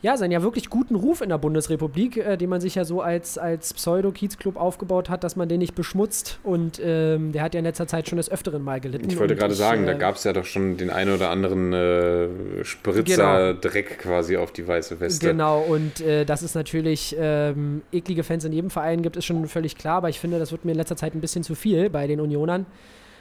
ja, 0.02 0.18
seinen 0.18 0.32
ja 0.32 0.42
wirklich 0.42 0.70
guten 0.70 0.96
Ruf 0.96 1.22
in 1.22 1.30
der 1.30 1.38
Bundesrepublik, 1.38 2.18
äh, 2.18 2.38
den 2.38 2.50
man 2.50 2.60
sich 2.60 2.76
ja 2.76 2.86
so 2.86 3.02
als, 3.02 3.38
als 3.38 3.74
Pseudo-Kiez-Club 3.74 4.58
aufgebaut 4.58 5.10
hat, 5.10 5.24
dass 5.24 5.36
man 5.36 5.48
den 5.48 5.60
nicht 5.60 5.76
beschmutzt. 5.76 6.40
Und 6.44 6.82
ähm, 6.84 7.32
der 7.32 7.44
hat 7.44 7.54
ja 7.54 7.60
in 7.60 7.66
letzter 7.66 7.88
Zeit 7.88 8.10
schon 8.10 8.18
des 8.18 8.32
Öfteren 8.32 8.64
mal 8.64 8.82
gelitten. 8.82 9.10
Ich 9.10 9.20
wollte 9.20 9.36
gerade 9.36 9.54
sagen, 9.54 9.86
da 9.86 9.94
äh, 9.94 9.98
gab 9.98 10.16
es 10.16 10.24
ja 10.24 10.34
doch 10.34 10.46
schon 10.46 10.78
den 10.78 10.90
einen 10.90 11.14
oder 11.14 11.30
anderen 11.30 11.74
äh, 11.74 12.64
Spritzer 12.64 13.54
Dreck 13.54 14.00
quasi 14.00 14.38
auf 14.38 14.52
die 14.52 14.68
weiße 14.68 15.00
Weste. 15.00 15.28
Genau, 15.28 15.62
und 15.62 16.02
äh, 16.02 16.26
dass 16.26 16.42
es 16.42 16.56
natürlich 16.56 17.16
ähm, 17.20 17.84
eklige 17.92 18.24
Fans 18.24 18.44
in 18.44 18.54
jedem 18.54 18.72
Verein 18.72 19.04
gibt, 19.04 19.18
ist 19.18 19.26
schon 19.26 19.48
völlig 19.48 19.78
klar, 19.78 19.98
aber 19.98 20.10
ich 20.10 20.20
finde, 20.20 20.40
das 20.40 20.52
wird 20.52 20.66
mir 20.66 20.72
in 20.72 20.78
letzter 20.78 20.96
Zeit 20.98 21.14
ein 21.14 21.22
bisschen 21.22 21.44
zu 21.44 21.54
viel 21.54 21.90
bei 21.90 22.08
den 22.08 22.20
Unionern. 22.20 22.66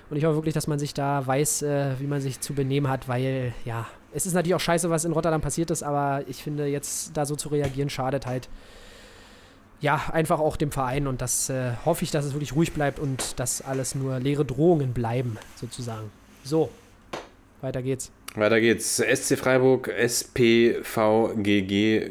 Und 0.08 0.16
ich 0.16 0.24
hoffe 0.24 0.36
wirklich, 0.36 0.54
dass 0.54 0.66
man 0.66 0.78
sich 0.78 0.92
da 0.92 1.24
weiß, 1.24 1.62
äh, 1.62 1.90
wie 1.98 2.06
man 2.06 2.20
sich 2.20 2.40
zu 2.40 2.54
benehmen 2.54 2.88
hat, 2.88 3.06
weil, 3.06 3.52
ja, 3.64 3.86
es 4.12 4.26
ist 4.26 4.34
natürlich 4.34 4.54
auch 4.54 4.60
scheiße, 4.60 4.90
was 4.90 5.04
in 5.04 5.12
Rotterdam 5.12 5.40
passiert 5.40 5.70
ist, 5.70 5.82
aber 5.82 6.24
ich 6.26 6.42
finde, 6.42 6.66
jetzt 6.66 7.16
da 7.16 7.24
so 7.26 7.36
zu 7.36 7.48
reagieren, 7.48 7.90
schadet 7.90 8.26
halt, 8.26 8.48
ja, 9.80 10.10
einfach 10.12 10.40
auch 10.40 10.56
dem 10.56 10.72
Verein. 10.72 11.06
Und 11.06 11.22
das 11.22 11.48
äh, 11.48 11.72
hoffe 11.84 12.04
ich, 12.04 12.10
dass 12.10 12.24
es 12.24 12.34
wirklich 12.34 12.54
ruhig 12.54 12.72
bleibt 12.72 12.98
und 12.98 13.38
dass 13.40 13.62
alles 13.62 13.94
nur 13.94 14.18
leere 14.18 14.44
Drohungen 14.44 14.92
bleiben, 14.92 15.38
sozusagen. 15.56 16.10
So, 16.44 16.70
weiter 17.60 17.82
geht's. 17.82 18.10
Weiter 18.34 18.60
geht's. 18.60 18.96
SC 18.96 19.38
Freiburg, 19.38 19.88
SPVGG 19.88 20.90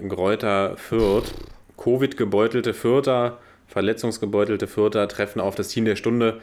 Gräuter 0.07 0.77
Fürth. 0.77 1.33
Covid-gebeutelte 1.77 2.73
Fürther, 2.73 3.37
verletzungsgebeutelte 3.67 4.67
Fürther 4.67 5.07
treffen 5.07 5.39
auf 5.39 5.55
das 5.55 5.69
Team 5.69 5.85
der 5.85 5.95
Stunde. 5.95 6.41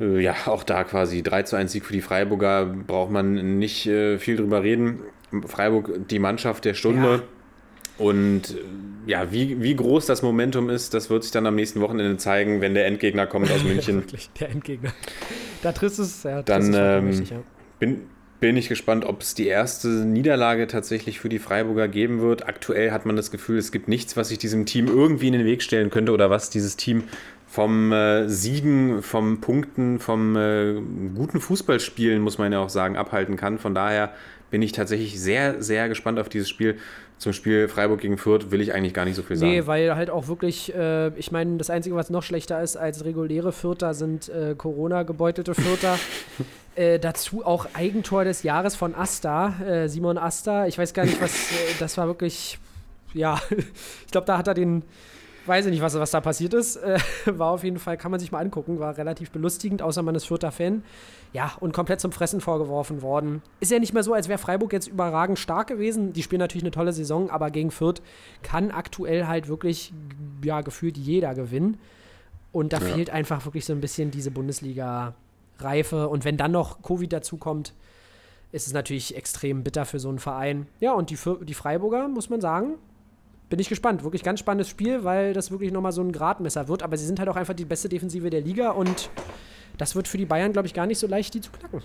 Äh, 0.00 0.20
Ja, 0.20 0.34
auch 0.46 0.64
da 0.64 0.84
quasi 0.84 1.22
3 1.22 1.42
zu 1.44 1.56
1 1.56 1.72
Sieg 1.72 1.84
für 1.84 1.92
die 1.92 2.00
Freiburger. 2.00 2.66
Braucht 2.86 3.10
man 3.10 3.58
nicht 3.58 3.86
äh, 3.86 4.18
viel 4.18 4.36
drüber 4.36 4.62
reden. 4.62 5.00
Freiburg 5.46 6.08
die 6.08 6.18
Mannschaft 6.18 6.64
der 6.64 6.74
Stunde. 6.74 7.08
Ja. 7.08 7.22
Und 8.04 8.52
äh, 8.52 9.10
ja, 9.10 9.30
wie, 9.30 9.62
wie 9.62 9.76
groß 9.76 10.06
das 10.06 10.22
Momentum 10.22 10.70
ist, 10.70 10.94
das 10.94 11.10
wird 11.10 11.22
sich 11.22 11.32
dann 11.32 11.46
am 11.46 11.54
nächsten 11.54 11.80
Wochenende 11.80 12.16
zeigen, 12.16 12.60
wenn 12.60 12.74
der 12.74 12.86
Endgegner 12.86 13.26
kommt 13.26 13.50
aus 13.50 13.62
München. 13.64 13.96
Wirklich, 13.96 14.30
der 14.40 14.48
Endgegner. 14.50 14.92
Da 15.62 15.72
trifft 15.72 15.98
es, 15.98 16.22
ja, 16.22 16.42
Dann, 16.42 16.72
ähm, 16.74 17.06
richtig, 17.08 17.30
ja. 17.30 17.42
Bin, 17.78 18.02
bin 18.40 18.56
ich 18.56 18.68
gespannt, 18.70 19.04
ob 19.04 19.20
es 19.20 19.34
die 19.34 19.46
erste 19.46 19.88
Niederlage 19.88 20.66
tatsächlich 20.66 21.20
für 21.20 21.28
die 21.28 21.38
Freiburger 21.38 21.88
geben 21.88 22.22
wird. 22.22 22.48
Aktuell 22.48 22.90
hat 22.90 23.04
man 23.04 23.16
das 23.16 23.30
Gefühl, 23.30 23.58
es 23.58 23.70
gibt 23.70 23.86
nichts, 23.88 24.16
was 24.16 24.28
sich 24.28 24.38
diesem 24.38 24.64
Team 24.64 24.86
irgendwie 24.88 25.26
in 25.26 25.34
den 25.34 25.44
Weg 25.44 25.62
stellen 25.62 25.90
könnte 25.90 26.12
oder 26.12 26.30
was 26.30 26.48
dieses 26.48 26.76
Team 26.76 27.04
vom 27.50 27.90
äh, 27.90 28.28
Siegen, 28.28 29.02
vom 29.02 29.40
Punkten, 29.40 29.98
vom 29.98 30.36
äh, 30.36 30.80
guten 31.16 31.40
Fußballspielen, 31.40 32.22
muss 32.22 32.38
man 32.38 32.52
ja 32.52 32.60
auch 32.60 32.68
sagen, 32.68 32.96
abhalten 32.96 33.36
kann. 33.36 33.58
Von 33.58 33.74
daher 33.74 34.12
bin 34.52 34.62
ich 34.62 34.70
tatsächlich 34.70 35.20
sehr, 35.20 35.60
sehr 35.60 35.88
gespannt 35.88 36.20
auf 36.20 36.28
dieses 36.28 36.48
Spiel. 36.48 36.78
Zum 37.18 37.32
Spiel 37.32 37.66
Freiburg 37.66 38.00
gegen 38.00 38.18
Fürth 38.18 38.52
will 38.52 38.60
ich 38.60 38.72
eigentlich 38.72 38.94
gar 38.94 39.04
nicht 39.04 39.16
so 39.16 39.22
viel 39.24 39.36
sagen. 39.36 39.50
Nee, 39.50 39.66
weil 39.66 39.96
halt 39.96 40.10
auch 40.10 40.28
wirklich, 40.28 40.72
äh, 40.76 41.08
ich 41.18 41.32
meine, 41.32 41.56
das 41.56 41.70
Einzige, 41.70 41.96
was 41.96 42.08
noch 42.08 42.22
schlechter 42.22 42.62
ist 42.62 42.76
als 42.76 43.04
reguläre 43.04 43.50
Vierter, 43.50 43.94
sind 43.94 44.28
äh, 44.28 44.54
Corona-gebeutelte 44.56 45.56
Vierter. 45.56 45.98
äh, 46.76 47.00
dazu 47.00 47.44
auch 47.44 47.66
Eigentor 47.74 48.22
des 48.22 48.44
Jahres 48.44 48.76
von 48.76 48.94
Asta, 48.94 49.54
äh, 49.60 49.88
Simon 49.88 50.18
Asta. 50.18 50.68
Ich 50.68 50.78
weiß 50.78 50.94
gar 50.94 51.04
nicht, 51.04 51.20
was, 51.20 51.32
das 51.80 51.98
war 51.98 52.06
wirklich, 52.06 52.60
ja, 53.12 53.40
ich 53.50 54.12
glaube, 54.12 54.28
da 54.28 54.38
hat 54.38 54.46
er 54.46 54.54
den, 54.54 54.84
weiß 55.50 55.66
ich 55.66 55.72
nicht, 55.72 55.82
was, 55.82 55.94
was 55.98 56.10
da 56.12 56.22
passiert 56.22 56.54
ist. 56.54 56.76
Äh, 56.76 56.98
war 57.26 57.50
auf 57.50 57.62
jeden 57.64 57.78
Fall, 57.78 57.98
kann 57.98 58.10
man 58.10 58.18
sich 58.18 58.32
mal 58.32 58.38
angucken, 58.38 58.78
war 58.78 58.96
relativ 58.96 59.30
belustigend, 59.30 59.82
außer 59.82 60.00
man 60.02 60.14
ist 60.14 60.24
vierter 60.26 60.50
Fan. 60.52 60.82
Ja, 61.34 61.52
und 61.60 61.72
komplett 61.74 62.00
zum 62.00 62.10
Fressen 62.12 62.40
vorgeworfen 62.40 63.02
worden. 63.02 63.42
Ist 63.60 63.70
ja 63.70 63.78
nicht 63.78 63.92
mehr 63.92 64.02
so, 64.02 64.14
als 64.14 64.28
wäre 64.28 64.38
Freiburg 64.38 64.72
jetzt 64.72 64.88
überragend 64.88 65.38
stark 65.38 65.66
gewesen. 65.68 66.12
Die 66.14 66.22
spielen 66.22 66.40
natürlich 66.40 66.64
eine 66.64 66.70
tolle 66.70 66.92
Saison, 66.92 67.28
aber 67.28 67.50
gegen 67.50 67.70
Fürth 67.70 68.00
kann 68.42 68.70
aktuell 68.70 69.26
halt 69.26 69.46
wirklich, 69.48 69.92
ja, 70.42 70.60
gefühlt 70.62 70.96
jeder 70.96 71.34
gewinnen. 71.34 71.78
Und 72.52 72.72
da 72.72 72.78
Ja. 72.78 72.94
fehlt 72.94 73.10
einfach 73.10 73.44
wirklich 73.44 73.64
so 73.64 73.72
ein 73.72 73.80
bisschen 73.80 74.10
diese 74.10 74.30
Bundesliga-Reife. 74.30 76.08
Und 76.08 76.24
wenn 76.24 76.36
dann 76.36 76.52
noch 76.52 76.82
Covid 76.82 77.12
dazukommt, 77.12 77.74
ist 78.52 78.66
es 78.66 78.72
natürlich 78.72 79.16
extrem 79.16 79.62
bitter 79.62 79.84
für 79.84 80.00
so 80.00 80.08
einen 80.08 80.18
Verein. 80.18 80.66
Ja, 80.80 80.92
und 80.94 81.10
die, 81.10 81.18
die 81.42 81.54
Freiburger, 81.54 82.08
muss 82.08 82.28
man 82.30 82.40
sagen, 82.40 82.74
bin 83.50 83.58
ich 83.58 83.68
gespannt. 83.68 84.02
Wirklich 84.04 84.22
ganz 84.22 84.40
spannendes 84.40 84.68
Spiel, 84.68 85.04
weil 85.04 85.34
das 85.34 85.50
wirklich 85.50 85.70
nochmal 85.72 85.92
so 85.92 86.00
ein 86.02 86.12
Gradmesser 86.12 86.68
wird. 86.68 86.82
Aber 86.82 86.96
sie 86.96 87.04
sind 87.04 87.18
halt 87.18 87.28
auch 87.28 87.36
einfach 87.36 87.54
die 87.54 87.64
beste 87.66 87.88
Defensive 87.90 88.30
der 88.30 88.40
Liga 88.40 88.70
und 88.70 89.10
das 89.76 89.94
wird 89.94 90.08
für 90.08 90.16
die 90.18 90.24
Bayern, 90.26 90.52
glaube 90.52 90.66
ich, 90.66 90.74
gar 90.74 90.86
nicht 90.86 90.98
so 90.98 91.06
leicht, 91.06 91.34
die 91.34 91.40
zu 91.42 91.50
knacken. 91.52 91.82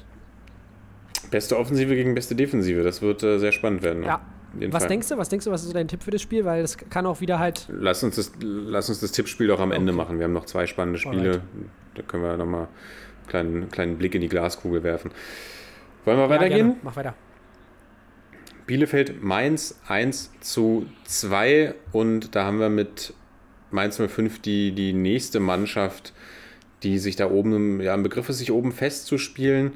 Beste 1.32 1.58
Offensive 1.58 1.94
gegen 1.96 2.14
beste 2.16 2.36
Defensive, 2.36 2.84
das 2.84 3.02
wird 3.02 3.24
äh, 3.24 3.40
sehr 3.40 3.52
spannend 3.52 3.82
werden. 3.84 4.02
ne? 4.02 4.08
Ja. 4.08 4.22
Was 4.70 4.84
Fall. 4.84 4.90
denkst 4.90 5.10
du? 5.10 5.18
Was 5.18 5.28
denkst 5.28 5.44
du, 5.46 5.52
was 5.52 5.62
ist 5.64 5.68
so 5.68 5.74
dein 5.74 5.88
Tipp 5.90 6.02
für 6.02 6.12
das 6.12 6.22
Spiel? 6.22 6.46
Weil 6.46 6.62
das 6.62 6.78
kann 6.78 7.06
auch 7.06 7.20
wieder 7.20 7.40
halt. 7.40 7.68
Lass 7.70 8.04
uns 8.04 8.16
das, 8.16 8.32
lass 8.40 8.88
uns 8.88 9.02
das 9.02 9.12
Tippspiel 9.12 9.48
doch 9.48 9.60
am 9.60 9.74
Ende 9.74 9.92
Okay. 9.92 9.98
machen. 9.98 10.18
Wir 10.20 10.26
haben 10.26 10.34
noch 10.34 10.46
zwei 10.46 10.66
spannende 10.66 10.98
Spiele. 10.98 11.30
Alright. 11.32 11.42
Da 11.96 12.02
können 12.04 12.24
wir 12.24 12.38
nochmal 12.38 12.62
einen 12.62 13.28
kleinen, 13.28 13.70
kleinen 13.70 13.98
Blick 13.98 14.16
in 14.16 14.22
die 14.22 14.30
Glaskugel 14.30 14.82
werfen. 14.84 15.12
Wollen 16.06 16.18
wir 16.20 16.24
Ja, 16.26 16.30
weitergehen? 16.30 16.58
gerne. 16.68 16.76
Mach 16.84 16.96
weiter. 16.96 17.16
Bielefeld 18.68 19.22
Mainz 19.22 19.80
1 19.88 20.32
zu 20.42 20.88
2 21.06 21.76
und 21.92 22.36
da 22.36 22.46
haben 22.46 22.60
wir 22.60 22.70
mit 22.70 23.14
Mainz 23.72 23.98
05 23.98 24.42
die, 24.42 24.72
die 24.72 24.94
nächste 24.94 25.40
Mannschaft, 25.40 26.14
die 26.82 26.98
sich 26.98 27.16
da 27.16 27.30
oben 27.30 27.80
ja, 27.82 27.94
im 27.94 28.04
Begriff 28.04 28.30
ist, 28.30 28.40
sich 28.40 28.52
oben 28.52 28.72
festzuspielen. 28.72 29.74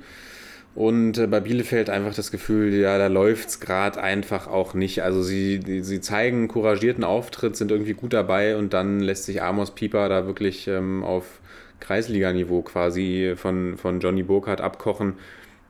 Und 0.75 1.17
äh, 1.17 1.28
bei 1.28 1.39
Bielefeld 1.39 1.89
einfach 1.89 2.13
das 2.13 2.32
Gefühl, 2.32 2.73
ja, 2.73 2.97
da 2.97 3.08
läuft 3.08 3.49
es 3.49 3.60
gerade 3.60 4.02
einfach 4.02 4.47
auch 4.47 4.73
nicht. 4.73 5.04
Also 5.04 5.21
sie, 5.23 5.82
sie 5.82 6.02
zeigen 6.02 6.38
einen 6.38 6.47
couragierten 6.47 7.04
Auftritt, 7.04 7.58
sind 7.58 7.71
irgendwie 7.71 7.93
gut 7.93 8.13
dabei 8.13 8.56
und 8.56 8.73
dann 8.73 8.99
lässt 8.99 9.25
sich 9.25 9.41
Amos 9.41 9.71
Pieper 9.71 10.10
da 10.10 10.25
wirklich 10.25 10.67
ähm, 10.67 11.04
auf 11.04 11.41
Kreisliganiveau 11.80 12.62
quasi 12.62 13.34
von, 13.36 13.78
von 13.78 13.99
Johnny 13.99 14.23
Burkhardt 14.23 14.62
abkochen, 14.62 15.13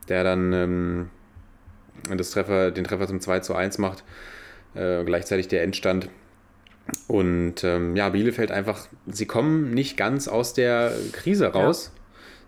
der 0.09 0.23
dann 0.23 0.53
ähm, 0.53 1.09
das 2.17 2.31
Treffer, 2.31 2.71
den 2.71 2.83
Treffer 2.83 3.07
zum 3.07 3.19
2 3.19 3.39
zu 3.39 3.55
1 3.55 3.77
macht. 3.77 4.03
Äh, 4.75 5.03
gleichzeitig 5.03 5.47
der 5.47 5.63
Endstand. 5.63 6.09
Und 7.07 7.63
ähm, 7.63 7.95
ja, 7.95 8.09
Bielefeld 8.09 8.51
einfach, 8.51 8.87
sie 9.07 9.25
kommen 9.25 9.71
nicht 9.71 9.97
ganz 9.97 10.27
aus 10.27 10.53
der 10.53 10.91
Krise 11.11 11.47
raus. 11.47 11.91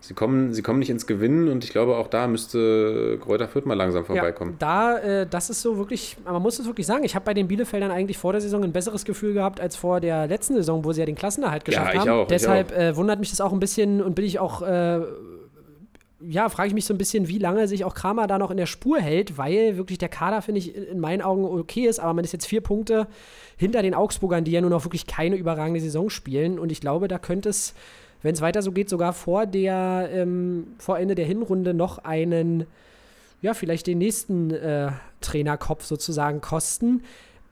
Sie, 0.04 0.16
kommen, 0.16 0.52
sie 0.52 0.64
kommen 0.64 0.80
nicht 0.80 0.90
ins 0.90 1.06
Gewinnen 1.06 1.48
und 1.48 1.64
ich 1.64 1.70
glaube, 1.70 1.96
auch 1.96 2.08
da 2.08 2.28
müsste 2.28 3.20
Kräuter 3.22 3.48
Fürth 3.48 3.68
mal 3.68 3.76
langsam 3.76 4.04
vorbeikommen. 4.04 4.58
Ja, 4.60 4.98
da, 4.98 5.22
äh, 5.22 5.28
das 5.30 5.52
ist 5.52 5.62
so 5.62 5.78
wirklich, 5.78 6.18
man 6.26 6.42
muss 6.42 6.58
es 6.58 6.66
wirklich 6.66 6.88
sagen, 6.88 7.04
ich 7.04 7.14
habe 7.14 7.24
bei 7.24 7.36
den 7.36 7.48
Bielefeldern 7.48 7.92
eigentlich 7.92 8.18
vor 8.18 8.32
der 8.32 8.42
Saison 8.42 8.64
ein 8.64 8.72
besseres 8.72 9.06
Gefühl 9.06 9.36
gehabt 9.36 9.60
als 9.60 9.76
vor 9.76 10.00
der 10.00 10.26
letzten 10.26 10.56
Saison, 10.56 10.84
wo 10.84 10.92
sie 10.92 11.02
ja 11.02 11.06
den 11.06 11.16
Klassenerhalt 11.16 11.66
geschafft 11.66 11.94
ich 11.94 12.00
haben. 12.00 12.10
auch, 12.10 12.22
ich 12.24 12.30
Deshalb 12.30 12.72
Äh, 12.72 12.96
wundert 12.96 13.20
mich 13.20 13.30
das 13.30 13.42
auch 13.42 13.54
ein 13.54 13.60
bisschen 13.60 14.02
und 14.02 14.16
bin 14.16 14.26
ich 14.26 14.40
auch, 14.40 14.64
äh, 14.64 15.02
ja, 16.28 16.50
frage 16.50 16.68
ich 16.68 16.74
mich 16.74 16.86
so 16.86 16.94
ein 16.94 16.98
bisschen, 16.98 17.28
wie 17.28 17.38
lange 17.38 17.68
sich 17.68 17.84
auch 17.84 17.94
Kramer 17.94 18.28
da 18.28 18.38
noch 18.38 18.52
in 18.52 18.58
der 18.58 18.66
Spur 18.66 19.00
hält, 19.00 19.38
weil 19.38 19.78
wirklich 19.78 19.98
der 19.98 20.10
Kader, 20.10 20.42
finde 20.42 20.60
ich, 20.60 20.76
in 20.76 20.84
in 20.84 21.00
meinen 21.00 21.22
Augen 21.22 21.46
okay 21.46 21.88
ist, 21.88 22.00
aber 22.00 22.14
man 22.14 22.24
ist 22.24 22.32
jetzt 22.32 22.46
vier 22.46 22.62
Punkte 22.62 23.08
hinter 23.58 23.82
den 23.82 23.94
Augsburgern, 23.94 24.44
die 24.44 24.52
ja 24.52 24.62
nun 24.62 24.74
auch 24.74 24.86
wirklich 24.86 25.08
keine 25.08 25.36
überragende 25.36 25.80
Saison 25.80 26.10
spielen 26.10 26.60
und 26.60 26.72
ich 26.72 26.82
glaube, 26.82 27.08
da 27.08 27.18
könnte 27.18 27.50
es 27.50 27.74
wenn 28.22 28.34
es 28.34 28.42
weiter 28.42 28.62
so 28.62 28.72
geht, 28.72 28.90
sogar 28.90 29.14
vor 29.14 29.46
der, 29.46 30.10
ähm, 30.12 30.68
vor 30.78 31.00
Ende 31.00 31.16
der 31.16 31.26
Hinrunde 31.26 31.74
noch 31.74 32.00
einen, 32.00 32.66
ja, 33.42 33.54
vielleicht 33.54 33.88
den 33.88 33.98
nächsten 33.98 34.52
äh, 34.52 34.92
Trainerkopf 35.22 35.86
sozusagen 35.86 36.42
kosten. 36.42 37.04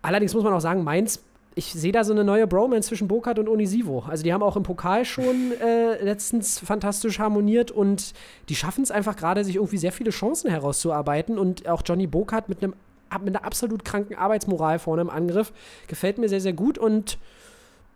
Allerdings 0.02 0.34
muss 0.34 0.44
man 0.44 0.54
auch 0.54 0.62
sagen, 0.62 0.84
Mainz, 0.84 1.24
ich 1.60 1.74
sehe 1.74 1.92
da 1.92 2.06
so 2.06 2.14
eine 2.14 2.24
neue 2.24 2.48
Bromance 2.48 2.88
zwischen 2.88 3.10
Burkhardt 3.10 3.38
und 3.38 3.50
Onisivo. 3.50 4.06
Also 4.08 4.24
die 4.24 4.32
haben 4.32 4.44
auch 4.44 4.56
im 4.56 4.64
Pokal 4.64 5.04
schon 5.04 5.52
äh, 5.62 6.02
letztens 6.02 6.58
fantastisch 6.58 7.20
harmoniert 7.20 7.70
und 7.70 8.14
die 8.48 8.56
schaffen 8.56 8.82
es 8.82 8.92
einfach 8.92 9.18
gerade, 9.18 9.44
sich 9.44 9.58
irgendwie 9.58 9.78
sehr 9.78 9.92
viele 9.92 10.12
Chancen 10.12 10.50
herauszuarbeiten 10.50 11.38
und 11.38 11.68
auch 11.68 11.82
Johnny 11.86 12.08
Burkhardt 12.08 12.48
mit 12.48 12.64
einem 12.64 12.74
mit 13.22 13.36
einer 13.36 13.44
absolut 13.44 13.84
kranken 13.84 14.16
Arbeitsmoral 14.16 14.78
vorne 14.78 15.02
im 15.02 15.10
Angriff 15.10 15.52
gefällt 15.88 16.20
mir 16.20 16.30
sehr, 16.30 16.42
sehr 16.42 16.54
gut 16.54 16.78
und 16.78 17.18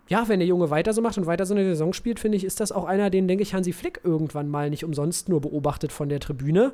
ja, 0.10 0.28
wenn 0.28 0.40
der 0.40 0.48
Junge 0.48 0.70
weiter 0.70 0.92
so 0.92 1.02
macht 1.02 1.18
und 1.18 1.28
weiter 1.28 1.46
so 1.46 1.54
eine 1.54 1.64
Saison 1.64 1.94
spielt, 1.94 2.20
finde 2.20 2.36
ich, 2.36 2.44
ist 2.44 2.60
das 2.60 2.72
auch 2.72 2.84
einer, 2.84 3.12
den, 3.12 3.28
denke 3.28 3.44
ich, 3.44 3.54
Hansi 3.54 3.72
Flick 3.72 4.02
irgendwann 4.04 4.50
mal 4.50 4.72
nicht 4.72 4.84
umsonst 4.84 5.30
nur 5.30 5.40
beobachtet 5.40 5.92
von 5.92 6.10
der 6.10 6.20
Tribüne. 6.20 6.74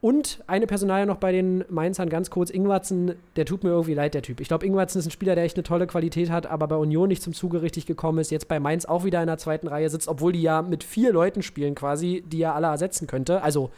Und 0.00 0.44
eine 0.46 0.66
Personalie 0.66 1.06
noch 1.06 1.16
bei 1.16 1.32
den 1.32 1.64
Mainzern 1.68 2.08
ganz 2.08 2.30
kurz, 2.30 2.50
Ingwarzen, 2.50 3.14
der 3.34 3.44
tut 3.44 3.64
mir 3.64 3.70
irgendwie 3.70 3.94
leid, 3.94 4.14
der 4.14 4.22
Typ. 4.22 4.40
Ich 4.40 4.48
glaube, 4.48 4.64
Ingwarzen 4.66 4.98
ist 4.98 5.06
ein 5.06 5.10
Spieler, 5.10 5.34
der 5.34 5.44
echt 5.44 5.56
eine 5.56 5.64
tolle 5.64 5.86
Qualität 5.86 6.30
hat, 6.30 6.46
aber 6.46 6.68
bei 6.68 6.76
Union 6.76 7.08
nicht 7.08 7.22
zum 7.22 7.32
Zuge 7.32 7.62
richtig 7.62 7.86
gekommen 7.86 8.18
ist, 8.18 8.30
jetzt 8.30 8.46
bei 8.46 8.60
Mainz 8.60 8.84
auch 8.84 9.04
wieder 9.04 9.20
in 9.20 9.26
der 9.26 9.38
zweiten 9.38 9.68
Reihe 9.68 9.88
sitzt, 9.88 10.06
obwohl 10.06 10.32
die 10.32 10.42
ja 10.42 10.62
mit 10.62 10.84
vier 10.84 11.12
Leuten 11.12 11.42
spielen 11.42 11.74
quasi, 11.74 12.22
die 12.26 12.42
er 12.42 12.54
alle 12.54 12.66
ersetzen 12.66 13.06
könnte, 13.06 13.42
also 13.42 13.70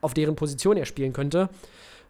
auf 0.00 0.14
deren 0.14 0.34
Position 0.34 0.76
er 0.76 0.86
spielen 0.86 1.12
könnte. 1.12 1.50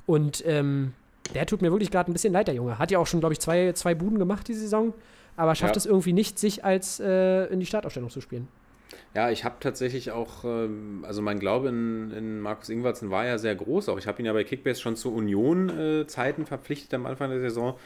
Und 0.07 0.45
ähm, 0.47 0.93
der 1.35 1.45
tut 1.45 1.61
mir 1.61 1.73
wirklich 1.73 1.91
gerade 1.91 2.11
ein 2.11 2.13
bisschen 2.13 2.33
leid, 2.33 2.47
der 2.47 2.55
Junge. 2.55 2.79
Hat 2.79 2.91
ja 2.93 2.99
auch 3.01 3.07
schon, 3.07 3.21
glaube 3.21 3.33
ich, 3.33 3.41
zwei, 3.41 3.73
zwei 3.73 3.95
Buden 3.95 4.19
gemacht 4.19 4.47
die 4.49 4.55
Saison 4.55 4.95
aber 5.37 5.55
schafft 5.55 5.77
Ja. 5.77 5.79
es 5.79 5.87
irgendwie 5.87 6.13
nicht, 6.13 6.39
sich 6.39 6.65
als 6.65 6.99
äh, 6.99 7.45
in 7.47 7.61
die 7.61 7.67
Startaufstellung 7.67 8.11
zu 8.11 8.21
spielen. 8.21 8.49
Ja, 9.15 9.31
ich 9.31 9.45
habe 9.45 9.57
tatsächlich 9.61 10.11
auch, 10.13 10.45
ähm, 10.45 11.05
also 11.07 11.23
mein 11.23 11.39
Glaube 11.39 11.69
in, 11.69 12.11
in 12.11 12.41
Markus 12.41 12.69
Ingwertsen 12.69 13.11
war 13.11 13.25
ja 13.27 13.39
sehr 13.39 13.55
groß. 13.55 13.89
Auch 13.89 13.99
ich 13.99 14.07
habe 14.07 14.21
ihn 14.21 14.27
ja 14.27 14.33
bei 14.33 14.45
Kickbase 14.45 14.81
schon 14.81 14.97
zu 14.97 15.15
Union-Zeiten 15.15 16.47
verpflichtet 16.47 16.95
am 16.95 17.07
Anfang 17.07 17.31
der 17.31 17.41
Saison. 17.41 17.77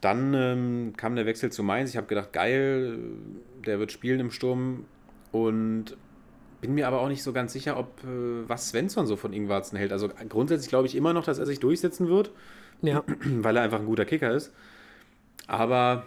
Dann 0.00 0.34
ähm, 0.34 0.92
kam 0.96 1.16
der 1.16 1.26
Wechsel 1.26 1.50
zu 1.50 1.62
Mainz. 1.62 1.90
Ich 1.90 1.96
habe 1.96 2.06
gedacht, 2.06 2.32
geil, 2.32 2.98
der 3.66 3.78
wird 3.78 3.90
spielen 3.90 4.20
im 4.20 4.30
Sturm. 4.30 4.84
Und 5.32 5.96
bin 6.60 6.74
mir 6.74 6.88
aber 6.88 7.00
auch 7.00 7.08
nicht 7.08 7.22
so 7.22 7.32
ganz 7.32 7.52
sicher, 7.52 7.76
ob 7.76 8.04
äh, 8.04 8.48
was 8.48 8.68
Svensson 8.68 9.06
so 9.06 9.16
von 9.16 9.32
Ingwarzen 9.32 9.76
hält. 9.76 9.92
Also 9.92 10.08
grundsätzlich 10.28 10.68
glaube 10.68 10.86
ich 10.86 10.94
immer 10.94 11.12
noch, 11.12 11.24
dass 11.24 11.38
er 11.38 11.46
sich 11.46 11.60
durchsetzen 11.60 12.08
wird, 12.08 12.30
Ja, 12.80 13.02
weil 13.24 13.56
er 13.56 13.62
einfach 13.62 13.80
ein 13.80 13.86
guter 13.86 14.04
Kicker 14.04 14.30
ist. 14.30 14.52
Aber 15.46 16.06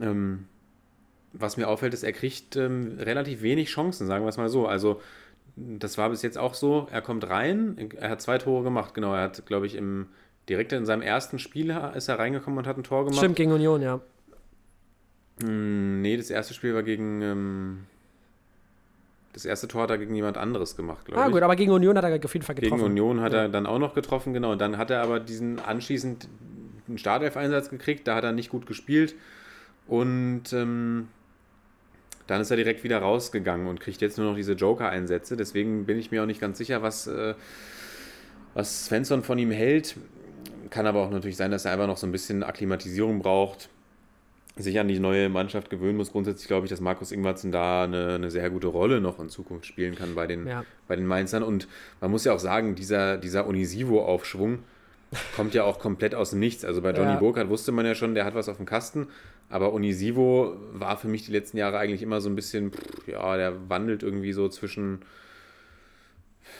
ähm, 0.00 0.46
was 1.36 1.56
mir 1.56 1.68
auffällt, 1.68 1.92
ist, 1.94 2.02
er 2.04 2.12
kriegt 2.12 2.56
ähm, 2.56 2.96
relativ 2.98 3.42
wenig 3.42 3.68
Chancen, 3.68 4.06
sagen 4.06 4.24
wir 4.24 4.28
es 4.28 4.36
mal 4.36 4.48
so. 4.48 4.66
Also 4.66 5.00
das 5.56 5.98
war 5.98 6.10
bis 6.10 6.22
jetzt 6.22 6.38
auch 6.38 6.54
so, 6.54 6.88
er 6.90 7.02
kommt 7.02 7.28
rein, 7.28 7.90
er 8.00 8.10
hat 8.10 8.20
zwei 8.22 8.38
Tore 8.38 8.64
gemacht, 8.64 8.94
genau, 8.94 9.14
er 9.14 9.22
hat, 9.22 9.46
glaube 9.46 9.66
ich, 9.66 9.74
im, 9.76 10.06
direkt 10.48 10.72
in 10.72 10.84
seinem 10.86 11.02
ersten 11.02 11.38
Spiel 11.38 11.70
ist 11.94 12.08
er 12.08 12.18
reingekommen 12.18 12.58
und 12.58 12.66
hat 12.66 12.76
ein 12.76 12.82
Tor 12.82 13.04
gemacht. 13.04 13.18
stimmt, 13.18 13.36
gegen 13.36 13.52
Union, 13.52 13.82
ja. 13.82 14.00
Hm, 15.42 16.00
nee, 16.02 16.16
das 16.16 16.30
erste 16.30 16.54
Spiel 16.54 16.74
war 16.74 16.82
gegen, 16.82 17.22
ähm, 17.22 17.78
das 19.32 19.44
erste 19.44 19.66
Tor 19.66 19.82
hat 19.82 19.90
er 19.90 19.98
gegen 19.98 20.14
jemand 20.14 20.38
anderes 20.38 20.76
gemacht, 20.76 21.04
glaube 21.06 21.20
Ah, 21.20 21.26
ich. 21.26 21.32
gut, 21.32 21.42
aber 21.42 21.56
gegen 21.56 21.72
Union 21.72 21.96
hat 21.96 22.04
er 22.04 22.24
auf 22.24 22.32
jeden 22.32 22.46
Fall 22.46 22.54
getroffen. 22.54 22.76
Gegen 22.80 22.90
Union 22.90 23.20
hat 23.20 23.32
er 23.32 23.48
dann 23.48 23.66
auch 23.66 23.78
noch 23.80 23.94
getroffen, 23.94 24.32
genau. 24.32 24.52
Und 24.52 24.60
dann 24.60 24.78
hat 24.78 24.90
er 24.90 25.02
aber 25.02 25.18
diesen 25.18 25.58
anschließend 25.58 26.28
einen 26.88 26.98
Startelf-Einsatz 26.98 27.68
gekriegt, 27.70 28.06
da 28.06 28.14
hat 28.14 28.24
er 28.24 28.32
nicht 28.32 28.50
gut 28.50 28.66
gespielt. 28.66 29.14
Und 29.86 30.52
ähm, 30.52 31.08
dann 32.26 32.40
ist 32.40 32.50
er 32.50 32.56
direkt 32.56 32.84
wieder 32.84 32.98
rausgegangen 32.98 33.66
und 33.66 33.80
kriegt 33.80 34.00
jetzt 34.00 34.16
nur 34.18 34.28
noch 34.28 34.36
diese 34.36 34.54
Joker-Einsätze. 34.54 35.36
Deswegen 35.36 35.84
bin 35.86 35.98
ich 35.98 36.10
mir 36.10 36.22
auch 36.22 36.26
nicht 36.26 36.40
ganz 36.40 36.58
sicher, 36.58 36.82
was, 36.82 37.06
äh, 37.06 37.34
was 38.54 38.86
Svensson 38.86 39.22
von 39.22 39.38
ihm 39.38 39.50
hält. 39.50 39.96
Kann 40.70 40.86
aber 40.86 41.00
auch 41.02 41.10
natürlich 41.10 41.36
sein, 41.36 41.50
dass 41.50 41.64
er 41.66 41.72
einfach 41.72 41.86
noch 41.86 41.98
so 41.98 42.06
ein 42.06 42.12
bisschen 42.12 42.42
Akklimatisierung 42.42 43.18
braucht, 43.20 43.68
sich 44.56 44.78
an 44.78 44.88
die 44.88 45.00
neue 45.00 45.28
Mannschaft 45.28 45.68
gewöhnen 45.68 45.96
muss. 45.96 46.12
Grundsätzlich 46.12 46.46
glaube 46.46 46.66
ich, 46.66 46.70
dass 46.70 46.80
Markus 46.80 47.12
Ingwertsen 47.12 47.52
da 47.52 47.84
eine, 47.84 48.14
eine 48.14 48.30
sehr 48.30 48.48
gute 48.50 48.68
Rolle 48.68 49.00
noch 49.00 49.18
in 49.18 49.28
Zukunft 49.28 49.66
spielen 49.66 49.94
kann 49.96 50.14
bei 50.14 50.26
den, 50.26 50.46
Ja. 50.46 50.64
bei 50.88 50.96
den 50.96 51.06
Mainzern. 51.06 51.42
Und 51.42 51.68
man 52.00 52.10
muss 52.10 52.24
ja 52.24 52.32
auch 52.32 52.38
sagen, 52.38 52.74
dieser, 52.74 53.18
dieser 53.18 53.46
Unisivo-Aufschwung 53.46 54.60
kommt 55.36 55.54
ja 55.54 55.64
auch 55.64 55.78
komplett 55.78 56.14
aus 56.14 56.30
dem 56.30 56.38
Nichts. 56.40 56.64
Also 56.64 56.82
bei 56.82 56.92
Johnny 56.92 57.12
Ja. 57.12 57.18
Burkhardt 57.18 57.48
wusste 57.48 57.72
man 57.72 57.84
ja 57.84 57.94
schon, 57.94 58.14
der 58.14 58.24
hat 58.24 58.34
was 58.34 58.48
auf 58.48 58.56
dem 58.56 58.66
Kasten. 58.66 59.08
Aber 59.50 59.72
Unisivo 59.72 60.56
war 60.72 60.96
für 60.96 61.08
mich 61.08 61.26
die 61.26 61.32
letzten 61.32 61.56
Jahre 61.58 61.78
eigentlich 61.78 62.02
immer 62.02 62.20
so 62.20 62.28
ein 62.28 62.34
bisschen, 62.36 62.72
pff, 62.72 63.06
ja, 63.08 63.36
der 63.36 63.68
wandelt 63.68 64.02
irgendwie 64.02 64.32
so 64.32 64.48
zwischen 64.48 65.00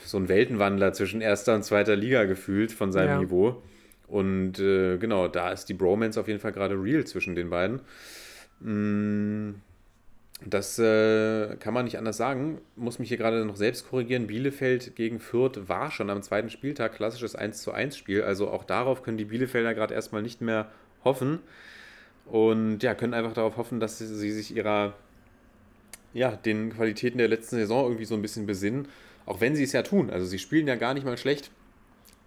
so 0.05 0.19
ein 0.19 0.29
Weltenwandler 0.29 0.93
zwischen 0.93 1.21
erster 1.21 1.55
und 1.55 1.65
zweiter 1.65 1.97
Liga 1.97 2.25
gefühlt 2.25 2.73
von 2.73 2.93
seinem 2.93 3.09
Ja. 3.09 3.19
Niveau. 3.19 3.63
Und 4.07 4.59
äh, 4.59 4.99
genau, 4.99 5.29
da 5.29 5.51
ist 5.51 5.67
die 5.67 5.75
Bromance 5.75 6.21
auf 6.21 6.29
jeden 6.29 6.41
Fall 6.41 6.53
gerade 6.53 6.75
real 6.81 7.05
zwischen 7.05 7.35
den 7.35 7.51
beiden. 7.51 7.81
Mm, 8.61 9.55
Das 10.47 10.79
äh, 10.79 11.57
kann 11.57 11.73
man 11.75 11.85
nicht 11.85 11.97
anders 11.97 12.17
sagen. 12.17 12.61
Muss 12.77 12.99
mich 12.99 13.09
hier 13.09 13.17
gerade 13.19 13.45
noch 13.45 13.57
selbst 13.57 13.89
korrigieren. 13.89 14.27
Bielefeld 14.27 14.95
gegen 14.97 15.21
Fürth 15.21 15.69
war 15.69 15.91
schon 15.91 16.11
am 16.11 16.23
zweiten 16.23 16.51
Spieltag 16.51 16.95
klassisches 16.95 17.35
1 17.35 17.63
zu 17.63 17.73
1 17.73 17.97
Spiel. 17.97 18.23
Also 18.23 18.51
auch 18.51 18.65
darauf 18.65 19.03
können 19.03 19.17
die 19.17 19.25
Bielefelder 19.27 19.75
gerade 19.75 19.95
erstmal 19.95 20.23
nicht 20.23 20.41
mehr 20.43 20.71
hoffen. 21.05 21.39
Und 22.27 22.83
ja, 22.83 22.95
können 22.95 23.15
einfach 23.15 23.33
darauf 23.35 23.57
hoffen, 23.57 23.81
dass 23.81 23.99
sie, 23.99 24.07
sie 24.07 24.31
sich 24.33 24.57
ihrer, 24.57 24.95
ja, 26.13 26.33
den 26.37 26.71
Qualitäten 26.75 27.19
der 27.19 27.29
letzten 27.29 27.57
Saison 27.57 27.85
irgendwie 27.87 28.05
so 28.07 28.15
ein 28.15 28.23
bisschen 28.23 28.47
besinnen. 28.47 28.89
Auch 29.27 29.41
wenn 29.41 29.55
sie 29.57 29.65
es 29.65 29.73
ja 29.73 29.83
tun. 29.83 30.11
Also 30.11 30.27
sie 30.27 30.39
spielen 30.39 30.67
ja 30.67 30.77
gar 30.77 30.95
nicht 30.95 31.05
mal 31.05 31.17
schlecht. 31.17 31.51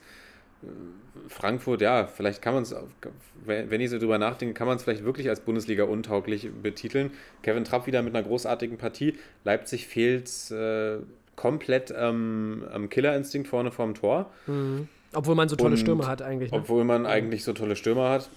Frankfurt, 1.27 1.81
ja, 1.81 2.07
vielleicht 2.07 2.41
kann 2.41 2.53
man 2.55 2.63
es, 2.63 2.75
wenn 3.45 3.81
ich 3.81 3.89
so 3.89 3.99
drüber 3.99 4.17
nachdenke, 4.17 4.53
kann 4.53 4.67
man 4.67 4.77
es 4.77 4.83
vielleicht 4.83 5.03
wirklich 5.03 5.29
als 5.29 5.41
Bundesliga 5.41 5.83
untauglich 5.83 6.49
betiteln. 6.61 7.11
Kevin 7.43 7.63
Trapp 7.63 7.87
wieder 7.87 8.01
mit 8.01 8.15
einer 8.15 8.25
großartigen 8.25 8.77
Partie. 8.77 9.15
Leipzig 9.43 9.87
fehlt 9.87 10.29
äh, 10.51 10.97
komplett 11.35 11.93
ähm, 11.95 12.63
am 12.71 12.89
Killerinstinkt 12.89 13.47
vorne 13.47 13.71
vorm 13.71 13.93
Tor. 13.93 14.31
Obwohl 15.13 15.35
man 15.35 15.49
so 15.49 15.55
tolle 15.55 15.71
Und 15.71 15.77
Stürme 15.77 16.07
hat 16.07 16.21
eigentlich. 16.21 16.51
Ne? 16.51 16.57
Obwohl 16.57 16.83
man 16.83 17.05
eigentlich 17.05 17.43
so 17.43 17.53
tolle 17.53 17.75
Stürmer 17.75 18.09
hat. 18.09 18.29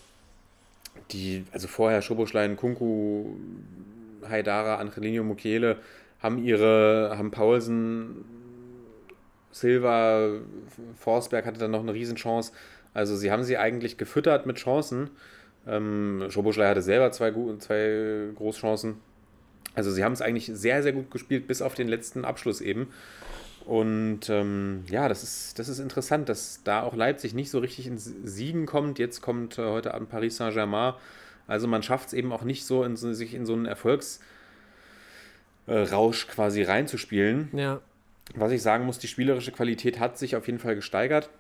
Die, 1.13 1.45
also 1.53 1.69
vorher 1.69 2.03
Schoboschlein, 2.03 2.57
Kunku, 2.57 3.37
Haidara, 4.29 4.77
Angelino 4.77 5.23
Mukiele 5.23 5.77
haben 6.23 6.43
ihre, 6.43 7.15
haben 7.17 7.31
Paulsen, 7.31 8.25
Silva, 9.57 10.41
Forsberg 10.99 11.47
hatte 11.47 11.59
dann 11.59 11.71
noch 11.71 11.81
eine 11.81 11.95
Riesenchance. 11.95 12.53
Also 12.93 13.17
sie 13.17 13.31
haben 13.31 13.43
sie 13.43 13.57
eigentlich 13.57 13.97
gefüttert 13.97 14.45
mit 14.45 14.59
Chancen. 14.59 15.09
Ähm, 15.67 16.27
Schoboschlei 16.29 16.69
hatte 16.69 16.83
selber 16.83 17.11
zwei, 17.13 17.33
zwei 17.59 18.33
Großchancen. 18.35 18.97
Also 19.75 19.91
sie 19.91 20.05
haben 20.05 20.13
es 20.13 20.21
eigentlich 20.21 20.47
sehr, 20.53 20.83
sehr 20.83 20.93
gut 20.93 21.11
gespielt, 21.11 21.47
bis 21.47 21.63
auf 21.63 21.75
den 21.75 21.89
letzten 21.89 22.27
Abschluss 22.27 22.61
eben. 22.61 22.89
Und 23.65 24.29
ähm, 24.29 24.85
ja, 24.89 25.09
das 25.09 25.23
ist, 25.23 25.59
das 25.59 25.69
ist 25.69 25.79
interessant, 25.79 26.29
dass 26.29 26.61
da 26.63 26.83
auch 26.83 26.95
Leipzig 26.95 27.33
nicht 27.33 27.51
so 27.51 27.59
richtig 27.59 27.87
ins 27.87 28.05
Siegen 28.25 28.67
kommt. 28.67 28.99
Jetzt 28.99 29.23
kommt 29.23 29.59
äh, 29.59 29.65
heute 29.65 29.95
Abend 29.95 30.11
Paris 30.11 30.37
Saint-Germain. 30.37 30.93
Also 31.47 31.67
man 31.67 31.83
schafft 31.83 32.09
es 32.09 32.13
eben 32.13 32.31
auch 32.31 32.43
nicht 32.43 32.67
so, 32.67 32.85
in 32.85 32.97
sich 32.97 33.33
in 33.33 33.47
so 33.47 33.55
einen 33.55 33.65
Erfolgsrausch 33.65 34.21
äh, 35.67 36.29
quasi 36.29 36.63
reinzuspielen. 36.63 37.49
Ja. 37.55 37.81
Was 38.35 38.53
ich 38.53 38.63
sagen 38.63 38.85
muss, 38.85 38.99
die 38.99 39.09
spielerische 39.09 39.53
Qualität 39.53 40.01
hat 40.01 40.19
sich 40.19 40.37
auf 40.37 40.47
jeden 40.47 40.59
Fall 40.59 40.75
gesteigert. 40.75 41.31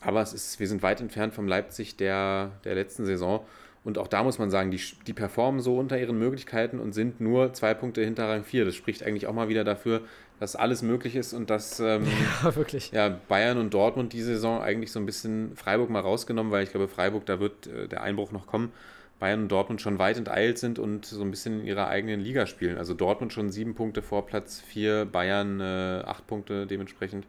Aber 0.00 0.22
es 0.22 0.32
ist, 0.32 0.60
wir 0.60 0.68
sind 0.68 0.82
weit 0.82 1.00
entfernt 1.00 1.34
vom 1.34 1.48
Leipzig 1.48 1.96
der, 1.96 2.52
der 2.64 2.74
letzten 2.74 3.06
Saison. 3.06 3.44
Und 3.84 3.96
auch 3.96 4.08
da 4.08 4.22
muss 4.22 4.38
man 4.38 4.50
sagen, 4.50 4.70
die, 4.70 4.80
die 5.06 5.12
performen 5.12 5.60
so 5.60 5.78
unter 5.78 5.98
ihren 5.98 6.18
Möglichkeiten 6.18 6.78
und 6.78 6.92
sind 6.92 7.20
nur 7.20 7.54
zwei 7.54 7.74
Punkte 7.74 8.02
hinter 8.04 8.28
Rang 8.28 8.44
4. 8.44 8.64
Das 8.64 8.74
spricht 8.74 9.02
eigentlich 9.02 9.26
auch 9.26 9.32
mal 9.32 9.48
wieder 9.48 9.64
dafür, 9.64 10.02
dass 10.40 10.56
alles 10.56 10.82
möglich 10.82 11.16
ist 11.16 11.32
und 11.32 11.48
dass 11.48 11.80
ähm, 11.80 12.06
Ja, 12.42 12.54
wirklich. 12.54 12.90
ja, 12.92 13.08
Bayern 13.28 13.58
und 13.58 13.72
Dortmund 13.72 14.12
diese 14.12 14.34
Saison 14.34 14.60
eigentlich 14.60 14.92
so 14.92 15.00
ein 15.00 15.06
bisschen 15.06 15.56
Freiburg 15.56 15.90
mal 15.90 16.00
rausgenommen, 16.00 16.52
weil 16.52 16.64
ich 16.64 16.70
glaube, 16.70 16.88
Freiburg, 16.88 17.24
da 17.26 17.40
wird 17.40 17.66
äh, 17.66 17.88
der 17.88 18.02
Einbruch 18.02 18.30
noch 18.30 18.46
kommen. 18.46 18.72
Bayern 19.18 19.42
und 19.42 19.48
Dortmund 19.48 19.80
schon 19.80 19.98
weit 19.98 20.16
enteilt 20.16 20.58
sind 20.58 20.78
und 20.78 21.04
so 21.04 21.22
ein 21.22 21.30
bisschen 21.30 21.60
in 21.60 21.66
ihrer 21.66 21.88
eigenen 21.88 22.20
Liga 22.20 22.46
spielen. 22.46 22.78
Also 22.78 22.94
Dortmund 22.94 23.32
schon 23.32 23.50
sieben 23.50 23.74
Punkte 23.74 24.02
vor 24.02 24.26
Platz 24.26 24.60
4, 24.60 25.06
Bayern 25.06 25.60
äh, 25.60 26.02
acht 26.06 26.26
Punkte 26.26 26.66
dementsprechend. 26.66 27.26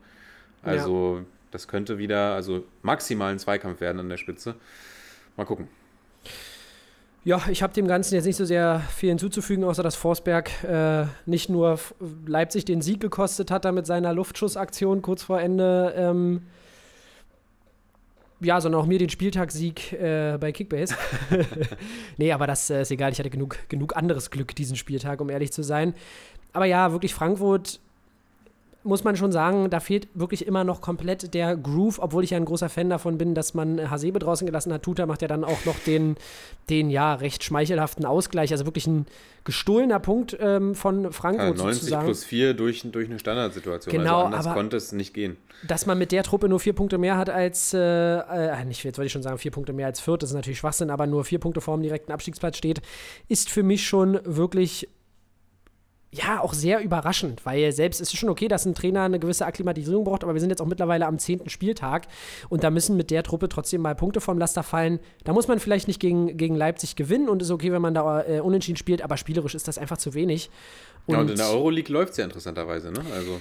Also 0.61 1.23
das 1.51 1.67
könnte 1.67 1.97
wieder, 1.97 2.33
also 2.33 2.63
maximal 2.81 3.31
ein 3.31 3.39
Zweikampf 3.39 3.81
werden 3.81 3.99
an 3.99 4.09
der 4.09 4.17
Spitze. 4.17 4.55
Mal 5.35 5.45
gucken. 5.45 5.67
Ja, 7.25 7.41
ich 7.49 7.63
habe 7.63 7.73
dem 7.73 7.87
Ganzen 7.87 8.15
jetzt 8.15 8.25
nicht 8.25 8.37
so 8.37 8.45
sehr 8.45 8.81
viel 8.95 9.09
hinzuzufügen, 9.09 9.63
außer 9.63 9.83
dass 9.83 9.95
Forsberg 9.95 10.51
äh, 10.63 11.05
nicht 11.25 11.49
nur 11.49 11.79
Leipzig 12.25 12.65
den 12.65 12.81
Sieg 12.81 13.01
gekostet 13.01 13.51
hat, 13.51 13.65
da 13.65 13.71
mit 13.71 13.85
seiner 13.85 14.13
Luftschussaktion 14.13 15.01
kurz 15.01 15.23
vor 15.23 15.41
Ende, 15.41 15.93
ähm, 15.97 16.43
ja, 18.41 18.61
sondern 18.61 18.81
auch 18.81 18.85
mir 18.85 18.99
den 18.99 19.09
Spieltagssieg 19.09 19.93
äh, 19.93 20.37
bei 20.39 20.51
Kickbase. 20.51 20.95
nee, 22.17 22.31
aber 22.31 22.47
das 22.47 22.69
äh, 22.69 22.81
ist 22.81 22.91
egal, 22.91 23.11
ich 23.11 23.19
hatte 23.19 23.29
genug, 23.29 23.57
genug 23.69 23.95
anderes 23.95 24.31
Glück 24.31 24.55
diesen 24.55 24.75
Spieltag, 24.75 25.21
um 25.21 25.29
ehrlich 25.29 25.51
zu 25.51 25.63
sein. 25.63 25.93
Aber 26.53 26.65
ja, 26.65 26.91
wirklich 26.91 27.13
Frankfurt 27.13 27.79
muss 28.83 29.03
man 29.03 29.15
schon 29.17 29.31
sagen, 29.31 29.69
da 29.69 29.79
fehlt 29.81 30.07
wirklich 30.13 30.47
immer 30.47 30.63
noch 30.63 30.79
komplett 30.79 31.33
der 31.33 31.57
Groove, 31.57 31.99
obwohl 31.99 32.23
ich 32.23 32.29
ja 32.29 32.37
ein 32.37 32.45
großer 32.45 32.69
Fan 32.69 32.89
davon 32.89 33.17
bin, 33.17 33.35
dass 33.35 33.53
man 33.53 33.89
Hasebe 33.91 34.19
draußen 34.19 34.45
gelassen 34.47 34.71
hat. 34.71 34.83
Tuta 34.83 35.05
macht 35.05 35.21
ja 35.21 35.27
dann 35.27 35.43
auch 35.43 35.65
noch 35.65 35.77
den, 35.79 36.15
den 36.69 36.89
ja 36.89 37.13
recht 37.15 37.43
schmeichelhaften 37.43 38.05
Ausgleich, 38.05 38.51
also 38.53 38.65
wirklich 38.65 38.87
ein 38.87 39.05
gestohlener 39.43 39.99
Punkt 39.99 40.37
ähm, 40.39 40.75
von 40.75 41.11
Frankfurt 41.11 41.57
Ja, 41.57 41.63
90 41.63 41.81
sozusagen. 41.81 42.05
plus 42.05 42.23
4 42.23 42.53
durch, 42.53 42.81
durch 42.91 43.09
eine 43.09 43.19
Standardsituation. 43.19 43.91
Genau, 43.91 44.15
also 44.17 44.25
anders 44.27 44.45
aber- 44.45 44.55
konnte 44.55 44.77
es 44.77 44.91
nicht 44.93 45.13
gehen. 45.13 45.37
Dass 45.67 45.85
man 45.85 45.97
mit 45.97 46.13
der 46.13 46.23
Truppe 46.23 46.47
nur 46.47 46.61
vier 46.61 46.73
Punkte 46.73 46.97
mehr 46.97 47.17
hat 47.17 47.29
als, 47.29 47.73
äh, 47.73 47.79
äh, 47.79 48.63
nicht, 48.65 48.83
jetzt 48.85 48.97
wollte 48.97 49.07
ich 49.07 49.11
schon 49.11 49.23
sagen, 49.23 49.37
vier 49.37 49.51
Punkte 49.51 49.73
mehr 49.73 49.87
als 49.87 49.99
Fürth, 49.99 50.21
das 50.23 50.29
ist 50.29 50.35
natürlich 50.35 50.59
Schwachsinn, 50.59 50.89
aber 50.89 51.05
nur 51.05 51.25
vier 51.25 51.39
Punkte 51.39 51.59
vor 51.59 51.75
dem 51.75 51.83
direkten 51.83 52.13
Abstiegsplatz 52.13 52.55
steht, 52.57 52.81
ist 53.27 53.49
für 53.49 53.63
mich 53.63 53.85
schon 53.85 54.19
wirklich, 54.23 54.87
ja, 56.11 56.41
auch 56.41 56.53
sehr 56.53 56.81
überraschend, 56.81 57.45
weil 57.45 57.71
selbst 57.71 58.01
es 58.01 58.11
ist 58.11 58.19
schon 58.19 58.29
okay, 58.29 58.47
dass 58.47 58.65
ein 58.65 58.73
Trainer 58.73 59.03
eine 59.03 59.19
gewisse 59.19 59.45
Akklimatisierung 59.45 60.03
braucht, 60.05 60.23
aber 60.23 60.33
wir 60.33 60.41
sind 60.41 60.49
jetzt 60.49 60.59
auch 60.61 60.65
mittlerweile 60.65 61.05
am 61.05 61.19
zehnten 61.19 61.49
Spieltag 61.49 62.07
und 62.49 62.63
da 62.63 62.71
müssen 62.71 62.97
mit 62.97 63.11
der 63.11 63.21
Truppe 63.21 63.47
trotzdem 63.47 63.81
mal 63.81 63.93
Punkte 63.93 64.19
vom 64.19 64.39
Laster 64.39 64.63
fallen. 64.63 64.99
Da 65.23 65.33
muss 65.33 65.47
man 65.47 65.59
vielleicht 65.59 65.87
nicht 65.87 65.99
gegen, 65.99 66.35
gegen 66.35 66.55
Leipzig 66.55 66.95
gewinnen 66.95 67.29
und 67.29 67.43
ist 67.43 67.51
okay, 67.51 67.71
wenn 67.71 67.81
man 67.81 67.93
da 67.93 68.23
äh, 68.23 68.39
unentschieden 68.39 68.77
spielt, 68.77 69.03
aber 69.03 69.17
spielerisch 69.17 69.53
ist 69.53 69.67
das 69.67 69.77
einfach 69.77 69.97
zu 69.97 70.15
wenig. 70.15 70.49
ja, 71.05 71.19
und 71.19 71.29
in 71.29 71.37
der 71.37 71.49
Euroleague 71.51 71.93
läuft 71.93 72.11
es 72.11 72.17
ja 72.17 72.23
interessanterweise, 72.23 72.91
ne? 72.91 73.01
Also, 73.13 73.39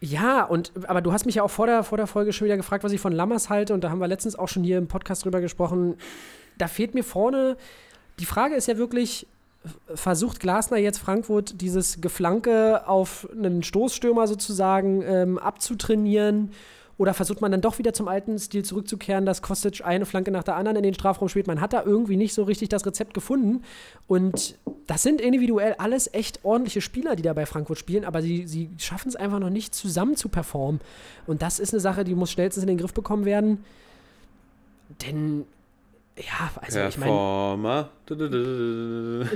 Ja, 0.00 0.44
und 0.44 0.72
aber 0.88 1.00
du 1.00 1.12
hast 1.12 1.24
mich 1.24 1.36
ja 1.36 1.42
auch 1.42 1.50
vor 1.50 1.66
der, 1.66 1.84
vor 1.84 1.96
der 1.96 2.06
Folge 2.06 2.34
schon 2.34 2.44
wieder 2.44 2.58
gefragt, 2.58 2.84
was 2.84 2.92
ich 2.92 3.00
von 3.00 3.12
Lammers 3.12 3.48
halte, 3.48 3.72
und 3.72 3.82
da 3.82 3.88
haben 3.88 3.98
wir 3.98 4.08
letztens 4.08 4.36
auch 4.36 4.48
schon 4.48 4.62
hier 4.62 4.76
im 4.76 4.88
Podcast 4.88 5.24
drüber 5.24 5.40
gesprochen. 5.40 5.96
Da 6.58 6.68
fehlt 6.68 6.92
mir 6.94 7.04
vorne. 7.04 7.56
Die 8.18 8.26
Frage 8.26 8.56
ist 8.56 8.68
ja 8.68 8.76
wirklich, 8.76 9.26
versucht 9.94 10.40
Glasner 10.40 10.78
jetzt 10.78 10.98
Frankfurt 10.98 11.60
dieses 11.60 12.00
Geflanke 12.00 12.86
auf 12.88 13.28
einen 13.32 13.62
Stoßstürmer 13.62 14.26
sozusagen 14.26 15.02
ähm, 15.02 15.38
abzutrainieren? 15.38 16.50
Oder 17.00 17.14
versucht 17.14 17.40
man 17.40 17.50
dann 17.50 17.62
doch 17.62 17.78
wieder 17.78 17.94
zum 17.94 18.08
alten 18.08 18.38
Stil 18.38 18.62
zurückzukehren, 18.62 19.24
dass 19.24 19.40
Kostic 19.40 19.82
eine 19.82 20.04
Flanke 20.04 20.30
nach 20.30 20.44
der 20.44 20.56
anderen 20.56 20.76
in 20.76 20.82
den 20.82 20.92
Strafraum 20.92 21.30
spielt? 21.30 21.46
Man 21.46 21.62
hat 21.62 21.72
da 21.72 21.82
irgendwie 21.82 22.16
nicht 22.16 22.34
so 22.34 22.42
richtig 22.42 22.68
das 22.68 22.84
Rezept 22.84 23.14
gefunden. 23.14 23.62
Und 24.06 24.58
das 24.86 25.02
sind 25.02 25.22
individuell 25.22 25.74
alles 25.78 26.12
echt 26.12 26.44
ordentliche 26.44 26.82
Spieler, 26.82 27.16
die 27.16 27.22
da 27.22 27.32
bei 27.32 27.46
Frankfurt 27.46 27.78
spielen, 27.78 28.04
aber 28.04 28.20
sie, 28.20 28.46
sie 28.46 28.68
schaffen 28.76 29.08
es 29.08 29.16
einfach 29.16 29.38
noch 29.38 29.48
nicht 29.48 29.74
zusammen 29.74 30.14
zu 30.14 30.28
performen. 30.28 30.82
Und 31.26 31.40
das 31.40 31.58
ist 31.58 31.72
eine 31.72 31.80
Sache, 31.80 32.04
die 32.04 32.14
muss 32.14 32.32
schnellstens 32.32 32.64
in 32.64 32.68
den 32.68 32.76
Griff 32.76 32.92
bekommen 32.92 33.24
werden. 33.24 33.64
Denn, 35.06 35.46
ja, 36.26 36.50
also 36.60 36.80
ich 36.80 36.98
meine. 36.98 37.12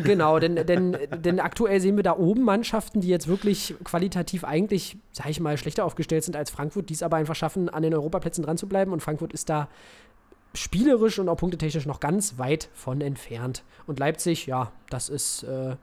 Genau, 0.03 0.39
denn, 0.39 0.57
denn, 0.67 0.97
denn 1.17 1.41
aktuell 1.41 1.81
sehen 1.81 1.97
wir 1.97 2.03
da 2.03 2.17
oben 2.17 2.43
Mannschaften, 2.43 3.01
die 3.01 3.09
jetzt 3.09 3.29
wirklich 3.29 3.75
qualitativ 3.85 4.45
eigentlich, 4.45 4.97
sag 5.13 5.29
ich 5.29 5.41
mal, 5.41 5.57
schlechter 5.57 5.85
aufgestellt 5.85 6.25
sind 6.25 6.37
als 6.37 6.51
Frankfurt, 6.51 6.89
die 6.91 6.95
es 6.95 7.03
aber 7.03 7.17
einfach 7.17 7.37
schaffen, 7.37 7.69
an 7.69 7.83
den 7.83 7.95
Europaplätzen 7.95 8.45
dran 8.45 8.57
zu 8.57 8.69
bleiben. 8.69 8.93
Und 8.93 9.01
Frankfurt 9.01 9.33
ist 9.33 9.49
da 9.49 9.69
spielerisch 10.55 11.19
und 11.19 11.29
auch 11.29 11.37
punktetechnisch 11.37 11.87
noch 11.87 12.01
ganz 12.01 12.39
weit 12.39 12.69
von 12.75 13.01
entfernt. 13.01 13.65
Und 13.87 13.99
Leipzig, 13.99 14.47
ja, 14.47 14.73
das 14.89 15.09
ist 15.09 15.43
äh, 15.45 15.77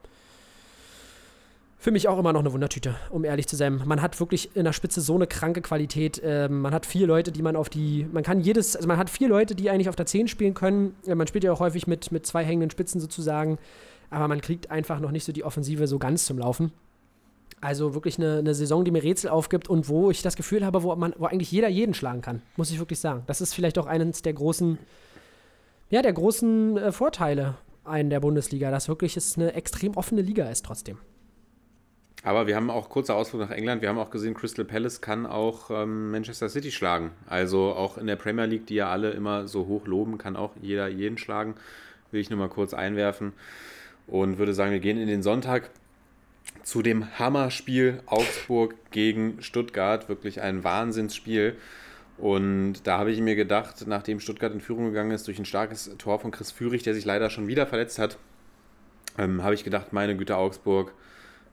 für 1.81 1.89
mich 1.89 2.07
auch 2.07 2.19
immer 2.19 2.31
noch 2.31 2.41
eine 2.41 2.53
Wundertüte, 2.53 2.95
um 3.09 3.25
ehrlich 3.25 3.47
zu 3.47 3.55
sein. 3.55 3.81
Man 3.85 4.03
hat 4.03 4.19
wirklich 4.19 4.55
in 4.55 4.65
der 4.65 4.71
Spitze 4.71 5.01
so 5.01 5.15
eine 5.15 5.25
kranke 5.25 5.61
Qualität. 5.61 6.21
Ähm, 6.23 6.61
man 6.61 6.75
hat 6.75 6.85
vier 6.85 7.07
Leute, 7.07 7.31
die 7.31 7.41
man 7.41 7.55
auf 7.55 7.69
die, 7.69 8.05
man 8.11 8.21
kann 8.21 8.39
jedes, 8.39 8.75
also 8.75 8.87
man 8.87 8.97
hat 8.97 9.09
vier 9.09 9.27
Leute, 9.27 9.55
die 9.55 9.71
eigentlich 9.71 9.89
auf 9.89 9.95
der 9.95 10.05
10 10.05 10.27
spielen 10.27 10.53
können. 10.53 10.95
Äh, 11.07 11.15
man 11.15 11.25
spielt 11.25 11.43
ja 11.43 11.51
auch 11.51 11.59
häufig 11.59 11.87
mit, 11.87 12.11
mit 12.11 12.23
zwei 12.27 12.45
hängenden 12.45 12.69
Spitzen 12.69 13.01
sozusagen, 13.01 13.57
aber 14.11 14.27
man 14.27 14.41
kriegt 14.41 14.69
einfach 14.69 14.99
noch 14.99 15.09
nicht 15.09 15.23
so 15.23 15.31
die 15.31 15.43
Offensive 15.43 15.87
so 15.87 15.97
ganz 15.97 16.25
zum 16.25 16.37
Laufen. 16.37 16.71
Also 17.61 17.95
wirklich 17.95 18.19
eine, 18.19 18.37
eine 18.37 18.53
Saison, 18.53 18.85
die 18.85 18.91
mir 18.91 19.01
Rätsel 19.01 19.31
aufgibt 19.31 19.67
und 19.67 19.89
wo 19.89 20.11
ich 20.11 20.21
das 20.21 20.35
Gefühl 20.35 20.63
habe, 20.63 20.83
wo 20.83 20.95
man, 20.95 21.15
wo 21.17 21.25
eigentlich 21.25 21.51
jeder 21.51 21.67
jeden 21.67 21.95
schlagen 21.95 22.21
kann, 22.21 22.43
muss 22.57 22.69
ich 22.69 22.77
wirklich 22.77 22.99
sagen. 22.99 23.23
Das 23.25 23.41
ist 23.41 23.55
vielleicht 23.55 23.79
auch 23.79 23.87
eines 23.87 24.21
der 24.21 24.33
großen, 24.33 24.77
ja, 25.89 26.03
der 26.03 26.13
großen 26.13 26.77
äh, 26.77 26.91
Vorteile 26.91 27.55
einen 27.85 28.11
der 28.11 28.19
Bundesliga, 28.19 28.69
dass 28.69 28.87
wirklich 28.87 29.17
es 29.17 29.35
eine 29.35 29.55
extrem 29.55 29.97
offene 29.97 30.21
Liga 30.21 30.47
ist 30.47 30.63
trotzdem. 30.63 30.99
Aber 32.23 32.45
wir 32.45 32.55
haben 32.55 32.69
auch 32.69 32.89
kurzer 32.89 33.15
Ausflug 33.15 33.41
nach 33.41 33.49
England. 33.49 33.81
Wir 33.81 33.89
haben 33.89 33.97
auch 33.97 34.11
gesehen, 34.11 34.35
Crystal 34.35 34.65
Palace 34.65 35.01
kann 35.01 35.25
auch 35.25 35.71
ähm, 35.71 36.11
Manchester 36.11 36.49
City 36.49 36.71
schlagen. 36.71 37.11
Also 37.27 37.73
auch 37.73 37.97
in 37.97 38.05
der 38.05 38.15
Premier 38.15 38.45
League, 38.45 38.67
die 38.67 38.75
ja 38.75 38.89
alle 38.89 39.11
immer 39.11 39.47
so 39.47 39.65
hoch 39.65 39.87
loben, 39.87 40.19
kann 40.19 40.35
auch 40.35 40.51
jeder 40.61 40.87
jeden 40.87 41.17
schlagen. 41.17 41.55
Will 42.11 42.21
ich 42.21 42.29
nur 42.29 42.37
mal 42.37 42.49
kurz 42.49 42.73
einwerfen. 42.73 43.33
Und 44.05 44.37
würde 44.37 44.53
sagen, 44.53 44.71
wir 44.71 44.79
gehen 44.79 44.97
in 44.97 45.07
den 45.07 45.23
Sonntag 45.23 45.71
zu 46.61 46.83
dem 46.83 47.17
Hammerspiel 47.17 48.01
Augsburg 48.05 48.75
gegen 48.91 49.41
Stuttgart. 49.41 50.07
Wirklich 50.07 50.41
ein 50.41 50.63
Wahnsinnsspiel. 50.63 51.55
Und 52.19 52.85
da 52.85 52.99
habe 52.99 53.11
ich 53.11 53.19
mir 53.19 53.35
gedacht, 53.35 53.87
nachdem 53.87 54.19
Stuttgart 54.19 54.53
in 54.53 54.61
Führung 54.61 54.85
gegangen 54.85 55.09
ist 55.09 55.27
durch 55.27 55.39
ein 55.39 55.45
starkes 55.45 55.95
Tor 55.97 56.19
von 56.19 56.29
Chris 56.29 56.51
Führig, 56.51 56.83
der 56.83 56.93
sich 56.93 57.05
leider 57.05 57.31
schon 57.31 57.47
wieder 57.47 57.65
verletzt 57.65 57.97
hat, 57.97 58.19
ähm, 59.17 59.41
habe 59.41 59.55
ich 59.55 59.63
gedacht, 59.63 59.91
meine 59.91 60.15
Güte, 60.15 60.37
Augsburg, 60.37 60.93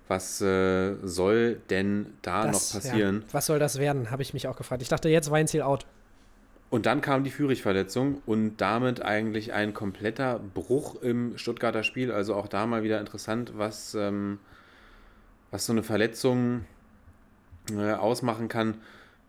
was 0.09 0.41
äh, 0.41 0.95
soll 1.03 1.61
denn 1.71 2.07
da 2.23 2.47
Das, 2.47 2.75
noch 2.75 2.81
passieren? 2.81 3.23
Ja, 3.27 3.35
was 3.35 3.47
soll 3.47 3.59
das 3.59 3.79
werden, 3.79 4.11
habe 4.11 4.23
ich 4.23 4.35
mich 4.35 4.49
auch 4.49 4.57
gefragt. 4.57 4.83
Ich 4.83 4.89
dachte, 4.89 5.09
jetzt 5.09 5.31
Weinziel 5.31 5.63
out. 5.63 5.87
Und 6.71 6.85
dann 6.85 7.01
kam 7.01 7.25
die 7.25 7.31
Führig-Verletzung 7.31 8.21
und 8.27 8.59
damit 8.59 9.03
eigentlich 9.03 9.55
ein 9.55 9.73
kompletter 9.73 10.39
Bruch 10.39 10.97
im 11.01 11.39
Stuttgarter 11.39 11.83
Spiel. 11.83 12.13
Also 12.13 12.35
auch 12.35 12.47
da 12.47 12.67
mal 12.67 12.83
wieder 12.83 13.01
interessant, 13.01 13.53
was, 13.57 13.95
ähm, 13.95 14.39
was 15.51 15.65
so 15.65 15.73
eine 15.73 15.83
Verletzung 15.83 16.65
äh, 17.73 17.93
ausmachen 17.93 18.49
kann. 18.49 18.75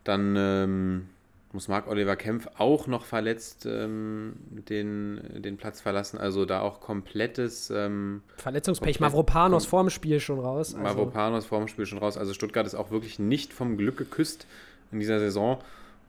Dann 0.04 0.36
ähm, 0.38 1.10
muss 1.52 1.68
Marc-Oliver 1.68 2.16
Kempf 2.16 2.48
auch 2.58 2.86
noch 2.86 3.06
verletzt 3.06 3.66
ähm, 3.66 4.34
den, 4.70 5.42
den 5.42 5.58
Platz 5.58 5.82
verlassen. 5.82 6.20
Also 6.20 6.46
da 6.46 6.62
auch 6.62 6.80
komplettes 6.80 7.72
ähm, 7.72 8.22
Verletzungspech. 8.38 8.98
Komplett- 8.98 9.02
Mavropanos 9.02 9.66
vorm 9.66 9.90
Spiel 9.90 10.20
schon 10.20 10.40
raus. 10.40 10.76
Also, 10.76 10.84
Mavropanos 10.84 11.46
vor 11.48 11.60
dem 11.60 11.68
Spiel 11.68 11.86
schon 11.88 11.98
raus. 11.98 12.18
Also 12.18 12.34
Stuttgart 12.34 12.68
ist 12.68 12.76
auch 12.76 12.92
wirklich 12.92 13.18
nicht 13.18 13.52
vom 13.52 13.78
Glück 13.78 13.98
geküsst 13.98 14.46
in 14.92 15.00
dieser 15.00 15.20
Saison. 15.20 15.58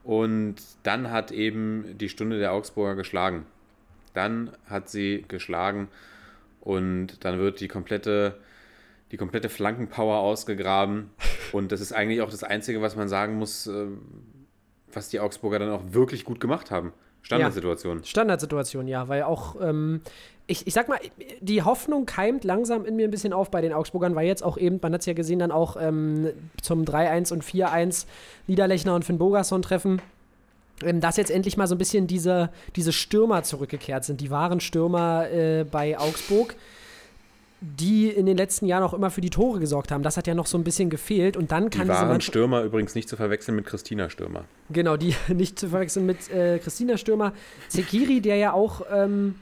Und 0.03 0.55
dann 0.83 1.11
hat 1.11 1.31
eben 1.31 1.97
die 1.97 2.09
Stunde 2.09 2.39
der 2.39 2.53
Augsburger 2.53 2.95
geschlagen. 2.95 3.45
Dann 4.13 4.51
hat 4.67 4.89
sie 4.89 5.25
geschlagen 5.27 5.87
und 6.59 7.23
dann 7.23 7.39
wird 7.39 7.59
die 7.61 7.67
komplette, 7.67 8.35
die 9.11 9.17
komplette 9.17 9.49
Flankenpower 9.49 10.17
ausgegraben. 10.19 11.09
Und 11.51 11.71
das 11.71 11.81
ist 11.81 11.93
eigentlich 11.93 12.21
auch 12.21 12.29
das 12.29 12.43
Einzige, 12.43 12.81
was 12.81 12.95
man 12.95 13.09
sagen 13.09 13.37
muss, 13.37 13.67
äh, 13.67 13.85
was 14.95 15.09
die 15.09 15.19
Augsburger 15.19 15.59
dann 15.59 15.69
auch 15.69 15.81
wirklich 15.91 16.23
gut 16.25 16.39
gemacht 16.39 16.71
haben. 16.71 16.93
Standardsituation. 17.23 18.03
Standardsituation, 18.03 18.87
ja, 18.87 19.07
weil 19.07 19.23
auch, 19.23 19.55
ähm, 19.61 20.01
ich, 20.47 20.65
ich 20.67 20.73
sag 20.73 20.89
mal, 20.89 20.99
die 21.39 21.61
Hoffnung 21.61 22.05
keimt 22.05 22.43
langsam 22.43 22.85
in 22.85 22.95
mir 22.95 23.07
ein 23.07 23.11
bisschen 23.11 23.31
auf 23.31 23.51
bei 23.51 23.61
den 23.61 23.73
Augsburgern, 23.73 24.15
weil 24.15 24.27
jetzt 24.27 24.43
auch 24.43 24.57
eben, 24.57 24.79
man 24.81 24.93
hat 24.93 25.01
es 25.01 25.05
ja 25.05 25.13
gesehen, 25.13 25.39
dann 25.39 25.51
auch 25.51 25.77
ähm, 25.79 26.29
zum 26.61 26.83
3-1 26.83 27.31
und 27.31 27.43
4-1 27.43 28.05
Niederlechner 28.47 28.95
und 28.95 29.05
Finn 29.05 29.17
Bogason 29.17 29.61
treffen. 29.61 30.01
Ähm, 30.83 30.99
dass 30.99 31.17
jetzt 31.17 31.31
endlich 31.31 31.57
mal 31.57 31.67
so 31.67 31.75
ein 31.75 31.77
bisschen 31.77 32.07
diese, 32.07 32.49
diese 32.75 32.91
Stürmer 32.91 33.43
zurückgekehrt 33.43 34.03
sind, 34.03 34.21
die 34.21 34.31
wahren 34.31 34.59
Stürmer 34.59 35.29
äh, 35.31 35.63
bei 35.69 35.97
Augsburg, 35.97 36.55
die 37.61 38.09
in 38.09 38.25
den 38.25 38.37
letzten 38.37 38.65
Jahren 38.65 38.81
auch 38.81 38.93
immer 38.93 39.11
für 39.11 39.21
die 39.21 39.29
Tore 39.29 39.59
gesorgt 39.59 39.91
haben. 39.91 40.01
Das 40.01 40.17
hat 40.17 40.25
ja 40.25 40.33
noch 40.33 40.47
so 40.47 40.57
ein 40.57 40.63
bisschen 40.63 40.89
gefehlt 40.89 41.37
und 41.37 41.51
dann 41.51 41.69
kann 41.69 41.83
Die 41.83 41.89
waren 41.89 42.07
Mannschaft. 42.07 42.33
Stürmer 42.33 42.63
übrigens 42.63 42.95
nicht 42.95 43.07
zu 43.07 43.15
verwechseln 43.15 43.55
mit 43.55 43.65
Christina 43.67 44.09
Stürmer. 44.09 44.45
Genau, 44.71 44.97
die 44.97 45.15
nicht 45.33 45.59
zu 45.59 45.69
verwechseln 45.69 46.07
mit 46.07 46.29
äh, 46.31 46.57
Christina 46.57 46.97
Stürmer. 46.97 47.33
Zekiri, 47.69 48.19
der 48.19 48.37
ja 48.37 48.53
auch, 48.53 48.81
ähm, 48.91 49.35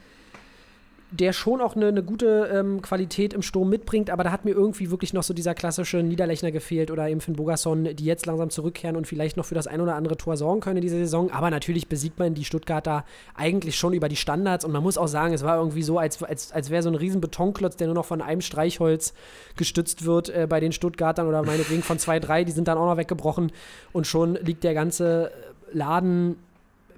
der 1.11 1.33
schon 1.33 1.59
auch 1.59 1.75
eine, 1.75 1.87
eine 1.87 2.03
gute 2.03 2.49
ähm, 2.53 2.81
Qualität 2.81 3.33
im 3.33 3.41
Sturm 3.41 3.69
mitbringt, 3.69 4.11
aber 4.11 4.23
da 4.23 4.31
hat 4.31 4.45
mir 4.45 4.51
irgendwie 4.51 4.91
wirklich 4.91 5.11
noch 5.13 5.23
so 5.23 5.33
dieser 5.33 5.55
klassische 5.55 6.03
Niederlechner 6.03 6.51
gefehlt 6.51 6.91
oder 6.91 7.09
eben 7.09 7.19
Finn 7.19 7.35
Bogason, 7.35 7.95
die 7.95 8.05
jetzt 8.05 8.27
langsam 8.27 8.51
zurückkehren 8.51 8.95
und 8.95 9.07
vielleicht 9.07 9.35
noch 9.35 9.45
für 9.45 9.55
das 9.55 9.65
ein 9.65 9.81
oder 9.81 9.95
andere 9.95 10.17
Tor 10.17 10.37
sorgen 10.37 10.61
können 10.61 10.77
in 10.77 10.83
dieser 10.83 10.97
Saison. 10.97 11.31
Aber 11.31 11.49
natürlich 11.49 11.87
besiegt 11.87 12.19
man 12.19 12.35
die 12.35 12.45
Stuttgarter 12.45 13.05
eigentlich 13.35 13.75
schon 13.75 13.93
über 13.93 14.07
die 14.07 14.15
Standards 14.15 14.65
und 14.65 14.71
man 14.71 14.83
muss 14.83 14.99
auch 14.99 15.07
sagen, 15.07 15.33
es 15.33 15.43
war 15.43 15.57
irgendwie 15.57 15.83
so, 15.83 15.97
als, 15.97 16.21
als, 16.21 16.51
als 16.51 16.69
wäre 16.69 16.83
so 16.83 16.89
ein 16.89 16.95
riesen 16.95 17.21
Betonklotz, 17.21 17.75
der 17.75 17.87
nur 17.87 17.95
noch 17.95 18.05
von 18.05 18.21
einem 18.21 18.41
Streichholz 18.41 19.13
gestützt 19.55 20.05
wird 20.05 20.29
äh, 20.29 20.45
bei 20.47 20.59
den 20.59 20.71
Stuttgartern 20.71 21.27
oder 21.27 21.41
meinetwegen 21.43 21.81
von 21.81 21.97
zwei, 21.97 22.19
drei, 22.19 22.43
die 22.43 22.51
sind 22.51 22.67
dann 22.67 22.77
auch 22.77 22.85
noch 22.85 22.97
weggebrochen 22.97 23.51
und 23.93 24.05
schon 24.05 24.35
liegt 24.35 24.63
der 24.63 24.75
ganze 24.75 25.31
Laden 25.71 26.35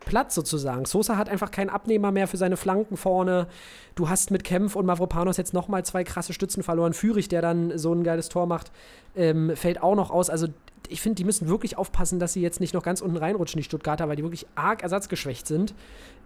Platz 0.06 0.36
sozusagen. 0.36 0.86
Sosa 0.86 1.18
hat 1.18 1.30
einfach 1.30 1.52
keinen 1.52 1.70
Abnehmer 1.70 2.12
mehr 2.12 2.28
für 2.28 2.38
seine 2.38 2.58
Flanken 2.58 2.98
vorne. 2.98 3.48
Du 3.96 4.10
hast 4.10 4.32
mit 4.32 4.44
Kempf 4.44 4.76
und 4.76 4.86
Mavropanos 4.86 5.38
jetzt 5.38 5.54
nochmal 5.54 5.86
zwei 5.86 6.04
krasse 6.04 6.34
Stützen 6.34 6.64
verloren. 6.64 6.94
Führig, 6.94 7.30
der 7.30 7.42
dann 7.42 7.78
so 7.78 7.94
ein 7.94 8.04
geiles 8.04 8.30
Tor 8.30 8.46
macht, 8.46 8.72
ähm, 9.16 9.56
fällt 9.56 9.82
auch 9.82 9.96
noch 9.96 10.12
aus. 10.12 10.30
Also 10.30 10.48
ich 10.90 11.02
finde, 11.02 11.16
die 11.16 11.24
müssen 11.24 11.48
wirklich 11.48 11.78
aufpassen, 11.78 12.20
dass 12.20 12.34
sie 12.34 12.42
jetzt 12.42 12.60
nicht 12.60 12.74
noch 12.74 12.84
ganz 12.84 13.02
unten 13.02 13.18
reinrutschen, 13.18 13.60
die 13.60 13.64
Stuttgarter, 13.64 14.10
weil 14.10 14.16
die 14.16 14.24
wirklich 14.24 14.46
arg 14.56 14.84
ersatzgeschwächt 14.84 15.48
sind. 15.48 15.74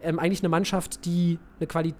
Ähm, 0.02 0.20
eigentlich 0.20 0.42
eine 0.42 0.50
Mannschaft, 0.50 1.06
die 1.06 1.38
eine 1.60 1.68
Quali 1.68 1.94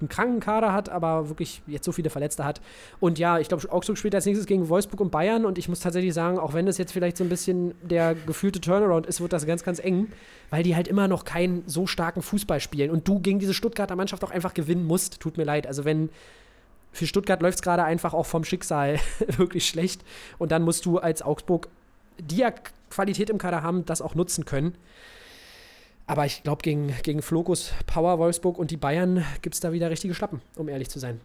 einen 0.00 0.08
kranken 0.08 0.40
Kader 0.40 0.72
hat, 0.72 0.88
aber 0.88 1.28
wirklich 1.28 1.62
jetzt 1.66 1.84
so 1.84 1.92
viele 1.92 2.10
Verletzte 2.10 2.44
hat. 2.44 2.60
Und 3.00 3.18
ja, 3.18 3.38
ich 3.38 3.48
glaube, 3.48 3.70
Augsburg 3.70 3.98
spielt 3.98 4.14
als 4.14 4.26
nächstes 4.26 4.46
gegen 4.46 4.68
Wolfsburg 4.68 5.00
und 5.00 5.10
Bayern 5.10 5.44
und 5.44 5.58
ich 5.58 5.68
muss 5.68 5.80
tatsächlich 5.80 6.14
sagen, 6.14 6.38
auch 6.38 6.54
wenn 6.54 6.66
das 6.66 6.78
jetzt 6.78 6.92
vielleicht 6.92 7.16
so 7.16 7.24
ein 7.24 7.28
bisschen 7.28 7.74
der 7.82 8.14
gefühlte 8.14 8.60
Turnaround 8.60 9.06
ist, 9.06 9.20
wird 9.20 9.32
das 9.32 9.46
ganz, 9.46 9.64
ganz 9.64 9.78
eng, 9.78 10.08
weil 10.50 10.62
die 10.62 10.76
halt 10.76 10.88
immer 10.88 11.08
noch 11.08 11.24
keinen 11.24 11.62
so 11.66 11.86
starken 11.86 12.22
Fußball 12.22 12.60
spielen 12.60 12.90
und 12.90 13.06
du 13.06 13.20
gegen 13.20 13.38
diese 13.38 13.54
Stuttgarter 13.54 13.96
Mannschaft 13.96 14.24
auch 14.24 14.30
einfach 14.30 14.54
gewinnen 14.54 14.84
musst. 14.84 15.20
Tut 15.20 15.36
mir 15.36 15.44
leid. 15.44 15.66
Also 15.66 15.84
wenn 15.84 16.10
für 16.92 17.06
Stuttgart 17.06 17.40
läuft 17.40 17.56
es 17.56 17.62
gerade 17.62 17.84
einfach 17.84 18.14
auch 18.14 18.26
vom 18.26 18.44
Schicksal 18.44 18.98
wirklich 19.36 19.66
schlecht 19.66 20.02
und 20.38 20.52
dann 20.52 20.62
musst 20.62 20.84
du 20.84 20.98
als 20.98 21.22
Augsburg, 21.22 21.68
die 22.18 22.36
ja 22.36 22.52
Qualität 22.90 23.30
im 23.30 23.38
Kader 23.38 23.62
haben, 23.62 23.86
das 23.86 24.02
auch 24.02 24.14
nutzen 24.14 24.44
können. 24.44 24.76
Aber 26.06 26.26
ich 26.26 26.42
glaube, 26.42 26.62
gegen, 26.62 26.94
gegen 27.02 27.22
Flokus, 27.22 27.72
Power, 27.86 28.18
Wolfsburg 28.18 28.58
und 28.58 28.70
die 28.70 28.76
Bayern 28.76 29.24
gibt 29.40 29.54
es 29.54 29.60
da 29.60 29.72
wieder 29.72 29.90
richtige 29.90 30.14
Schlappen, 30.14 30.40
um 30.56 30.68
ehrlich 30.68 30.88
zu 30.88 30.98
sein. 30.98 31.20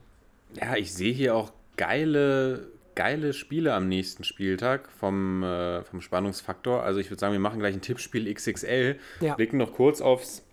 Ja, 0.60 0.76
ich 0.76 0.94
sehe 0.94 1.14
hier 1.14 1.36
auch 1.36 1.52
geile, 1.78 2.68
geile 2.96 3.34
Spiele 3.34 3.74
am 3.74 3.88
nächsten 3.88 4.24
Spieltag 4.24 4.90
vom, 4.92 5.44
äh, 5.44 5.84
vom 5.84 6.02
Spannungsfaktor. 6.02 6.84
Also 6.84 7.00
ich 7.00 7.10
würde 7.10 7.20
sagen, 7.20 7.34
wir 7.34 7.40
machen 7.40 7.60
gleich 7.60 7.76
ein 7.76 7.82
Tippspiel 7.82 8.32
XXL. 8.34 8.98
Ja. 9.22 9.36
Blicken 9.36 9.58
noch 9.58 9.74
kurz 9.74 10.02
aufs, 10.02 10.44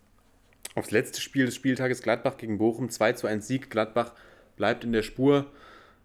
aufs 0.75 0.91
letzte 0.91 1.21
Spiel 1.21 1.47
des 1.47 1.55
Spieltages, 1.55 2.03
Gladbach 2.03 2.37
gegen 2.37 2.59
Bochum, 2.59 2.91
2 2.91 3.13
zu 3.13 3.27
1 3.27 3.47
Sieg. 3.47 3.71
Gladbach 3.71 4.13
bleibt 4.57 4.85
in 4.85 4.93
der 4.93 5.03
Spur. 5.03 5.47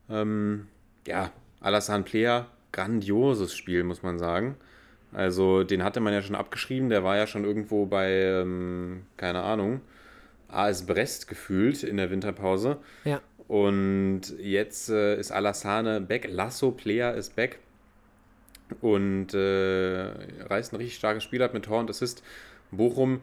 Ähm, 0.09 0.67
ja, 1.07 1.31
Alassane 1.61 2.03
Player, 2.03 2.47
grandioses 2.71 3.55
Spiel, 3.55 3.83
muss 3.83 4.03
man 4.03 4.17
sagen. 4.19 4.55
Also 5.11 5.63
den 5.63 5.83
hatte 5.83 5.99
man 5.99 6.13
ja 6.13 6.21
schon 6.21 6.35
abgeschrieben, 6.35 6.89
der 6.89 7.03
war 7.03 7.17
ja 7.17 7.25
schon 7.25 7.43
irgendwo 7.43 7.85
bei, 7.85 8.11
ähm, 8.11 9.03
keine 9.17 9.41
Ahnung, 9.41 9.81
AS 10.47 10.85
Brest 10.85 11.27
gefühlt 11.27 11.83
in 11.83 11.97
der 11.97 12.11
Winterpause. 12.11 12.77
Ja. 13.05 13.21
Und 13.47 14.21
jetzt 14.39 14.89
äh, 14.89 15.19
ist 15.19 15.31
Alassane 15.31 16.01
back, 16.01 16.27
Lasso 16.29 16.71
Player 16.71 17.15
ist 17.15 17.35
back 17.35 17.59
und 18.81 19.33
äh, 19.33 20.11
reißt 20.47 20.73
ein 20.73 20.75
richtig 20.75 20.95
starkes 20.95 21.23
Spiel 21.23 21.41
ab 21.41 21.53
mit 21.53 21.65
Tor 21.65 21.79
und 21.79 21.89
Assist. 21.89 22.23
Bochum 22.71 23.21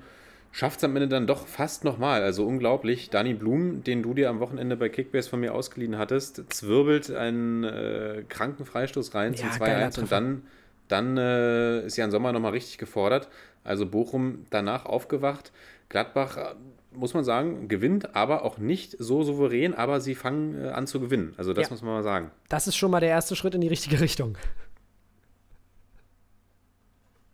schafft 0.50 0.78
es 0.78 0.84
am 0.84 0.96
Ende 0.96 1.08
dann 1.08 1.26
doch 1.26 1.46
fast 1.46 1.84
nochmal. 1.84 2.22
Also 2.22 2.46
unglaublich. 2.46 3.10
Dani 3.10 3.34
Blum, 3.34 3.84
den 3.84 4.02
du 4.02 4.14
dir 4.14 4.30
am 4.30 4.40
Wochenende 4.40 4.76
bei 4.76 4.88
Kickbase 4.88 5.28
von 5.28 5.40
mir 5.40 5.54
ausgeliehen 5.54 5.98
hattest, 5.98 6.42
zwirbelt 6.52 7.10
einen 7.10 7.64
äh, 7.64 8.24
kranken 8.28 8.64
Freistoß 8.64 9.14
rein 9.14 9.34
Ja, 9.34 9.50
zum 9.50 9.60
geiler 9.60 9.88
2-1 9.88 10.00
und 10.00 10.12
dann, 10.12 10.42
dann 10.88 11.16
äh, 11.16 11.86
ist 11.86 11.96
Jan 11.96 12.10
Sommer 12.10 12.32
nochmal 12.32 12.52
richtig 12.52 12.78
gefordert. 12.78 13.28
Also 13.64 13.86
Bochum 13.86 14.46
danach 14.50 14.86
aufgewacht. 14.86 15.52
Gladbach, 15.88 16.36
äh, 16.36 16.54
muss 16.92 17.14
man 17.14 17.24
sagen, 17.24 17.68
gewinnt, 17.68 18.14
aber 18.14 18.44
auch 18.44 18.58
nicht 18.58 18.96
so 18.98 19.22
souverän, 19.22 19.74
aber 19.74 20.00
sie 20.00 20.14
fangen 20.14 20.64
äh, 20.64 20.68
an 20.68 20.86
zu 20.86 21.00
gewinnen. 21.00 21.34
Also 21.36 21.52
das 21.52 21.66
Ja. 21.68 21.70
muss 21.70 21.82
man 21.82 21.92
mal 21.94 22.02
sagen. 22.02 22.30
Das 22.48 22.66
ist 22.66 22.76
schon 22.76 22.90
mal 22.90 23.00
der 23.00 23.10
erste 23.10 23.36
Schritt 23.36 23.54
in 23.54 23.60
die 23.60 23.68
richtige 23.68 24.00
Richtung. 24.00 24.36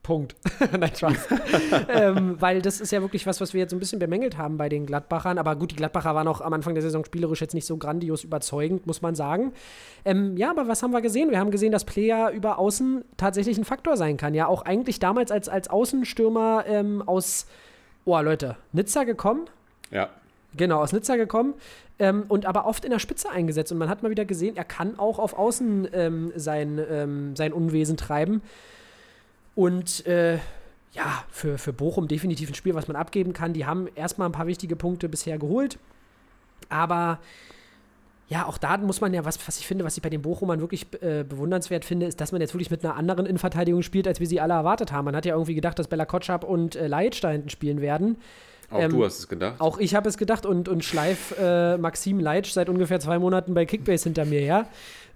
Punkt. 0.03 0.35
Nein, 0.79 0.95
Spaß. 0.95 1.29
ähm, 1.89 2.37
weil 2.41 2.61
das 2.61 2.81
ist 2.81 2.91
ja 2.91 3.01
wirklich 3.03 3.27
was, 3.27 3.41
was 3.41 3.55
wir 3.55 3.61
jetzt 3.61 3.71
so 3.71 3.77
ein 3.77 3.79
bisschen 3.79 3.99
bemängelt 3.99 4.37
haben 4.37 4.57
bei 4.57 4.69
den 4.69 4.85
Gladbachern. 4.87 5.39
Aber 5.39 5.55
gut, 5.55 5.71
die 5.71 5.77
Gladbacher 5.77 6.15
waren 6.15 6.27
auch 6.27 6.41
am 6.41 6.53
Anfang 6.53 6.75
der 6.75 6.83
Saison 6.83 7.05
spielerisch 7.05 7.41
jetzt 7.41 7.55
nicht 7.55 7.67
so 7.67 7.77
grandios 7.77 8.25
überzeugend, 8.25 8.87
muss 8.87 9.01
man 9.01 9.15
sagen. 9.15 9.53
Ähm, 10.05 10.37
ja, 10.37 10.51
aber 10.51 10.67
was 10.67 10.83
haben 10.83 10.91
wir 10.91 11.03
gesehen? 11.03 11.31
Wir 11.31 11.39
haben 11.39 11.53
gesehen, 11.53 11.73
dass 11.73 11.85
Player 11.85 12.31
über 12.31 12.59
Außen 12.59 13.05
tatsächlich 13.17 13.59
ein 13.59 13.65
Faktor 13.65 13.97
sein 13.97 14.17
kann. 14.17 14.35
Ja, 14.35 14.47
auch 14.47 14.63
eigentlich 14.63 14.99
damals 14.99 15.31
als, 15.31 15.49
als 15.49 15.69
Außenstürmer 15.71 16.65
ähm, 16.67 17.03
aus, 17.07 17.47
oh 18.05 18.19
Leute, 18.21 18.57
Nizza 18.73 19.05
gekommen. 19.05 19.47
Ja, 19.91 20.09
Genau, 20.55 20.83
aus 20.83 20.93
Nizza 20.93 21.17
gekommen 21.17 21.55
ähm, 21.99 22.25
und 22.29 22.47
aber 22.47 22.67
oft 22.67 22.85
in 22.85 22.91
der 22.91 22.99
Spitze 22.99 23.31
eingesetzt. 23.31 23.73
Und 23.73 23.79
man 23.79 23.89
hat 23.89 24.03
mal 24.03 24.11
wieder 24.11 24.25
gesehen, 24.25 24.57
er 24.57 24.65
kann 24.65 24.99
auch 24.99 25.19
auf 25.19 25.39
Außen 25.39 25.89
ähm, 25.93 26.33
sein, 26.37 26.81
ähm, 26.91 27.37
sein 27.37 27.53
Unwesen 27.53 27.97
treiben. 27.97 28.43
Und 29.55 30.07
äh, 30.07 30.39
ja, 30.93 31.25
für, 31.31 31.59
für 31.59 31.73
Bochum 31.73 32.09
definitiv 32.09 32.51
ein 32.51 32.55
Spiel, 32.55 32.75
was 32.75 32.89
man 32.89 32.97
abgeben 32.97 33.33
kann. 33.33 33.53
Die 33.53 33.67
haben 33.67 33.89
erstmal 33.95 34.29
ein 34.29 34.33
paar 34.33 34.47
wichtige 34.47 34.77
Punkte 34.77 35.09
bisher 35.09 35.39
geholt. 35.39 35.79
Aber 36.69 37.19
ja, 38.29 38.47
auch 38.47 38.57
da 38.57 38.77
muss 38.79 39.01
man 39.01 39.13
ja, 39.13 39.25
was, 39.25 39.47
was 39.47 39.59
ich 39.59 39.67
finde, 39.67 39.85
was 39.85 39.97
ich 39.97 40.03
bei 40.03 40.09
den 40.09 40.23
Bochumern 40.23 40.61
wirklich 40.61 40.87
äh, 41.03 41.23
bewundernswert 41.23 41.85
finde, 41.85 42.07
ist, 42.07 42.21
dass 42.21 42.33
man 42.33 42.41
jetzt 42.41 42.55
wirklich 42.55 42.71
mit 42.71 42.85
einer 42.85 42.97
anderen 42.97 43.27
Innenverteidigung 43.27 43.83
spielt, 43.83 44.09
als 44.09 44.21
wir 44.21 44.27
sie 44.27 44.41
alle 44.41 44.55
erwartet 44.55 44.93
haben. 44.93 45.05
Man 45.05 45.17
hat 45.17 45.27
ja 45.27 45.35
irgendwie 45.35 45.55
gedacht, 45.55 45.79
dass 45.79 45.89
Bella 45.89 46.07
Kotschap 46.07 46.45
und 46.45 46.77
äh, 46.77 46.89
hinten 46.89 47.51
spielen 47.51 47.81
werden. 47.81 48.17
auch 48.71 48.81
Ähm, 48.81 48.91
du 48.91 49.05
hast 49.05 49.19
es 49.19 49.29
gedacht. 49.29 49.61
Auch 49.61 49.79
ich 49.79 49.95
habe 49.95 50.09
es 50.09 50.17
gedacht 50.17 50.47
und, 50.47 50.69
und 50.69 50.85
Schleif 50.85 51.35
äh, 51.39 51.77
Maxim 51.77 52.21
Leitsch 52.21 52.53
seit 52.53 52.69
ungefähr 52.69 53.01
zwei 53.01 53.19
Monaten 53.19 53.55
bei 53.55 53.67
Kickbase 53.67 54.05
hinter 54.05 54.25
mir 54.25 54.41
her. 54.41 54.67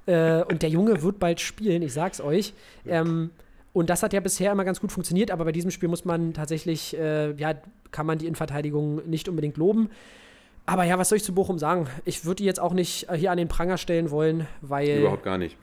Äh, 0.06 0.42
und 0.44 0.62
der 0.62 0.68
Junge 0.68 1.02
wird 1.02 1.18
bald 1.18 1.40
spielen, 1.40 1.82
ich 1.82 1.94
sag's 1.94 2.20
euch. 2.20 2.52
Ähm, 2.86 3.30
und 3.76 3.90
das 3.90 4.02
hat 4.02 4.14
ja 4.14 4.20
bisher 4.20 4.52
immer 4.52 4.64
ganz 4.64 4.80
gut 4.80 4.90
funktioniert, 4.90 5.30
aber 5.30 5.44
bei 5.44 5.52
diesem 5.52 5.70
Spiel 5.70 5.90
muss 5.90 6.06
man 6.06 6.32
tatsächlich, 6.32 6.96
äh, 6.96 7.34
ja, 7.34 7.52
kann 7.90 8.06
man 8.06 8.16
die 8.16 8.24
Innenverteidigung 8.24 9.06
nicht 9.06 9.28
unbedingt 9.28 9.58
loben. 9.58 9.90
Aber 10.64 10.84
ja, 10.84 10.98
was 10.98 11.10
soll 11.10 11.16
ich 11.16 11.24
zu 11.24 11.34
Bochum 11.34 11.58
sagen? 11.58 11.86
Ich 12.06 12.24
würde 12.24 12.36
die 12.36 12.44
jetzt 12.44 12.58
auch 12.58 12.72
nicht 12.72 13.10
äh, 13.10 13.18
hier 13.18 13.30
an 13.30 13.36
den 13.36 13.48
Pranger 13.48 13.76
stellen 13.76 14.10
wollen, 14.10 14.46
weil 14.62 15.00
Überhaupt 15.00 15.24
gar 15.24 15.36
nicht. 15.36 15.58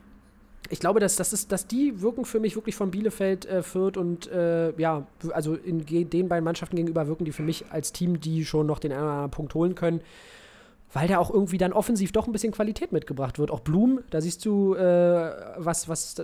ich 0.70 0.78
glaube, 0.78 1.00
dass, 1.00 1.16
das 1.16 1.32
ist, 1.32 1.50
dass 1.50 1.66
die 1.66 2.02
wirken 2.02 2.24
für 2.24 2.38
mich 2.38 2.54
wirklich 2.54 2.76
von 2.76 2.92
Bielefeld, 2.92 3.46
äh, 3.46 3.64
Fürth 3.64 3.96
und 3.96 4.30
äh, 4.30 4.72
ja, 4.78 5.08
also 5.32 5.56
in 5.56 5.84
den 5.84 6.28
beiden 6.28 6.44
Mannschaften 6.44 6.76
gegenüber 6.76 7.08
wirken 7.08 7.24
die 7.24 7.32
für 7.32 7.42
mich 7.42 7.64
als 7.72 7.90
Team, 7.90 8.20
die 8.20 8.44
schon 8.44 8.68
noch 8.68 8.78
den 8.78 8.92
einen 8.92 9.02
oder 9.02 9.10
anderen 9.10 9.30
Punkt 9.32 9.54
holen 9.56 9.74
können. 9.74 10.02
Weil 10.92 11.08
da 11.08 11.18
auch 11.18 11.30
irgendwie 11.34 11.58
dann 11.58 11.72
offensiv 11.72 12.12
doch 12.12 12.28
ein 12.28 12.32
bisschen 12.32 12.52
Qualität 12.52 12.92
mitgebracht 12.92 13.40
wird. 13.40 13.50
Auch 13.50 13.58
Blum, 13.58 14.02
da 14.10 14.20
siehst 14.20 14.44
du, 14.44 14.76
äh, 14.76 15.32
was, 15.56 15.88
was 15.88 16.14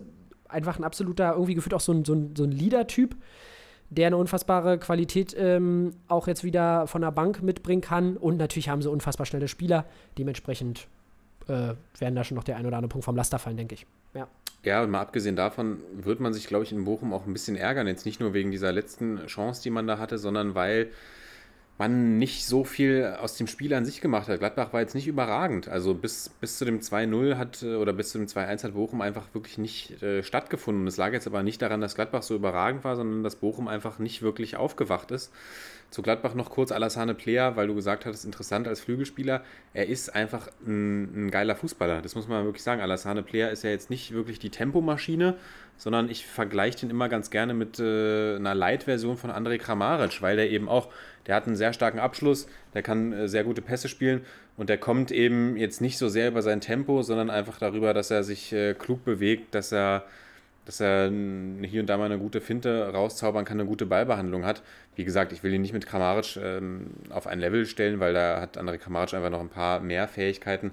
einfach 0.51 0.79
ein 0.79 0.85
absoluter, 0.85 1.33
irgendwie 1.33 1.55
gefühlt 1.55 1.75
auch 1.75 1.81
so 1.81 1.93
ein, 1.93 2.05
so 2.05 2.15
ein, 2.15 2.35
so 2.37 2.45
ein 2.45 2.53
Leader-Typ, 2.53 3.17
der 3.91 4.07
eine 4.07 4.17
unfassbare 4.17 4.79
Qualität 4.79 5.35
ähm, 5.37 5.93
auch 6.09 6.29
jetzt 6.29 6.45
wieder 6.45 6.87
von 6.87 7.03
der 7.03 7.11
Bank 7.11 7.43
mitbringen 7.43 7.81
kann. 7.81 8.17
Und 8.17 8.37
natürlich 8.37 8.69
haben 8.69 8.83
sie 8.83 8.91
unfassbar 8.91 9.27
schnelle 9.27 9.49
Spieler. 9.49 9.85
Dementsprechend 10.17 10.87
äh, 11.49 11.75
werden 11.99 12.15
da 12.15 12.25
schon 12.25 12.37
noch 12.37 12.45
der 12.45 12.57
ein 12.57 12.67
oder 12.67 12.77
andere 12.77 12.91
Punkt 12.91 13.05
vom 13.05 13.17
Laster 13.17 13.39
fallen, 13.39 13.57
denke 13.57 13.75
ich. 13.75 13.87
Ja. 14.15 14.29
Ja, 14.63 14.83
und 14.83 14.91
mal 14.91 15.01
abgesehen 15.01 15.37
davon 15.37 15.79
wird 15.95 16.21
man 16.21 16.35
sich, 16.35 16.47
glaube 16.47 16.65
ich, 16.65 16.73
in 16.73 16.85
Bochum 16.85 17.15
auch 17.15 17.27
ein 17.27 17.33
bisschen 17.33 17.57
ärgern. 17.57 17.87
Jetzt 17.87 18.05
nicht 18.05 18.21
nur 18.21 18.35
wegen 18.35 18.51
dieser 18.51 18.73
letzten 18.73 19.27
Chance, 19.27 19.63
die 19.63 19.71
man 19.71 19.87
da 19.87 19.99
hatte, 19.99 20.19
sondern 20.19 20.55
weil 20.55 20.91
man 21.81 22.19
nicht 22.19 22.45
so 22.45 22.63
viel 22.63 23.17
aus 23.21 23.37
dem 23.37 23.47
Spiel 23.47 23.73
an 23.75 23.87
sich 23.87 24.01
gemacht 24.03 24.29
hat. 24.29 24.39
Gladbach 24.39 24.73
war 24.73 24.81
jetzt 24.81 24.95
nicht 24.95 25.09
überragend. 25.09 25.67
Also 25.67 25.95
bis, 25.95 26.29
bis 26.29 26.59
zu 26.59 26.67
dem 26.67 26.81
2-0 26.81 27.37
hat 27.37 27.63
äh, 27.63 27.75
oder 27.75 27.93
bis 27.93 28.11
zu 28.11 28.19
dem 28.19 28.29
2-1 28.29 28.65
hat 28.65 28.75
Bochum 28.75 29.01
einfach 29.01 29.27
wirklich 29.33 29.57
nicht 29.57 30.03
äh, 30.03 30.23
stattgefunden. 30.23 30.87
Es 30.87 30.99
lag 30.99 31.13
jetzt 31.13 31.27
aber 31.27 31.43
nicht 31.43 31.63
daran, 31.63 31.81
dass 31.81 31.95
Gladbach 31.95 32.23
so 32.23 32.37
überragend 32.37 32.85
war, 32.85 32.97
sondern 32.97 33.25
dass 33.25 33.37
Bochum 33.37 33.67
einfach 33.67 33.99
nicht 33.99 34.21
wirklich 34.21 34.57
aufgewacht 34.57 35.11
ist. 35.11 35.33
Zu 35.91 36.03
Gladbach 36.03 36.35
noch 36.35 36.51
kurz 36.51 36.71
Alassane 36.71 37.15
Player, 37.15 37.57
weil 37.57 37.67
du 37.67 37.75
gesagt 37.75 38.07
hattest, 38.07 38.25
interessant 38.25 38.69
als 38.69 38.81
Flügelspieler. 38.81 39.43
Er 39.75 39.89
ist 39.89 40.15
einfach 40.15 40.49
ein, 40.65 41.27
ein 41.27 41.31
geiler 41.33 41.57
Fußballer. 41.57 42.01
Das 42.01 42.15
muss 42.15 42.29
man 42.29 42.45
wirklich 42.45 42.63
sagen. 42.63 42.81
Alassane 42.81 43.25
Player 43.25 43.51
ist 43.51 43.65
ja 43.65 43.71
jetzt 43.71 43.91
nicht 43.91 44.13
wirklich 44.13 44.39
die 44.39 44.51
Tempomaschine, 44.51 45.37
sondern 45.77 46.09
ich 46.09 46.27
vergleiche 46.27 46.81
den 46.81 46.91
immer 46.91 47.09
ganz 47.09 47.31
gerne 47.31 47.55
mit 47.55 47.81
äh, 47.81 48.37
einer 48.37 48.55
Light-Version 48.55 49.17
von 49.17 49.31
André 49.31 49.59
Kramaric, 49.59 50.23
weil 50.23 50.37
der 50.37 50.51
eben 50.51 50.69
auch, 50.69 50.91
der 51.27 51.35
hat 51.35 51.47
einen 51.47 51.57
sehr 51.57 51.73
starken 51.73 51.99
Abschluss, 51.99 52.47
der 52.73 52.83
kann 52.83 53.13
äh, 53.13 53.29
sehr 53.29 53.43
gute 53.43 53.63
Pässe 53.63 53.89
spielen 53.89 54.21
und 54.57 54.69
der 54.69 54.79
kommt 54.79 55.11
eben 55.11 55.57
jetzt 55.57 55.81
nicht 55.81 55.99
so 55.99 56.09
sehr 56.09 56.29
über 56.29 56.43
sein 56.43 56.61
Tempo, 56.61 57.03
sondern 57.03 57.31
einfach 57.31 57.59
darüber, 57.59 57.95
dass 57.95 58.13
er 58.13 58.23
sich 58.23 58.53
äh, 58.53 58.75
klug 58.75 59.05
bewegt, 59.05 59.55
dass 59.57 59.73
er 59.73 60.05
dass 60.71 60.79
er 60.81 61.11
hier 61.11 61.81
und 61.81 61.89
da 61.89 61.97
mal 61.99 62.05
eine 62.05 62.19
gute 62.19 62.41
Finte 62.41 62.93
rauszaubern 62.95 63.45
kann, 63.45 63.59
eine 63.59 63.69
gute 63.69 63.87
Ballbehandlung 63.87 64.45
hat. 64.45 64.63
Wie 64.95 65.05
gesagt, 65.05 65.33
ich 65.33 65.43
will 65.43 65.53
ihn 65.53 65.63
nicht 65.63 65.73
mit 65.73 65.85
Kramaric 65.85 66.37
ähm, 66.37 66.91
auf 67.09 67.27
ein 67.27 67.41
Level 67.41 67.67
stellen, 67.67 67.99
weil 67.99 68.15
da 68.15 68.41
hat 68.41 68.57
André 68.57 68.79
Kramaric 68.79 69.13
einfach 69.15 69.31
noch 69.31 69.41
ein 69.41 69.49
paar 69.49 69.81
mehr 69.81 70.07
Fähigkeiten. 70.07 70.71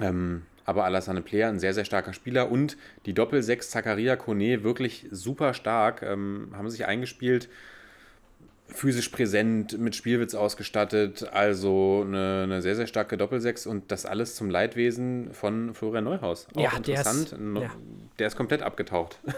Ähm, 0.00 0.42
aber 0.64 0.84
Alassane 0.86 1.20
Player, 1.22 1.48
ein 1.50 1.60
sehr, 1.60 1.72
sehr 1.72 1.84
starker 1.84 2.12
Spieler 2.14 2.50
und 2.50 2.76
die 3.06 3.12
Doppel-6 3.14 3.68
Zakaria 3.70 4.16
Kone 4.16 4.64
wirklich 4.64 5.06
super 5.12 5.54
stark, 5.54 6.02
ähm, 6.02 6.48
haben 6.56 6.68
sich 6.68 6.84
eingespielt, 6.86 7.48
physisch 8.66 9.10
präsent, 9.10 9.78
mit 9.78 9.94
Spielwitz 9.94 10.34
ausgestattet, 10.34 11.28
also 11.32 12.02
eine, 12.04 12.40
eine 12.44 12.62
sehr, 12.62 12.74
sehr 12.74 12.88
starke 12.88 13.16
Doppel-6 13.16 13.68
und 13.68 13.92
das 13.92 14.04
alles 14.04 14.34
zum 14.34 14.50
Leidwesen 14.50 15.32
von 15.32 15.74
Florian 15.74 16.02
Neuhaus. 16.04 16.48
Auch 16.56 16.60
Ja, 16.60 16.70
der 16.80 16.94
ist- 17.00 17.06
interessant, 17.06 17.40
no- 17.40 17.60
ja. 17.62 17.70
Der 18.18 18.26
ist 18.28 18.36
komplett 18.36 18.62
abgetaucht. 18.62 19.18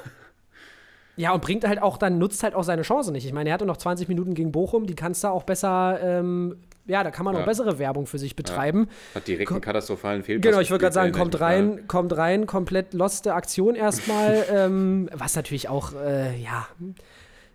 Ja, 1.18 1.32
und 1.32 1.40
bringt 1.40 1.66
halt 1.66 1.80
auch, 1.80 1.96
dann 1.96 2.18
nutzt 2.18 2.42
halt 2.42 2.54
auch 2.54 2.62
seine 2.62 2.82
Chance 2.82 3.10
nicht. 3.10 3.24
Ich 3.24 3.32
meine, 3.32 3.48
er 3.48 3.54
hatte 3.54 3.64
noch 3.64 3.78
20 3.78 4.06
Minuten 4.06 4.34
gegen 4.34 4.52
Bochum, 4.52 4.86
die 4.86 4.94
kannst 4.94 5.24
du 5.24 5.28
auch 5.28 5.44
besser, 5.44 5.98
ähm, 6.02 6.58
ja, 6.84 7.02
da 7.02 7.10
kann 7.10 7.24
man 7.24 7.32
Ja. 7.32 7.40
noch 7.40 7.46
bessere 7.46 7.78
Werbung 7.78 8.06
für 8.06 8.18
sich 8.18 8.36
betreiben. 8.36 8.88
Hat 9.14 9.26
direkt 9.26 9.50
einen 9.50 9.62
katastrophalen 9.62 10.22
Fehlpass. 10.24 10.50
Genau, 10.50 10.60
ich 10.60 10.70
würde 10.70 10.82
gerade 10.82 10.92
sagen, 10.92 11.12
kommt 11.12 11.34
erinnere 11.36 11.62
mich 11.68 11.78
rein, 11.78 11.88
kommt 11.88 12.16
rein, 12.18 12.46
komplett 12.46 12.92
loste 12.92 13.32
Aktion 13.32 13.76
erstmal, 13.76 14.44
ähm, 14.52 15.08
was 15.14 15.34
natürlich 15.36 15.70
auch, 15.70 15.94
äh, 15.94 16.36
ja, 16.38 16.66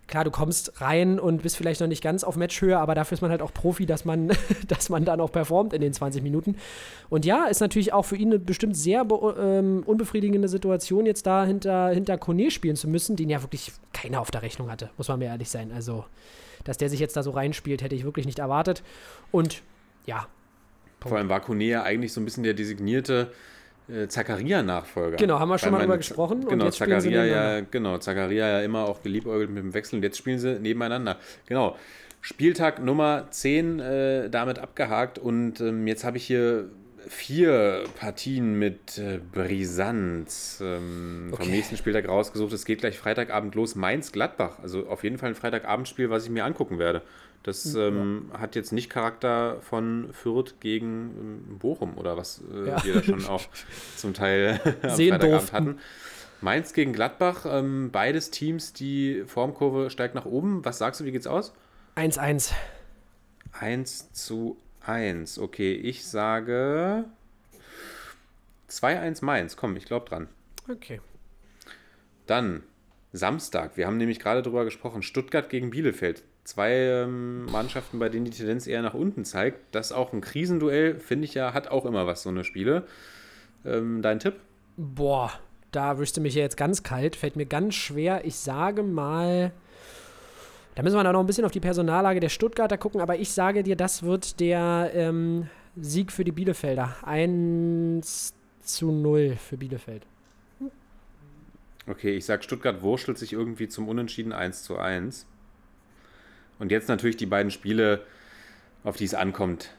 klar, 0.08 0.24
du 0.24 0.32
kommst 0.32 0.82
rein 0.82 1.20
und 1.20 1.42
bist 1.42 1.58
vielleicht 1.58 1.80
noch 1.82 1.88
nicht 1.88 2.04
ganz 2.04 2.24
auf 2.24 2.36
Matchhöhe, 2.36 2.78
aber 2.78 2.96
dafür 2.96 3.16
ist 3.16 3.22
man 3.22 3.32
halt 3.32 3.42
auch 3.42 3.54
Profi, 3.54 3.86
dass 3.86 4.06
man, 4.06 4.32
dass 4.68 4.90
man 4.90 5.06
dann 5.06 5.22
auch 5.22 5.32
performt 5.32 5.74
in 5.74 5.82
den 5.82 5.94
20 5.94 6.22
Minuten. 6.22 6.58
Und 7.10 7.26
ja, 7.26 7.46
ist 7.46 7.62
natürlich 7.62 7.94
auch 7.94 8.04
für 8.04 8.16
ihn 8.16 8.30
eine 8.30 8.40
bestimmt 8.40 8.76
sehr 8.76 9.06
ähm, 9.40 9.84
unbefriedigende 9.86 10.48
Situation, 10.48 11.06
jetzt 11.06 11.26
da 11.26 11.46
hinter, 11.46 11.90
hinter 11.90 12.18
Kone 12.18 12.52
spielen 12.52 12.76
zu 12.76 12.88
müssen, 12.88 13.16
den 13.16 13.30
ja 13.30 13.42
wirklich 13.42 13.72
keiner 13.94 14.22
auf 14.22 14.32
der 14.32 14.42
Rechnung 14.42 14.70
hatte, 14.70 14.90
muss 14.98 15.08
man 15.08 15.20
mir 15.20 15.26
ehrlich 15.26 15.50
sein. 15.50 15.72
Also, 15.74 16.06
dass 16.64 16.78
der 16.78 16.90
sich 16.90 17.00
jetzt 17.00 17.16
da 17.16 17.24
so 17.24 17.32
reinspielt, 17.32 17.82
hätte 17.82 17.96
ich 17.96 18.04
wirklich 18.04 18.26
nicht 18.26 18.40
erwartet. 18.40 18.84
Und 19.32 19.64
ja, 20.06 20.28
Vor 21.00 21.18
allem 21.18 21.30
war 21.30 21.40
Kone 21.40 21.64
ja 21.64 21.84
eigentlich 21.84 22.14
so 22.14 22.22
ein 22.22 22.26
bisschen 22.26 22.44
der 22.44 22.54
designierte 22.54 23.32
äh, 23.92 24.08
Zakaria-Nachfolger. 24.08 25.18
Genau, 25.18 25.40
haben 25.40 25.50
wir 25.50 25.58
schon 25.58 25.68
Weil 25.68 25.80
mal 25.80 25.84
drüber 25.84 25.98
gesprochen 25.98 26.44
und 26.44 26.50
Genau, 26.50 26.66
jetzt 26.66 26.78
spielen 26.78 27.02
sie 27.02 27.10
Zakaria 27.10 27.56
ja, 27.58 27.62
genau, 27.62 27.98
Zakaria 27.98 28.48
ja 28.48 28.62
immer 28.62 28.86
auch 28.88 29.02
geliebäugelt 29.04 29.50
mit 29.50 29.64
dem 29.64 29.74
Wechsel 29.74 29.98
und 29.98 30.04
jetzt 30.04 30.18
spielen 30.18 30.40
sie 30.40 30.60
nebeneinander. 30.60 31.18
Genau. 31.48 31.76
Spieltag 32.22 32.84
Nummer 32.84 33.28
10 33.32 33.80
äh, 33.80 34.30
damit 34.30 34.60
abgehakt 34.60 35.18
und 35.18 35.60
ähm, 35.60 35.88
jetzt 35.88 36.04
habe 36.04 36.18
ich 36.18 36.26
hier 36.26 36.70
vier 37.08 37.84
Partien 38.00 38.60
mit 38.60 38.98
äh, 38.98 39.20
Brisanz 39.34 40.62
ähm, 40.64 41.30
Okay. 41.34 41.44
vom 41.44 41.52
nächsten 41.52 41.78
Spieltag 41.78 42.08
rausgesucht. 42.08 42.54
Es 42.54 42.66
geht 42.66 42.80
gleich 42.80 42.98
Freitagabend 43.00 43.56
los. 43.56 43.76
Mainz-Gladbach. 43.76 44.60
Also 44.62 44.88
auf 44.88 45.04
jeden 45.04 45.18
Fall 45.18 45.30
ein 45.30 45.36
Freitagabendspiel, 45.36 46.10
was 46.10 46.26
ich 46.26 46.30
mir 46.30 46.46
angucken 46.46 46.78
werde. 46.80 47.02
Das 47.44 47.74
ähm, 47.74 48.30
hat 48.38 48.56
jetzt 48.56 48.72
nicht 48.72 48.90
Charakter 48.90 49.60
von 49.62 50.10
Fürth 50.14 50.60
gegen 50.60 51.46
ähm, 51.50 51.58
Bochum 51.60 51.98
oder 51.98 52.16
was 52.18 52.44
äh, 52.54 52.68
Ja. 52.68 52.84
wir 52.84 52.94
da 52.96 53.04
schon 53.04 53.26
auch 53.26 53.42
zum 53.98 54.14
Teil 54.14 54.60
am 54.84 54.90
Sehen 54.92 55.12
Freitagabend 55.16 55.54
hatten. 55.54 55.80
Mainz 56.42 56.74
gegen 56.74 56.94
Gladbach, 56.94 57.46
ähm, 57.48 57.90
beides 57.92 58.32
Teams, 58.32 58.74
die 58.74 59.24
Formkurve 59.26 59.90
steigt 59.90 60.16
nach 60.16 60.26
oben. 60.26 60.66
Was 60.66 60.78
sagst 60.80 61.00
du, 61.02 61.06
wie 61.06 61.12
geht's 61.12 61.28
aus? 61.28 61.54
1-1. 61.96 62.52
1 63.54 64.14
zu 64.14 64.58
1. 64.86 65.38
Okay, 65.40 65.74
ich 65.74 66.06
sage 66.06 67.06
2-1 68.70 69.24
Mainz. 69.26 69.56
Komm, 69.56 69.76
ich 69.76 69.86
glaube 69.86 70.08
dran. 70.10 70.28
Okay. 70.70 71.00
Dann 72.26 72.64
Samstag. 73.14 73.78
Wir 73.78 73.88
haben 73.88 73.98
nämlich 73.98 74.20
gerade 74.20 74.42
drüber 74.42 74.64
gesprochen. 74.64 75.02
Stuttgart 75.04 75.50
gegen 75.50 75.70
Bielefeld. 75.70 76.24
Zwei 76.44 76.72
ähm, 76.72 77.46
Mannschaften, 77.46 78.00
bei 78.00 78.10
denen 78.10 78.26
die 78.26 78.32
Tendenz 78.32 78.66
eher 78.66 78.82
nach 78.82 78.96
unten 78.96 79.26
zeigt. 79.26 79.60
Das 79.76 79.88
ist 79.88 79.92
auch 79.92 80.12
ein 80.12 80.22
Krisenduell, 80.22 81.00
finde 81.00 81.26
ich 81.26 81.34
ja, 81.34 81.54
hat 81.54 81.68
auch 81.68 81.86
immer 81.86 82.08
was, 82.08 82.24
so 82.24 82.30
eine 82.30 82.44
Spiele. 82.44 82.88
Ähm, 83.64 84.02
dein 84.02 84.20
Tipp? 84.20 84.36
Boah, 84.76 85.32
da 85.72 86.00
wüsste 86.00 86.20
mich 86.20 86.36
ja 86.36 86.42
jetzt 86.42 86.58
ganz 86.58 86.82
kalt, 86.84 87.16
fällt 87.16 87.36
mir 87.36 87.46
ganz 87.46 87.76
schwer. 87.76 88.26
Ich 88.26 88.36
sage 88.36 88.82
mal, 88.82 89.52
da 90.76 90.84
müssen 90.84 90.96
wir 90.96 91.04
dann 91.04 91.14
noch 91.14 91.20
ein 91.20 91.28
bisschen 91.28 91.46
auf 91.46 91.52
die 91.52 91.60
Personallage 91.60 92.20
der 92.20 92.30
Stuttgarter 92.30 92.78
gucken, 92.78 93.02
aber 93.02 93.18
ich 93.18 93.32
sage 93.32 93.62
dir, 93.62 93.76
das 93.76 94.04
wird 94.04 94.40
der 94.40 94.92
ähm, 94.94 95.48
Sieg 95.76 96.12
für 96.12 96.24
die 96.24 96.32
Bielefelder. 96.32 96.96
1 97.04 98.34
zu 98.62 98.92
0 98.92 99.38
für 99.38 99.58
Bielefeld. 99.58 100.06
Okay, 101.88 102.16
ich 102.16 102.26
sag, 102.26 102.44
Stuttgart 102.44 102.82
wurschtelt 102.82 103.18
sich 103.18 103.34
irgendwie 103.34 103.68
zum 103.68 103.88
Unentschieden 103.88 104.32
1 104.32 104.64
zu 104.64 104.78
1. 104.78 105.28
Und 106.62 106.72
jetzt 106.72 106.88
natürlich 106.90 107.18
die 107.18 107.26
beiden 107.26 107.50
Spiele, 107.50 108.06
auf 108.84 108.96
die 108.96 109.06
es 109.06 109.16
ankommt. 109.16 109.72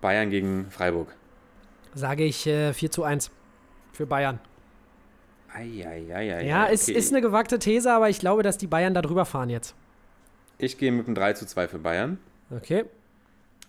Bayern 0.00 0.30
gegen 0.30 0.68
Freiburg. 0.68 1.14
Sage 1.94 2.24
ich 2.24 2.44
äh, 2.48 2.72
4 2.72 2.90
zu 2.90 3.04
1 3.04 3.30
für 3.92 4.04
Bayern. 4.04 4.40
Eieieiei. 5.54 6.44
Ja, 6.44 6.66
es 6.66 6.88
okay. 6.88 6.98
ist 6.98 7.12
eine 7.12 7.22
gewagte 7.22 7.60
These, 7.60 7.92
aber 7.92 8.10
ich 8.10 8.18
glaube, 8.18 8.42
dass 8.42 8.58
die 8.58 8.66
Bayern 8.66 8.94
da 8.94 9.02
drüber 9.02 9.24
fahren 9.24 9.48
jetzt. 9.48 9.76
Ich 10.58 10.76
gehe 10.76 10.90
mit 10.90 11.06
einem 11.06 11.14
3 11.14 11.34
zu 11.34 11.46
2 11.46 11.68
für 11.68 11.78
Bayern. 11.78 12.18
Okay. 12.50 12.84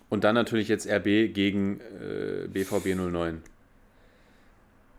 Und 0.08 0.24
dann 0.24 0.34
natürlich 0.34 0.66
jetzt 0.66 0.88
RB 0.90 1.32
gegen 1.32 1.78
äh, 2.00 2.48
BVB 2.48 2.96
09. 2.96 3.44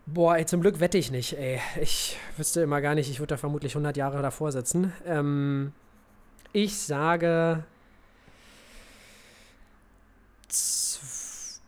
Boah, 0.06 0.38
ey, 0.38 0.46
zum 0.46 0.62
Glück 0.62 0.80
wette 0.80 0.96
ich 0.96 1.10
nicht, 1.10 1.36
ey. 1.36 1.60
Ich 1.82 2.16
wüsste 2.38 2.62
immer 2.62 2.80
gar 2.80 2.94
nicht, 2.94 3.10
ich 3.10 3.18
würde 3.18 3.34
da 3.34 3.36
vermutlich 3.36 3.72
100 3.72 3.94
Jahre 3.98 4.22
davor 4.22 4.52
sitzen. 4.52 4.94
Ähm, 5.04 5.72
ich 6.56 6.78
sage. 6.78 7.64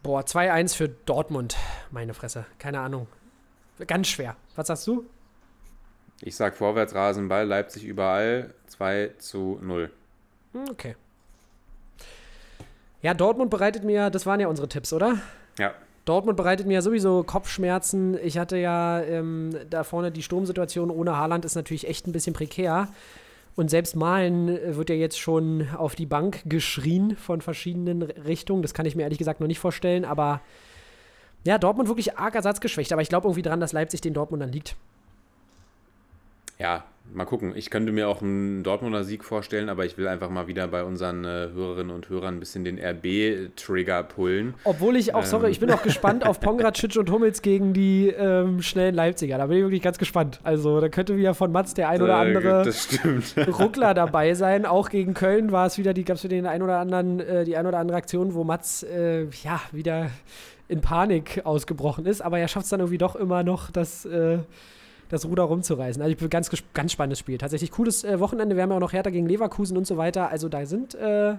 Boah, 0.03 0.23
2-1 0.23 0.75
für 0.77 0.89
Dortmund. 0.89 1.57
Meine 1.91 2.15
Fresse. 2.15 2.47
Keine 2.59 2.81
Ahnung. 2.81 3.07
Ganz 3.87 4.09
schwer. 4.09 4.37
Was 4.57 4.69
sagst 4.69 4.87
du? 4.87 5.05
Ich 6.21 6.35
sag 6.37 6.57
Vorwärtsrasen, 6.57 7.29
Ball, 7.29 7.47
Leipzig 7.47 7.85
überall 7.85 8.55
2 8.69 9.13
zu 9.19 9.59
0. 9.63 9.91
Hm, 10.53 10.65
Okay. 10.71 10.97
Ja, 13.01 13.15
Dortmund 13.15 13.51
bereitet 13.51 13.85
mir, 13.85 14.11
das 14.11 14.27
waren 14.27 14.41
ja 14.41 14.49
unsere 14.49 14.69
Tipps, 14.69 14.93
oder? 14.93 15.19
Ja, 15.57 15.73
Dortmund 16.05 16.37
bereitet 16.37 16.67
mir 16.67 16.83
sowieso 16.83 17.23
Kopfschmerzen. 17.23 18.19
Ich 18.25 18.39
hatte 18.39 18.57
ja 18.57 19.01
ähm, 19.03 19.55
da 19.71 19.85
vorne 19.85 20.11
die 20.11 20.23
Sturmsituation 20.25 20.91
ohne 20.91 21.17
Haaland 21.17 21.45
ist 21.45 21.55
natürlich 21.55 21.87
echt 21.87 22.09
ein 22.09 22.13
bisschen 22.13 22.33
prekär. 22.33 22.89
Und 23.59 23.71
selbst 23.71 23.97
Malen 23.97 24.49
äh, 24.49 24.77
wird 24.77 24.89
ja 24.89 24.95
jetzt 24.95 25.19
schon 25.19 25.67
auf 25.77 25.97
die 25.97 26.07
Bank 26.07 26.43
geschrien 26.49 27.17
von 27.17 27.41
verschiedenen 27.41 28.03
Richtungen. 28.03 28.63
Das 28.63 28.73
kann 28.73 28.87
ich 28.87 28.95
mir 28.95 29.03
ehrlich 29.03 29.19
gesagt 29.19 29.41
noch 29.41 29.49
nicht 29.49 29.59
vorstellen. 29.59 30.05
Aber 30.05 30.41
ja, 31.45 31.59
Dortmund 31.59 31.89
wirklich 31.89 32.17
arg 32.17 32.37
ersatzgeschwächt. 32.37 32.93
Aber 32.93 33.03
ich 33.03 33.09
glaube 33.09 33.27
irgendwie 33.27 33.43
dran, 33.43 33.59
dass 33.59 33.73
Leipzig 33.73 34.01
den 34.01 34.15
Dortmundern 34.15 34.53
liegt. 34.53 34.77
ja, 36.61 36.85
mal 37.13 37.25
gucken. 37.25 37.53
Ich 37.57 37.71
könnte 37.71 37.93
mir 37.93 38.09
auch 38.09 38.23
einen 38.23 38.63
Dortmunder 38.63 39.05
Sieg 39.05 39.25
vorstellen, 39.25 39.69
aber 39.69 39.85
ich 39.85 39.97
will 39.99 40.09
einfach 40.09 40.31
mal 40.31 40.47
wieder 40.47 40.69
bei 40.69 40.85
unseren 40.85 41.25
äh, 41.25 41.49
Hörerinnen 41.55 41.95
und 41.95 42.09
Hörern 42.09 42.37
ein 42.37 42.41
bisschen 42.41 42.65
den 42.65 42.79
RB-Trigger 42.79 44.03
pullen. 44.05 44.55
Obwohl 44.65 44.97
ich 44.97 45.15
auch, 45.15 45.25
sorry, 45.25 45.47
Ähm. 45.47 45.53
ich 45.53 45.61
bin 45.61 45.71
auch 45.71 45.83
gespannt 45.83 46.27
auf 46.27 46.41
Pongracic 46.41 46.97
und 46.97 47.11
Hummels 47.11 47.43
gegen 47.43 47.73
die 47.73 48.09
ähm, 48.09 48.63
schnellen 48.63 48.95
Leipziger. 48.95 49.39
Da 49.39 49.47
bin 49.47 49.59
ich 49.59 49.63
wirklich 49.65 49.83
ganz 49.83 49.99
gespannt. 49.99 50.41
Also 50.43 50.81
da 50.81 50.89
könnte 50.89 51.17
wieder 51.17 51.35
von 51.35 51.51
Mats 51.53 51.75
der 51.75 51.89
ein 51.89 52.03
oder 52.03 52.15
Äh, 52.23 52.27
andere. 52.37 52.73
Stimmt. 52.73 53.35
Ruckler 53.59 53.95
dabei 53.95 54.35
sein. 54.35 54.67
Auch 54.67 54.89
gegen 54.91 55.15
Köln 55.15 55.53
war 55.53 55.67
es 55.67 55.79
wieder, 55.79 55.95
die 55.95 56.05
gab 56.05 56.17
es 56.17 56.23
für 56.23 56.29
den 56.29 56.47
ein 56.47 56.63
oder 56.63 56.79
anderen, 56.79 57.21
äh, 57.21 57.45
die 57.45 57.57
ein 57.57 57.67
oder 57.67 57.79
andere 57.79 57.97
Aktion, 57.99 58.35
wo 58.35 58.45
Mats 58.45 58.83
äh, 58.83 59.25
ja 59.43 59.61
wieder 59.73 60.11
in 60.71 60.83
Panik 60.83 61.41
ausgebrochen 61.45 62.05
ist, 62.05 62.21
aber 62.21 62.39
er 62.39 62.47
schafft 62.47 62.65
es 62.65 62.71
dann 62.71 62.81
irgendwie 62.81 62.99
doch 62.99 63.17
immer 63.17 63.43
noch, 63.43 63.71
das, 63.71 64.05
äh, 64.05 64.37
das 65.09 65.25
Ruder 65.27 65.45
rumzureißen. 65.45 66.01
Also 66.03 66.13
ich 66.13 66.19
bin 66.19 66.29
ganz, 66.31 66.51
ganz 66.75 66.93
spannendes 66.93 67.19
Spiel. 67.19 67.39
Tatsächlich 67.39 67.71
cooles 67.71 68.05
äh, 68.05 68.21
Wochenende. 68.21 68.57
Wir 68.57 68.63
haben 68.63 68.71
ja 68.71 68.77
auch 68.77 68.81
noch 68.81 68.93
Hertha 68.93 69.11
gegen 69.11 69.27
Leverkusen 69.27 69.77
und 69.77 69.87
so 69.87 69.97
weiter. 69.97 70.31
Also 70.31 70.49
da 70.49 70.65
sind 70.67 70.95
äh, 70.95 71.35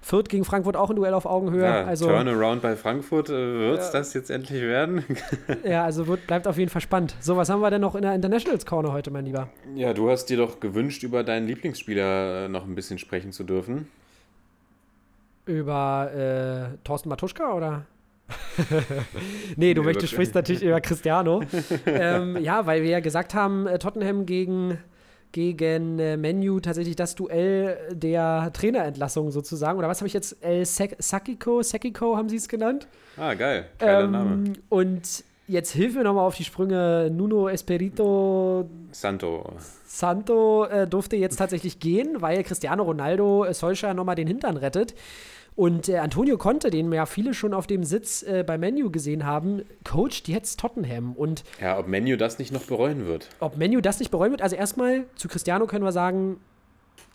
Fürth 0.00 0.28
gegen 0.28 0.44
Frankfurt 0.44 0.76
auch 0.76 0.90
ein 0.90 0.96
Duell 0.96 1.14
auf 1.14 1.26
Augenhöhe. 1.26 1.62
Ja, 1.62 1.84
also 1.84 2.08
Turnaround 2.08 2.60
bei 2.62 2.74
Frankfurt, 2.74 3.28
äh, 3.30 3.32
wird 3.32 3.80
es 3.80 3.92
Ja. 3.92 3.98
das 4.00 4.14
jetzt 4.14 4.30
endlich 4.30 4.60
werden? 4.62 5.04
ja, 5.64 5.84
also 5.84 6.08
wird, 6.08 6.26
bleibt 6.26 6.48
auf 6.48 6.58
jeden 6.58 6.70
Fall 6.70 6.80
spannend. 6.82 7.14
So, 7.20 7.36
was 7.36 7.48
haben 7.50 7.60
wir 7.60 7.70
denn 7.70 7.80
noch 7.82 7.94
in 7.94 8.02
der 8.02 8.14
Internationals 8.14 8.66
Corner 8.66 8.92
heute, 8.92 9.10
mein 9.12 9.24
Lieber? 9.26 9.48
Ja, 9.76 9.92
du 9.94 10.10
hast 10.10 10.26
dir 10.26 10.38
doch 10.38 10.58
gewünscht, 10.58 11.04
über 11.04 11.22
deinen 11.22 11.46
Lieblingsspieler 11.46 12.46
äh, 12.46 12.48
noch 12.48 12.64
ein 12.64 12.74
bisschen 12.74 12.98
sprechen 12.98 13.30
zu 13.32 13.44
dürfen. 13.44 13.86
Über 15.46 16.10
äh, 16.74 16.78
Thorsten 16.84 17.08
Matuschka 17.08 17.52
oder? 17.54 17.84
nee, 19.56 19.74
du 19.74 19.80
Nee, 19.82 19.86
möchtest 19.86 20.12
sprichst 20.12 20.34
natürlich 20.34 20.62
über 20.62 20.80
Cristiano. 20.80 21.42
ähm, 21.86 22.36
ja, 22.40 22.66
weil 22.66 22.82
wir 22.82 22.90
ja 22.90 23.00
gesagt 23.00 23.34
haben, 23.34 23.66
äh, 23.66 23.78
Tottenham 23.78 24.26
gegen, 24.26 24.78
gegen 25.32 25.98
äh, 25.98 26.16
Menu 26.16 26.60
tatsächlich 26.60 26.96
das 26.96 27.14
Duell 27.14 27.78
der 27.92 28.50
Trainerentlassung 28.52 29.30
sozusagen. 29.30 29.78
Oder 29.78 29.88
was 29.88 30.00
habe 30.00 30.06
ich 30.08 30.14
jetzt? 30.14 30.36
El 30.44 30.64
Sakiko, 30.64 31.62
Sekiko 31.62 32.16
haben 32.16 32.28
sie 32.28 32.36
es 32.36 32.48
genannt. 32.48 32.86
Ah, 33.16 33.34
geil. 33.34 33.66
Geiler 33.78 34.04
Ähm, 34.04 34.10
Name. 34.10 34.52
Und 34.68 35.24
jetzt 35.48 35.72
hilf 35.72 35.94
mir 35.96 36.04
nochmal 36.04 36.26
auf 36.26 36.36
die 36.36 36.44
Sprünge. 36.44 37.10
Nuno 37.12 37.48
Espirito 37.48 38.68
Santo. 38.92 39.52
Santo 39.86 40.64
äh, 40.64 40.86
durfte 40.86 41.16
jetzt 41.16 41.36
tatsächlich 41.36 41.78
gehen, 41.80 42.20
weil 42.22 42.42
Cristiano 42.44 42.82
Ronaldo 42.82 43.44
äh, 43.44 43.52
Solskjaer 43.52 43.94
nochmal 43.94 44.14
den 44.16 44.26
Hintern 44.26 44.56
rettet. 44.56 44.94
Und 45.54 45.88
äh, 45.88 45.98
Antonio 45.98 46.38
Conte, 46.38 46.70
den 46.70 46.90
ja 46.92 47.04
viele 47.06 47.34
schon 47.34 47.52
auf 47.52 47.66
dem 47.66 47.84
Sitz 47.84 48.22
äh, 48.22 48.42
bei 48.46 48.56
Menu 48.56 48.90
gesehen 48.90 49.26
haben, 49.26 49.62
coacht 49.84 50.28
jetzt 50.28 50.58
Tottenham. 50.58 51.12
Und 51.12 51.44
Ja, 51.60 51.78
ob 51.78 51.88
Menu 51.88 52.16
das 52.16 52.38
nicht 52.38 52.52
noch 52.52 52.62
bereuen 52.62 53.06
wird. 53.06 53.28
ob 53.40 53.56
Menu 53.56 53.80
das 53.80 53.98
nicht 54.00 54.10
bereuen 54.10 54.30
wird, 54.30 54.42
also 54.42 54.56
erstmal 54.56 55.04
zu 55.16 55.28
Cristiano 55.28 55.66
können 55.66 55.84
wir 55.84 55.92
sagen, 55.92 56.38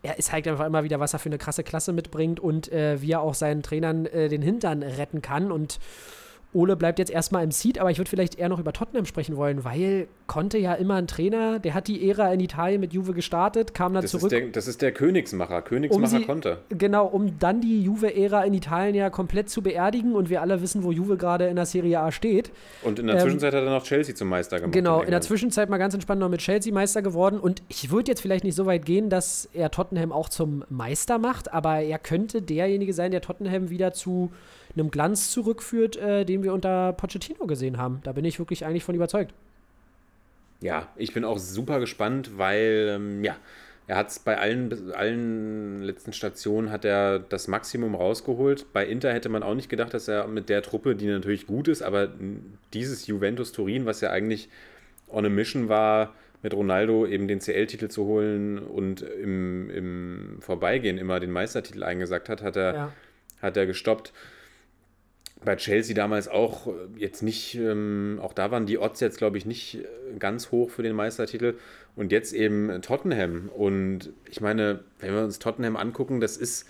er 0.03 0.17
zeigt 0.17 0.47
einfach 0.47 0.65
immer 0.65 0.83
wieder, 0.83 0.99
was 0.99 1.13
er 1.13 1.19
für 1.19 1.29
eine 1.29 1.39
krasse 1.39 1.63
Klasse 1.63 1.91
mitbringt 1.93 2.39
und 2.39 2.71
äh, 2.71 3.01
wie 3.01 3.11
er 3.11 3.21
auch 3.21 3.33
seinen 3.33 3.63
Trainern 3.63 4.05
äh, 4.05 4.29
den 4.29 4.43
Hintern 4.43 4.83
retten 4.83 5.21
kann. 5.23 5.51
Und 5.51 5.79
Ole 6.53 6.75
bleibt 6.77 6.97
jetzt 6.97 7.11
erstmal 7.11 7.43
im 7.43 7.51
Seat, 7.51 7.77
aber 7.77 7.91
ich 7.91 7.97
würde 7.97 8.09
vielleicht 8.09 8.39
eher 8.39 8.47
noch 8.49 8.59
über 8.59 8.71
Tottenham 8.73 9.05
sprechen 9.05 9.35
wollen, 9.35 9.63
weil 9.65 10.07
konnte 10.27 10.57
ja 10.57 10.73
immer 10.73 10.95
ein 10.95 11.05
Trainer, 11.05 11.59
der 11.59 11.73
hat 11.73 11.87
die 11.87 12.09
Ära 12.09 12.33
in 12.33 12.39
Italien 12.39 12.79
mit 12.81 12.93
Juve 12.93 13.13
gestartet, 13.13 13.73
kam 13.73 13.93
dann 13.93 14.01
Das 14.01 14.11
zurück. 14.11 14.31
ist, 14.31 14.31
der, 14.31 14.47
das 14.47 14.67
ist 14.67 14.81
der 14.81 14.91
Königsmacher. 14.93 15.61
Königsmacher 15.61 16.07
sie- 16.19 16.25
konnte. 16.25 16.59
Genau, 16.69 17.05
um 17.05 17.37
dann 17.37 17.59
die 17.61 17.83
Juve-Ära 17.83 18.43
in 18.45 18.53
Italien 18.53 18.95
ja 18.95 19.09
komplett 19.09 19.49
zu 19.49 19.61
beerdigen 19.61 20.15
und 20.15 20.29
wir 20.29 20.41
alle 20.41 20.61
wissen, 20.61 20.83
wo 20.83 20.91
Juve 20.91 21.17
gerade 21.17 21.47
in 21.47 21.57
der 21.57 21.65
Serie 21.65 21.99
A 21.99 22.11
steht. 22.11 22.51
Und 22.81 22.97
in 22.99 23.07
der 23.07 23.17
Ähm, 23.17 23.21
Zwischenzeit 23.23 23.53
hat 23.53 23.63
er 23.63 23.69
noch 23.69 23.83
Chelsea 23.83 24.15
zum 24.15 24.29
Meister 24.29 24.57
gemacht. 24.59 24.73
Genau, 24.73 24.95
in 24.95 24.99
der 24.99 25.05
England. 25.07 25.23
Zwischenzeit 25.25 25.69
mal 25.69 25.77
ganz 25.77 25.93
entspannt 25.93 26.19
noch 26.21 26.29
mit 26.29 26.39
Chelsea 26.39 26.73
Meister 26.73 27.01
geworden 27.01 27.39
und 27.39 27.61
ich 27.67 27.91
würde 27.91 28.09
jetzt 28.11 28.21
vielleicht 28.21 28.43
nicht 28.45 28.55
so 28.55 28.65
weit 28.65 28.85
gehen, 28.85 29.09
dass 29.09 29.49
er 29.53 29.69
Tottenham 29.69 30.11
auch 30.13 30.29
zum 30.29 30.63
Meister 30.69 31.17
macht, 31.19 31.53
aber 31.53 31.81
er 31.81 31.99
könnte 31.99 32.41
derjenige 32.41 32.93
sein, 32.93 33.11
der 33.11 33.21
Tottenham 33.21 33.69
wieder 33.69 33.91
zu 33.93 34.31
einem 34.79 34.91
Glanz 34.91 35.31
zurückführt, 35.31 35.95
äh, 35.97 36.25
den 36.25 36.43
wir 36.43 36.53
unter 36.53 36.93
Pochettino 36.93 37.45
gesehen 37.47 37.77
haben. 37.77 37.99
Da 38.03 38.11
bin 38.13 38.25
ich 38.25 38.39
wirklich 38.39 38.65
eigentlich 38.65 38.83
von 38.83 38.95
überzeugt. 38.95 39.33
Ja, 40.61 40.87
ich 40.95 41.13
bin 41.13 41.23
auch 41.23 41.37
super 41.37 41.79
gespannt, 41.79 42.31
weil, 42.37 42.93
ähm, 42.95 43.23
ja, 43.23 43.35
er 43.85 43.95
hat 43.95 44.09
es 44.09 44.19
bei 44.19 44.37
allen, 44.37 44.91
allen 44.93 45.81
letzten 45.81 46.11
Stationen 46.11 46.71
hat 46.71 46.83
er 46.83 47.19
das 47.19 47.47
Maximum 47.47 47.95
rausgeholt. 47.95 48.65
Bei 48.73 48.85
Inter 48.85 49.13
hätte 49.13 49.29
man 49.29 49.43
auch 49.43 49.55
nicht 49.55 49.69
gedacht, 49.69 49.93
dass 49.93 50.07
er 50.09 50.27
mit 50.27 50.49
der 50.49 50.61
Truppe, 50.61 50.95
die 50.95 51.07
natürlich 51.07 51.47
gut 51.47 51.67
ist, 51.69 51.81
aber 51.83 52.09
dieses 52.73 53.07
Juventus 53.07 53.53
Turin, 53.53 53.85
was 53.85 54.01
ja 54.01 54.09
eigentlich 54.09 54.49
on 55.09 55.25
a 55.25 55.29
mission 55.29 55.69
war, 55.69 56.13
mit 56.43 56.53
Ronaldo 56.53 57.05
eben 57.07 57.27
den 57.27 57.39
CL-Titel 57.39 57.87
zu 57.87 58.05
holen 58.05 58.59
und 58.59 59.01
im, 59.01 59.69
im 59.69 60.37
Vorbeigehen 60.41 60.97
immer 60.97 61.19
den 61.19 61.31
Meistertitel 61.31 61.83
eingesagt 61.83 62.29
hat, 62.29 62.41
hat 62.41 62.57
er, 62.57 62.73
Ja. 62.73 62.93
hat 63.41 63.55
er 63.57 63.65
gestoppt. 63.65 64.11
Bei 65.45 65.55
Chelsea 65.55 65.95
damals 65.95 66.27
auch 66.27 66.67
äh, 66.67 66.71
jetzt 66.97 67.21
nicht, 67.21 67.55
ähm, 67.55 68.19
auch 68.21 68.33
da 68.33 68.51
waren 68.51 68.65
die 68.65 68.79
Odds 68.79 68.99
jetzt, 68.99 69.17
glaube 69.17 69.37
ich, 69.37 69.45
nicht 69.45 69.75
äh, 69.75 70.17
ganz 70.19 70.51
hoch 70.51 70.69
für 70.69 70.83
den 70.83 70.95
Meistertitel. 70.95 71.55
Und 71.95 72.11
jetzt 72.11 72.33
eben 72.33 72.81
Tottenham. 72.81 73.49
Und 73.49 74.11
ich 74.29 74.41
meine, 74.41 74.81
wenn 74.99 75.13
wir 75.13 75.23
uns 75.23 75.39
Tottenham 75.39 75.75
angucken, 75.75 76.19
das 76.19 76.37
ist 76.37 76.67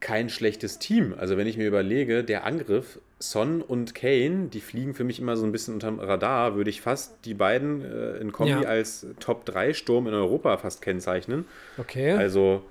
kein 0.00 0.28
schlechtes 0.28 0.78
Team. 0.78 1.14
Also 1.16 1.36
wenn 1.36 1.46
ich 1.46 1.56
mir 1.56 1.66
überlege, 1.66 2.24
der 2.24 2.44
Angriff, 2.44 2.98
Son 3.20 3.62
und 3.62 3.94
Kane, 3.94 4.48
die 4.52 4.60
fliegen 4.60 4.94
für 4.94 5.04
mich 5.04 5.20
immer 5.20 5.36
so 5.36 5.46
ein 5.46 5.52
bisschen 5.52 5.74
unterm 5.74 6.00
Radar, 6.00 6.56
würde 6.56 6.70
ich 6.70 6.80
fast 6.80 7.24
die 7.24 7.34
beiden 7.34 7.82
äh, 7.82 8.16
in 8.18 8.32
Kombi 8.32 8.50
Ja. 8.50 8.62
als 8.62 9.06
Top-3-Sturm 9.20 10.08
in 10.08 10.14
Europa 10.14 10.56
fast 10.56 10.82
kennzeichnen. 10.82 11.44
Okay. 11.78 12.10
Also, 12.12 12.64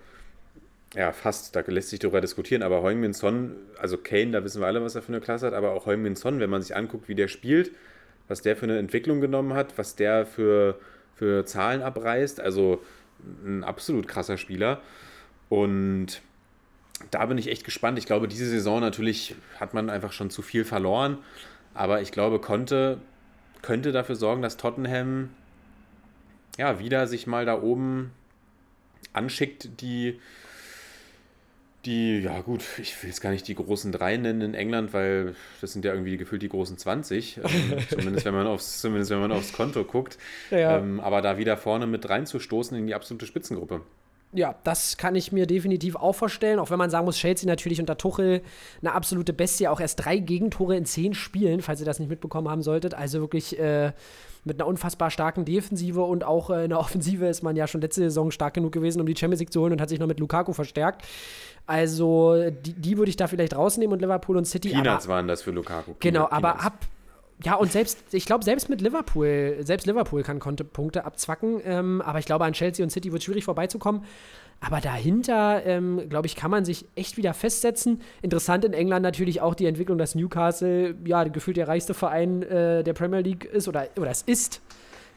ja, 0.94 1.12
fast, 1.14 1.56
da 1.56 1.62
lässt 1.68 1.90
sich 1.90 2.00
darüber 2.00 2.20
diskutieren, 2.20 2.64
aber 2.64 2.82
Heung-Min 2.82 3.14
Son, 3.14 3.56
also 3.80 3.98
Kane, 3.98 4.32
da 4.32 4.44
wissen 4.44 4.62
wir 4.62 4.68
alle, 4.68 4.84
was 4.84 4.96
er 4.96 5.02
für 5.02 5.14
eine 5.14 5.22
Klasse 5.22 5.48
hat, 5.48 5.54
aber 5.54 5.72
auch 5.72 5.86
Heung-Min 5.86 6.16
Son, 6.16 6.40
wenn 6.40 6.50
man 6.50 6.62
sich 6.62 6.76
anguckt, 6.76 7.08
wie 7.08 7.16
der 7.16 7.30
spielt, 7.30 7.72
was 8.28 8.42
der 8.42 8.58
für 8.58 8.66
eine 8.66 8.78
Entwicklung 8.78 9.22
genommen 9.22 9.54
hat, 9.54 9.78
was 9.78 9.96
der 9.96 10.26
für, 10.26 10.80
für 11.16 11.46
Zahlen 11.46 11.82
abreißt, 11.82 12.42
also 12.42 12.82
ein 13.46 13.64
absolut 13.64 14.08
krasser 14.08 14.38
Spieler. 14.38 14.82
Und 15.48 16.22
da 17.10 17.26
bin 17.26 17.38
ich 17.38 17.50
echt 17.50 17.64
gespannt. 17.64 17.98
Ich 17.98 18.06
glaube, 18.06 18.28
diese 18.28 18.48
Saison 18.48 18.80
natürlich 18.80 19.36
hat 19.60 19.74
man 19.74 19.90
einfach 19.90 20.12
schon 20.12 20.30
zu 20.30 20.42
viel 20.42 20.66
verloren, 20.66 21.18
aber 21.74 22.02
ich 22.02 22.12
glaube, 22.12 22.40
konnte, 22.40 23.00
könnte 23.62 23.92
dafür 23.92 24.16
sorgen, 24.16 24.42
dass 24.42 24.58
Tottenham 24.58 25.30
ja 26.58 26.80
wieder 26.80 27.08
sich 27.08 27.28
mal 27.28 27.46
da 27.46 27.62
oben 27.62 28.12
anschickt, 29.14 29.82
die, 29.82 30.20
die, 31.86 32.20
ja 32.20 32.42
gut, 32.42 32.64
ich 32.80 33.02
will 33.02 33.10
jetzt 33.10 33.22
gar 33.22 33.32
nicht 33.32 33.48
die 33.48 33.56
großen 33.56 33.92
drei 33.92 34.18
nennen 34.18 34.42
in 34.42 34.54
England, 34.54 34.94
weil 34.94 35.36
das 35.62 35.74
sind 35.74 35.86
ja 35.86 35.94
irgendwie 35.94 36.18
gefühlt 36.18 36.42
die 36.42 36.50
großen 36.50 36.78
20, 36.78 37.38
ähm, 37.38 37.78
zumindest, 37.90 38.26
wenn 38.26 38.34
man 38.34 38.48
aufs, 38.48 38.82
zumindest 38.82 39.12
wenn 39.12 39.20
man 39.20 39.32
aufs 39.32 39.54
Konto 39.54 39.84
guckt. 39.84 40.18
Ja. 40.50 40.78
Ähm, 40.78 41.00
aber 41.00 41.22
da 41.22 41.38
wieder 41.38 41.58
vorne 41.58 41.88
mit 41.88 42.08
reinzustoßen 42.08 42.78
in 42.78 42.88
die 42.88 42.94
absolute 42.94 43.26
Spitzengruppe. 43.26 43.82
Ja, 44.34 44.56
das 44.64 44.96
kann 44.96 45.16
ich 45.16 45.34
mir 45.34 45.46
definitiv 45.46 45.98
auch 45.98 46.14
vorstellen. 46.14 46.60
Auch 46.60 46.70
wenn 46.70 46.78
man 46.78 46.90
sagen 46.90 47.06
muss, 47.06 47.18
Chelsea 47.18 47.48
natürlich 47.48 47.82
unter 47.82 47.98
Tuchel 47.98 48.42
eine 48.82 48.94
absolute 48.94 49.34
Bestie. 49.34 49.68
Auch 49.68 49.82
erst 49.82 50.06
drei 50.06 50.18
Gegentore 50.20 50.78
in 50.78 50.86
zehn 50.86 51.14
Spielen, 51.14 51.62
falls 51.62 51.82
ihr 51.82 51.86
das 51.86 52.00
nicht 52.00 52.08
mitbekommen 52.08 52.48
haben 52.48 52.62
solltet. 52.62 52.94
Also 52.94 53.20
wirklich 53.20 53.60
äh, 53.60 53.92
mit 54.46 54.60
einer 54.60 54.68
unfassbar 54.68 55.12
starken 55.12 55.44
Defensive 55.44 56.02
und 56.02 56.24
auch 56.24 56.50
äh, 56.50 56.64
in 56.64 56.70
der 56.70 56.80
Offensive 56.80 57.26
ist 57.28 57.44
man 57.44 57.58
ja 57.58 57.68
schon 57.68 57.82
letzte 57.82 58.02
Saison 58.02 58.32
stark 58.32 58.54
genug 58.54 58.72
gewesen, 58.72 59.02
um 59.02 59.06
die 59.06 59.16
Champions 59.16 59.42
League 59.42 59.52
zu 59.52 59.62
holen 59.62 59.74
und 59.74 59.82
hat 59.82 59.90
sich 59.90 60.00
noch 60.00 60.08
mit 60.08 60.20
Lukaku 60.20 60.54
verstärkt. 60.54 61.06
Also 61.66 62.50
die, 62.50 62.74
die 62.74 62.98
würde 62.98 63.10
ich 63.10 63.18
da 63.18 63.28
vielleicht 63.28 63.56
rausnehmen 63.56 63.94
und 63.94 64.02
Liverpool 64.02 64.38
und 64.38 64.46
City. 64.46 64.70
Peanuts 64.70 65.06
aber, 65.06 65.16
waren 65.16 65.28
das 65.28 65.42
für 65.42 65.52
Lukaku. 65.52 65.94
Genau, 66.00 66.26
Peanuts. 66.26 66.34
aber 66.34 66.62
ab. 66.62 66.86
Ja, 67.44 67.56
und 67.56 67.72
selbst, 67.72 68.14
ich 68.14 68.26
glaube, 68.26 68.44
selbst 68.44 68.70
mit 68.70 68.82
Liverpool, 68.82 69.58
selbst 69.62 69.88
Liverpool 69.88 70.22
kann 70.22 70.40
Konte 70.40 70.64
Punkte 70.64 71.06
abzwacken. 71.06 71.60
Ähm, 71.66 72.02
aber 72.02 72.20
ich 72.20 72.26
glaube, 72.26 72.46
an 72.46 72.54
Chelsea 72.54 72.84
und 72.84 72.92
City 72.92 73.12
wird 73.12 73.24
schwierig 73.24 73.46
vorbeizukommen. 73.46 74.04
Aber 74.60 74.80
dahinter, 74.80 75.66
ähm, 75.66 76.08
glaube 76.08 76.28
ich, 76.28 76.36
kann 76.36 76.52
man 76.52 76.66
sich 76.66 76.86
echt 76.96 77.18
wieder 77.18 77.34
festsetzen. 77.34 78.02
Interessant 78.22 78.64
in 78.64 78.74
England 78.74 79.02
natürlich 79.02 79.42
auch 79.42 79.56
die 79.56 79.66
Entwicklung, 79.66 79.98
dass 79.98 80.14
Newcastle, 80.14 80.96
ja, 81.04 81.24
gefühlt 81.24 81.58
der 81.58 81.68
reichste 81.68 81.96
Verein 81.96 82.44
äh, 82.44 82.84
der 82.84 82.94
Premier 82.94 83.22
League 83.22 83.46
ist 83.46 83.68
oder, 83.68 83.88
oder 83.98 84.12
es 84.12 84.22
ist. 84.22 84.62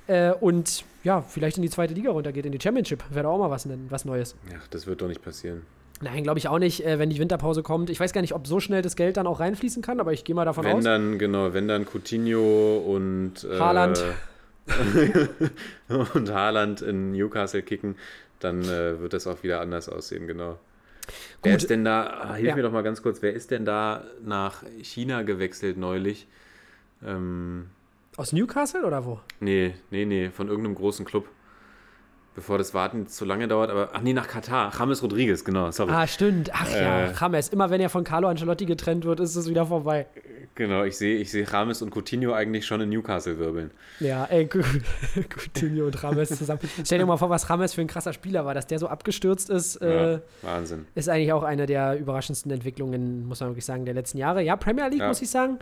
Äh, 0.06 0.32
und 0.32 0.84
ja, 1.02 1.20
vielleicht 1.20 1.58
in 1.58 1.62
die 1.62 1.68
zweite 1.68 1.92
Liga 1.92 2.10
runtergeht, 2.10 2.46
in 2.46 2.52
die 2.52 2.60
Championship. 2.60 3.04
Wäre 3.10 3.24
doch 3.24 3.32
auch 3.32 3.38
mal 3.38 3.50
was, 3.50 3.68
was 3.90 4.06
Neues. 4.06 4.34
Ja, 4.50 4.58
das 4.70 4.86
wird 4.86 5.02
doch 5.02 5.08
nicht 5.08 5.22
passieren. 5.22 5.62
Nein, 6.02 6.22
glaube 6.24 6.38
ich 6.38 6.48
auch 6.48 6.58
nicht, 6.58 6.84
äh, 6.84 6.98
wenn 6.98 7.08
die 7.10 7.18
Winterpause 7.18 7.62
kommt. 7.62 7.88
Ich 7.88 8.00
weiß 8.00 8.12
gar 8.12 8.20
nicht, 8.20 8.34
ob 8.34 8.46
so 8.46 8.60
schnell 8.60 8.82
das 8.82 8.96
Geld 8.96 9.16
dann 9.16 9.26
auch 9.26 9.40
reinfließen 9.40 9.82
kann, 9.82 10.00
aber 10.00 10.12
ich 10.12 10.24
gehe 10.24 10.34
mal 10.34 10.44
davon 10.44 10.64
Wenn 10.64 10.76
aus. 10.78 10.84
dann, 10.84 11.18
genau, 11.18 11.52
wenn 11.54 11.68
dann 11.68 11.86
Coutinho 11.86 12.78
und 12.78 13.44
äh, 13.44 13.58
Haaland. 13.58 14.02
und 16.14 16.32
Haaland 16.32 16.82
in 16.82 17.12
Newcastle 17.12 17.62
kicken, 17.62 17.96
dann 18.40 18.62
äh, 18.62 19.00
wird 19.00 19.12
das 19.12 19.26
auch 19.26 19.42
wieder 19.42 19.60
anders 19.60 19.88
aussehen, 19.88 20.26
genau. 20.26 20.58
Wer 21.42 21.52
Gut. 21.52 21.62
ist 21.62 21.70
denn 21.70 21.84
da, 21.84 22.06
ah, 22.06 22.34
hilf 22.34 22.48
Ja. 22.48 22.56
mir 22.56 22.62
doch 22.62 22.72
mal 22.72 22.82
ganz 22.82 23.02
kurz, 23.02 23.20
wer 23.22 23.32
ist 23.34 23.50
denn 23.50 23.64
da 23.64 24.04
nach 24.24 24.62
China 24.82 25.22
gewechselt 25.22 25.76
neulich? 25.76 26.26
Ähm, 27.06 27.66
Aus 28.16 28.32
Newcastle 28.32 28.84
oder 28.84 29.04
wo? 29.04 29.20
nee, 29.40 29.74
nee, 29.90 30.06
nee, 30.06 30.30
von 30.30 30.48
irgendeinem 30.48 30.74
großen 30.76 31.04
Club. 31.04 31.28
Bevor 32.34 32.58
das 32.58 32.74
Warten 32.74 33.06
zu 33.06 33.24
lange 33.24 33.46
dauert, 33.46 33.70
aber, 33.70 33.90
ach 33.92 34.00
nee, 34.00 34.12
nach 34.12 34.26
Katar. 34.26 34.72
James 34.76 35.00
Rodriguez, 35.04 35.44
genau, 35.44 35.70
sorry. 35.70 35.92
Ah, 35.92 36.04
stimmt. 36.06 36.50
Ach 36.52 36.68
ja, 36.68 37.06
Äh. 37.06 37.12
James. 37.20 37.48
Immer 37.50 37.70
wenn 37.70 37.80
er 37.80 37.88
von 37.90 38.02
Carlo 38.02 38.26
Ancelotti 38.26 38.66
getrennt 38.66 39.04
wird, 39.04 39.20
ist 39.20 39.36
es 39.36 39.48
wieder 39.48 39.66
vorbei. 39.66 40.06
Genau, 40.56 40.82
ich 40.82 40.96
sehe 40.96 41.16
ich 41.18 41.30
seh 41.30 41.44
James 41.50 41.80
und 41.82 41.90
Coutinho 41.94 42.32
eigentlich 42.32 42.66
schon 42.66 42.80
in 42.80 42.88
Newcastle 42.88 43.38
wirbeln. 43.38 43.70
Ja, 44.00 44.24
ey, 44.24 44.46
Coutinho 45.28 45.86
und 45.86 46.02
James 46.02 46.28
zusammen. 46.30 46.60
Stell 46.84 46.98
dir 46.98 47.06
mal 47.06 47.16
vor, 47.16 47.30
was 47.30 47.48
James 47.48 47.74
für 47.74 47.80
ein 47.80 47.86
krasser 47.86 48.12
Spieler 48.12 48.44
war, 48.44 48.54
dass 48.54 48.66
der 48.66 48.78
so 48.78 48.88
abgestürzt 48.88 49.50
ist. 49.50 49.76
Äh, 49.76 50.14
Ja, 50.14 50.20
Wahnsinn. 50.42 50.86
ist 50.94 51.08
eigentlich 51.08 51.32
auch 51.32 51.42
eine 51.44 51.66
der 51.66 51.98
überraschendsten 51.98 52.50
Entwicklungen, 52.50 53.26
muss 53.26 53.40
man 53.40 53.50
wirklich 53.50 53.64
sagen, 53.64 53.84
der 53.84 53.94
letzten 53.94 54.18
Jahre. 54.18 54.42
Ja, 54.42 54.56
Premier 54.56 54.88
League, 54.88 55.00
Ja. 55.00 55.08
muss 55.08 55.22
ich 55.22 55.30
sagen, 55.30 55.58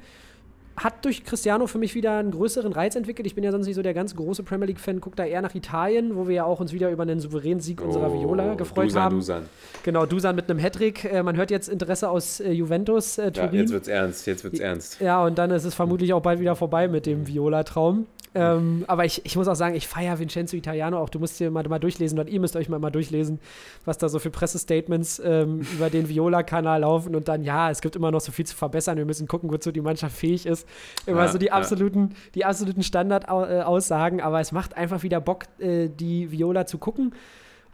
hat 0.76 1.04
durch 1.04 1.24
Cristiano 1.24 1.66
für 1.66 1.78
mich 1.78 1.94
wieder 1.94 2.16
einen 2.18 2.30
größeren 2.30 2.72
Reiz 2.72 2.96
entwickelt. 2.96 3.26
Ich 3.26 3.34
bin 3.34 3.44
ja 3.44 3.50
sonst 3.52 3.66
nicht 3.66 3.76
so 3.76 3.82
der 3.82 3.94
ganz 3.94 4.16
große 4.16 4.42
Premier 4.42 4.66
League-Fan. 4.66 5.00
Guck 5.00 5.16
da 5.16 5.24
eher 5.24 5.42
nach 5.42 5.54
Italien, 5.54 6.16
wo 6.16 6.26
wir 6.28 6.34
ja 6.36 6.44
auch 6.44 6.60
uns 6.60 6.72
wieder 6.72 6.90
über 6.90 7.02
einen 7.02 7.20
souveränen 7.20 7.60
Sieg 7.60 7.80
unserer 7.80 8.12
Viola 8.12 8.54
gefreut 8.54 8.84
Oh, 8.84 8.88
Dusan, 8.88 9.02
haben. 9.02 9.16
Dusan. 9.16 9.42
Genau, 9.82 10.06
Dusan 10.06 10.34
mit 10.36 10.48
einem 10.50 10.58
Hattrick. 10.58 11.04
Äh, 11.04 11.22
man 11.22 11.36
hört 11.36 11.50
jetzt 11.50 11.68
Interesse 11.68 12.08
aus 12.08 12.40
äh, 12.40 12.52
Juventus, 12.52 13.18
äh, 13.18 13.24
Ja, 13.24 13.30
Turin. 13.30 13.54
jetzt 13.60 13.72
wird's 13.72 13.88
ernst, 13.88 14.26
jetzt 14.26 14.44
wird's 14.44 14.60
ernst. 14.60 15.00
Ja, 15.00 15.24
und 15.24 15.36
dann 15.38 15.50
ist 15.50 15.64
es 15.64 15.74
vermutlich 15.74 16.12
auch 16.14 16.22
bald 16.22 16.40
wieder 16.40 16.56
vorbei 16.56 16.88
mit 16.88 17.06
dem 17.06 17.26
Viola-Traum. 17.26 18.06
Ähm, 18.34 18.84
aber 18.86 19.04
ich, 19.04 19.20
ich 19.26 19.36
muss 19.36 19.46
auch 19.46 19.54
sagen, 19.54 19.74
ich 19.74 19.86
feiere 19.86 20.18
Vincenzo 20.18 20.56
Italiano 20.56 20.98
auch. 20.98 21.10
Du 21.10 21.18
musst 21.18 21.38
dir 21.38 21.50
mal, 21.50 21.62
mal 21.68 21.78
durchlesen 21.78 22.18
und 22.18 22.30
ihr 22.30 22.40
müsst 22.40 22.56
euch 22.56 22.66
mal, 22.70 22.78
mal 22.78 22.88
durchlesen, 22.88 23.38
was 23.84 23.98
da 23.98 24.08
so 24.08 24.18
für 24.18 24.30
Pressestatements 24.30 25.20
ähm, 25.22 25.60
über 25.74 25.90
den 25.90 26.08
Viola-Kanal 26.08 26.80
laufen. 26.80 27.14
Und 27.14 27.28
dann, 27.28 27.42
ja, 27.42 27.70
es 27.70 27.82
gibt 27.82 27.94
immer 27.94 28.10
noch 28.10 28.22
so 28.22 28.32
viel 28.32 28.46
zu 28.46 28.56
verbessern. 28.56 28.96
Wir 28.96 29.04
müssen 29.04 29.28
gucken, 29.28 29.52
wozu 29.52 29.70
die 29.70 29.82
Mannschaft 29.82 30.16
fähig 30.16 30.46
ist. 30.46 30.61
Immer 31.06 31.22
Ja, 31.24 31.28
so 31.28 31.38
die 31.38 31.46
ja. 31.46 31.52
absoluten, 31.52 32.14
die 32.34 32.44
absoluten 32.44 32.82
Standardaussagen. 32.82 34.20
Aber 34.20 34.40
es 34.40 34.52
macht 34.52 34.76
einfach 34.76 35.02
wieder 35.02 35.20
Bock, 35.20 35.44
äh, 35.58 35.88
die 35.88 36.30
Viola 36.30 36.66
zu 36.66 36.78
gucken. 36.78 37.14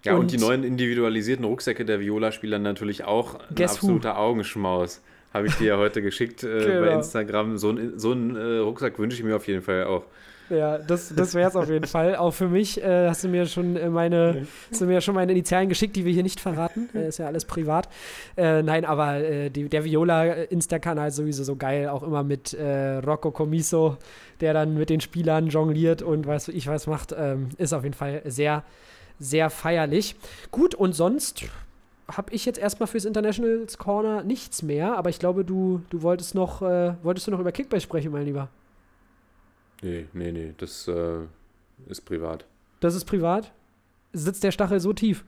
Ja, 0.04 0.14
und, 0.14 0.20
Und- 0.20 0.32
die 0.32 0.38
neuen 0.38 0.64
individualisierten 0.64 1.44
Rucksäcke 1.44 1.84
der 1.84 2.00
Viola-Spieler 2.00 2.58
natürlich 2.58 3.04
auch 3.04 3.34
ein 3.34 3.54
Guess 3.54 3.72
who? 3.72 3.86
absoluter 3.86 4.18
Augenschmaus. 4.18 5.02
Habe 5.34 5.46
ich 5.48 5.54
dir 5.56 5.66
ja 5.68 5.76
heute 5.76 6.00
geschickt 6.00 6.42
äh, 6.42 6.46
bei 6.58 6.64
Genau. 6.86 6.96
Instagram. 6.98 7.58
So 7.58 7.70
ein, 7.70 7.98
so 7.98 8.12
ein 8.12 8.34
äh, 8.36 8.58
Rucksack 8.58 8.98
wünsche 8.98 9.16
ich 9.18 9.24
mir 9.24 9.36
auf 9.36 9.46
jeden 9.46 9.62
Fall 9.62 9.84
auch. 9.84 10.04
Ja, 10.50 10.78
das, 10.78 11.14
das 11.14 11.34
wäre 11.34 11.48
es 11.48 11.56
auf 11.56 11.68
jeden 11.68 11.86
Fall. 11.86 12.16
Auch 12.16 12.32
für 12.32 12.48
mich 12.48 12.82
äh, 12.82 13.08
hast 13.08 13.24
du 13.24 13.28
mir 13.28 13.46
schon 13.46 13.76
äh, 13.76 13.88
meine, 13.88 14.46
hast 14.70 14.80
du 14.80 14.86
mir 14.86 15.00
schon 15.00 15.14
meine 15.14 15.32
Initialen 15.32 15.68
geschickt, 15.68 15.96
die 15.96 16.04
wir 16.04 16.12
hier 16.12 16.22
nicht 16.22 16.40
verraten. 16.40 16.88
Äh, 16.94 17.08
ist 17.08 17.18
ja 17.18 17.26
alles 17.26 17.44
privat. 17.44 17.88
Äh, 18.36 18.62
nein, 18.62 18.84
aber 18.84 19.16
äh, 19.16 19.50
die, 19.50 19.68
der 19.68 19.84
Viola-Insta-Kanal 19.84 21.08
ist 21.08 21.16
sowieso 21.16 21.44
so 21.44 21.56
geil, 21.56 21.88
auch 21.88 22.02
immer 22.02 22.22
mit 22.22 22.54
äh, 22.54 22.96
Rocco 22.96 23.30
Comiso, 23.30 23.98
der 24.40 24.54
dann 24.54 24.74
mit 24.74 24.90
den 24.90 25.00
Spielern 25.00 25.48
jongliert 25.48 26.02
und 26.02 26.26
weiß 26.26 26.48
ich 26.48 26.66
was 26.66 26.86
macht. 26.86 27.14
Ähm, 27.16 27.50
ist 27.58 27.72
auf 27.72 27.84
jeden 27.84 27.94
Fall 27.94 28.22
sehr, 28.24 28.64
sehr 29.18 29.50
feierlich. 29.50 30.16
Gut, 30.50 30.74
und 30.74 30.94
sonst 30.94 31.44
habe 32.10 32.32
ich 32.32 32.46
jetzt 32.46 32.58
erstmal 32.58 32.86
fürs 32.86 33.04
Internationals 33.04 33.76
Corner 33.76 34.22
nichts 34.22 34.62
mehr, 34.62 34.96
aber 34.96 35.10
ich 35.10 35.18
glaube, 35.18 35.44
du, 35.44 35.82
du 35.90 36.00
wolltest 36.00 36.34
noch, 36.34 36.62
wolltest 36.62 37.26
du 37.26 37.30
noch 37.30 37.40
über 37.40 37.52
Kickbase 37.52 37.82
sprechen, 37.82 38.12
mein 38.12 38.24
Lieber. 38.24 38.48
Nee, 39.82 40.06
nee, 40.12 40.32
nee, 40.32 40.54
das 40.56 40.88
äh, 40.88 41.20
ist 41.88 42.02
privat. 42.02 42.44
Das 42.80 42.94
ist 42.94 43.04
privat. 43.04 43.52
Sitzt 44.12 44.42
der 44.42 44.52
Stachel 44.52 44.80
so 44.80 44.92
tief? 44.92 45.24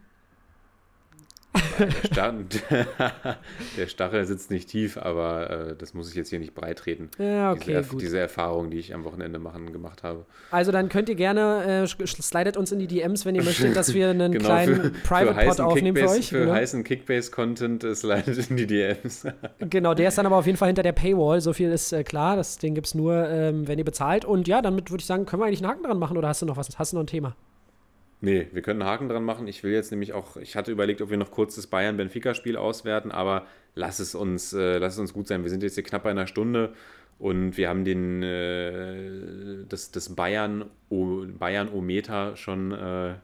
Der, 1.78 1.90
Sta 1.90 2.32
der 3.76 3.86
Stachel 3.86 4.24
sitzt 4.24 4.51
nicht 4.51 4.68
tief, 4.68 4.96
aber 4.96 5.51
äh, 5.70 5.76
das 5.76 5.94
muss 5.94 6.09
ich 6.11 6.14
jetzt 6.14 6.30
hier 6.30 6.38
nicht 6.38 6.55
breitreten. 6.55 7.11
Ja, 7.18 7.55
diese, 7.55 7.62
okay, 7.62 7.72
Erf 7.72 7.88
gut. 7.88 8.03
diese 8.03 8.18
Erfahrung, 8.18 8.70
die 8.70 8.78
ich 8.78 8.94
am 8.94 9.05
Wochenende 9.05 9.38
machen, 9.38 9.72
gemacht 9.72 10.03
habe. 10.03 10.26
Also 10.51 10.70
dann 10.70 10.88
könnt 10.88 11.09
ihr 11.09 11.14
gerne, 11.16 11.84
äh, 11.84 12.07
slidet 12.07 12.57
uns 12.57 12.70
in 12.70 12.78
die 12.78 12.86
DMs, 12.86 13.24
wenn 13.24 13.34
ihr 13.34 13.42
möchtet, 13.42 13.74
dass 13.74 13.94
wir 13.94 14.11
einen 14.11 14.32
Genau, 14.40 14.44
kleinen 14.44 14.92
Private-Pod 15.03 15.61
aufnehmen 15.61 15.96
für 15.96 16.11
euch. 16.11 16.28
Für 16.28 16.40
genau. 16.40 16.53
heißen 16.53 16.84
Kickbase-Content 16.84 17.84
es 17.84 18.03
leidet 18.03 18.51
in 18.51 18.57
die 18.57 18.66
DMs. 18.66 19.26
genau, 19.59 19.94
der 19.94 20.09
ist 20.09 20.18
dann 20.18 20.26
aber 20.26 20.36
auf 20.36 20.46
jeden 20.46 20.59
Fall 20.59 20.68
hinter 20.68 20.82
der 20.82 20.92
Paywall, 20.92 21.40
so 21.40 21.53
viel 21.53 21.70
ist 21.70 21.92
äh, 21.92 22.05
klar. 22.05 22.36
Das, 22.36 22.59
den 22.59 22.74
gibt 22.74 22.86
es 22.86 22.94
nur, 22.94 23.28
ähm, 23.28 23.66
wenn 23.66 23.78
ihr 23.78 23.84
bezahlt. 23.84 24.24
Und 24.24 24.46
ja, 24.46 24.62
damit 24.62 24.90
würde 24.90 25.01
ich 25.01 25.07
sagen, 25.07 25.26
können 25.26 25.42
wir 25.42 25.46
eigentlich 25.46 25.62
einen 25.62 25.72
Haken 25.72 25.82
dran 25.82 25.98
machen 25.98 26.16
oder 26.16 26.28
hast 26.28 26.42
du 26.42 26.46
noch 26.46 26.57
was? 26.57 26.68
Hast 26.78 26.92
du 26.92 26.96
noch 26.96 27.05
ein 27.05 27.09
Thema? 27.09 27.34
Nee, 28.22 28.48
wir 28.52 28.60
können 28.60 28.82
einen 28.82 28.90
Haken 28.90 29.08
dran 29.08 29.24
machen. 29.24 29.48
Ich 29.48 29.62
will 29.62 29.72
jetzt 29.72 29.90
nämlich 29.90 30.12
auch, 30.12 30.36
ich 30.36 30.54
hatte 30.54 30.70
überlegt, 30.70 31.00
ob 31.00 31.08
wir 31.08 31.16
noch 31.16 31.30
kurz 31.30 31.54
das 31.54 31.66
Bayern-Benfica-Spiel 31.68 32.56
auswerten, 32.56 33.10
aber 33.10 33.46
lass 33.74 33.98
es 33.98 34.14
uns, 34.14 34.52
äh, 34.52 34.76
lass 34.78 34.94
es 34.94 34.98
uns 34.98 35.14
gut 35.14 35.26
sein. 35.26 35.42
Wir 35.42 35.50
sind 35.50 35.62
jetzt 35.62 35.74
hier 35.74 35.84
knapp 35.84 36.02
bei 36.02 36.10
einer 36.10 36.26
Stunde 36.26 36.74
und 37.18 37.56
wir 37.56 37.70
haben 37.70 37.84
den, 37.84 38.22
äh, 38.22 39.64
das, 39.68 39.90
das 39.90 40.14
Bayern, 40.14 40.66
Bayern-O-Meter 40.90 42.36
schon, 42.36 42.72
äh, 42.72 43.14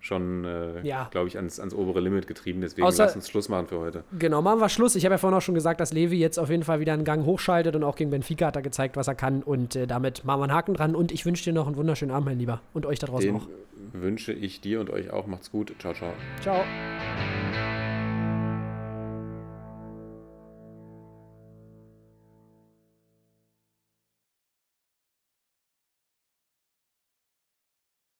schon 0.00 0.44
äh, 0.44 0.80
Ja. 0.86 1.08
glaube 1.10 1.28
ich, 1.28 1.36
ans, 1.36 1.58
ans 1.58 1.74
obere 1.74 2.00
Limit 2.00 2.26
getrieben. 2.26 2.60
Deswegen 2.60 2.86
Außer- 2.86 2.98
lass 3.04 3.16
uns 3.16 3.28
Schluss 3.28 3.48
machen 3.48 3.66
für 3.66 3.78
heute. 3.80 4.04
Genau, 4.18 4.40
machen 4.42 4.60
wir 4.60 4.68
Schluss. 4.68 4.94
Ich 4.94 5.04
habe 5.04 5.14
ja 5.14 5.18
vorhin 5.18 5.36
auch 5.36 5.42
schon 5.42 5.54
gesagt, 5.56 5.80
dass 5.80 5.92
Levi 5.92 6.18
jetzt 6.18 6.38
auf 6.38 6.50
jeden 6.50 6.62
Fall 6.62 6.80
wieder 6.80 6.92
einen 6.92 7.04
Gang 7.04 7.24
hochschaltet 7.26 7.74
und 7.74 7.82
auch 7.84 7.96
gegen 7.96 8.10
Benfica 8.10 8.46
hat 8.46 8.56
er 8.56 8.62
gezeigt, 8.62 8.96
was 8.96 9.08
er 9.08 9.14
kann. 9.16 9.42
Und 9.42 9.74
äh, 9.76 9.86
damit 9.86 10.24
machen 10.24 10.40
wir 10.40 10.44
einen 10.44 10.52
Haken 10.52 10.74
dran. 10.74 10.94
Und 10.94 11.10
ich 11.12 11.26
wünsche 11.26 11.44
dir 11.44 11.52
noch 11.52 11.66
einen 11.66 11.76
wunderschönen 11.76 12.12
Abend, 12.12 12.26
mein 12.26 12.38
Lieber. 12.38 12.60
Und 12.74 12.86
euch 12.86 12.98
da 13.00 13.06
draußen 13.08 13.26
Den 13.26 13.36
auch. 13.36 13.48
wünsche 13.92 14.32
ich 14.32 14.60
dir 14.60 14.80
und 14.80 14.90
euch 14.90 15.10
auch. 15.10 15.26
Macht's 15.26 15.50
gut. 15.50 15.72
Ciao, 15.80 15.92
ciao. 15.94 16.12
Ciao. 16.40 16.62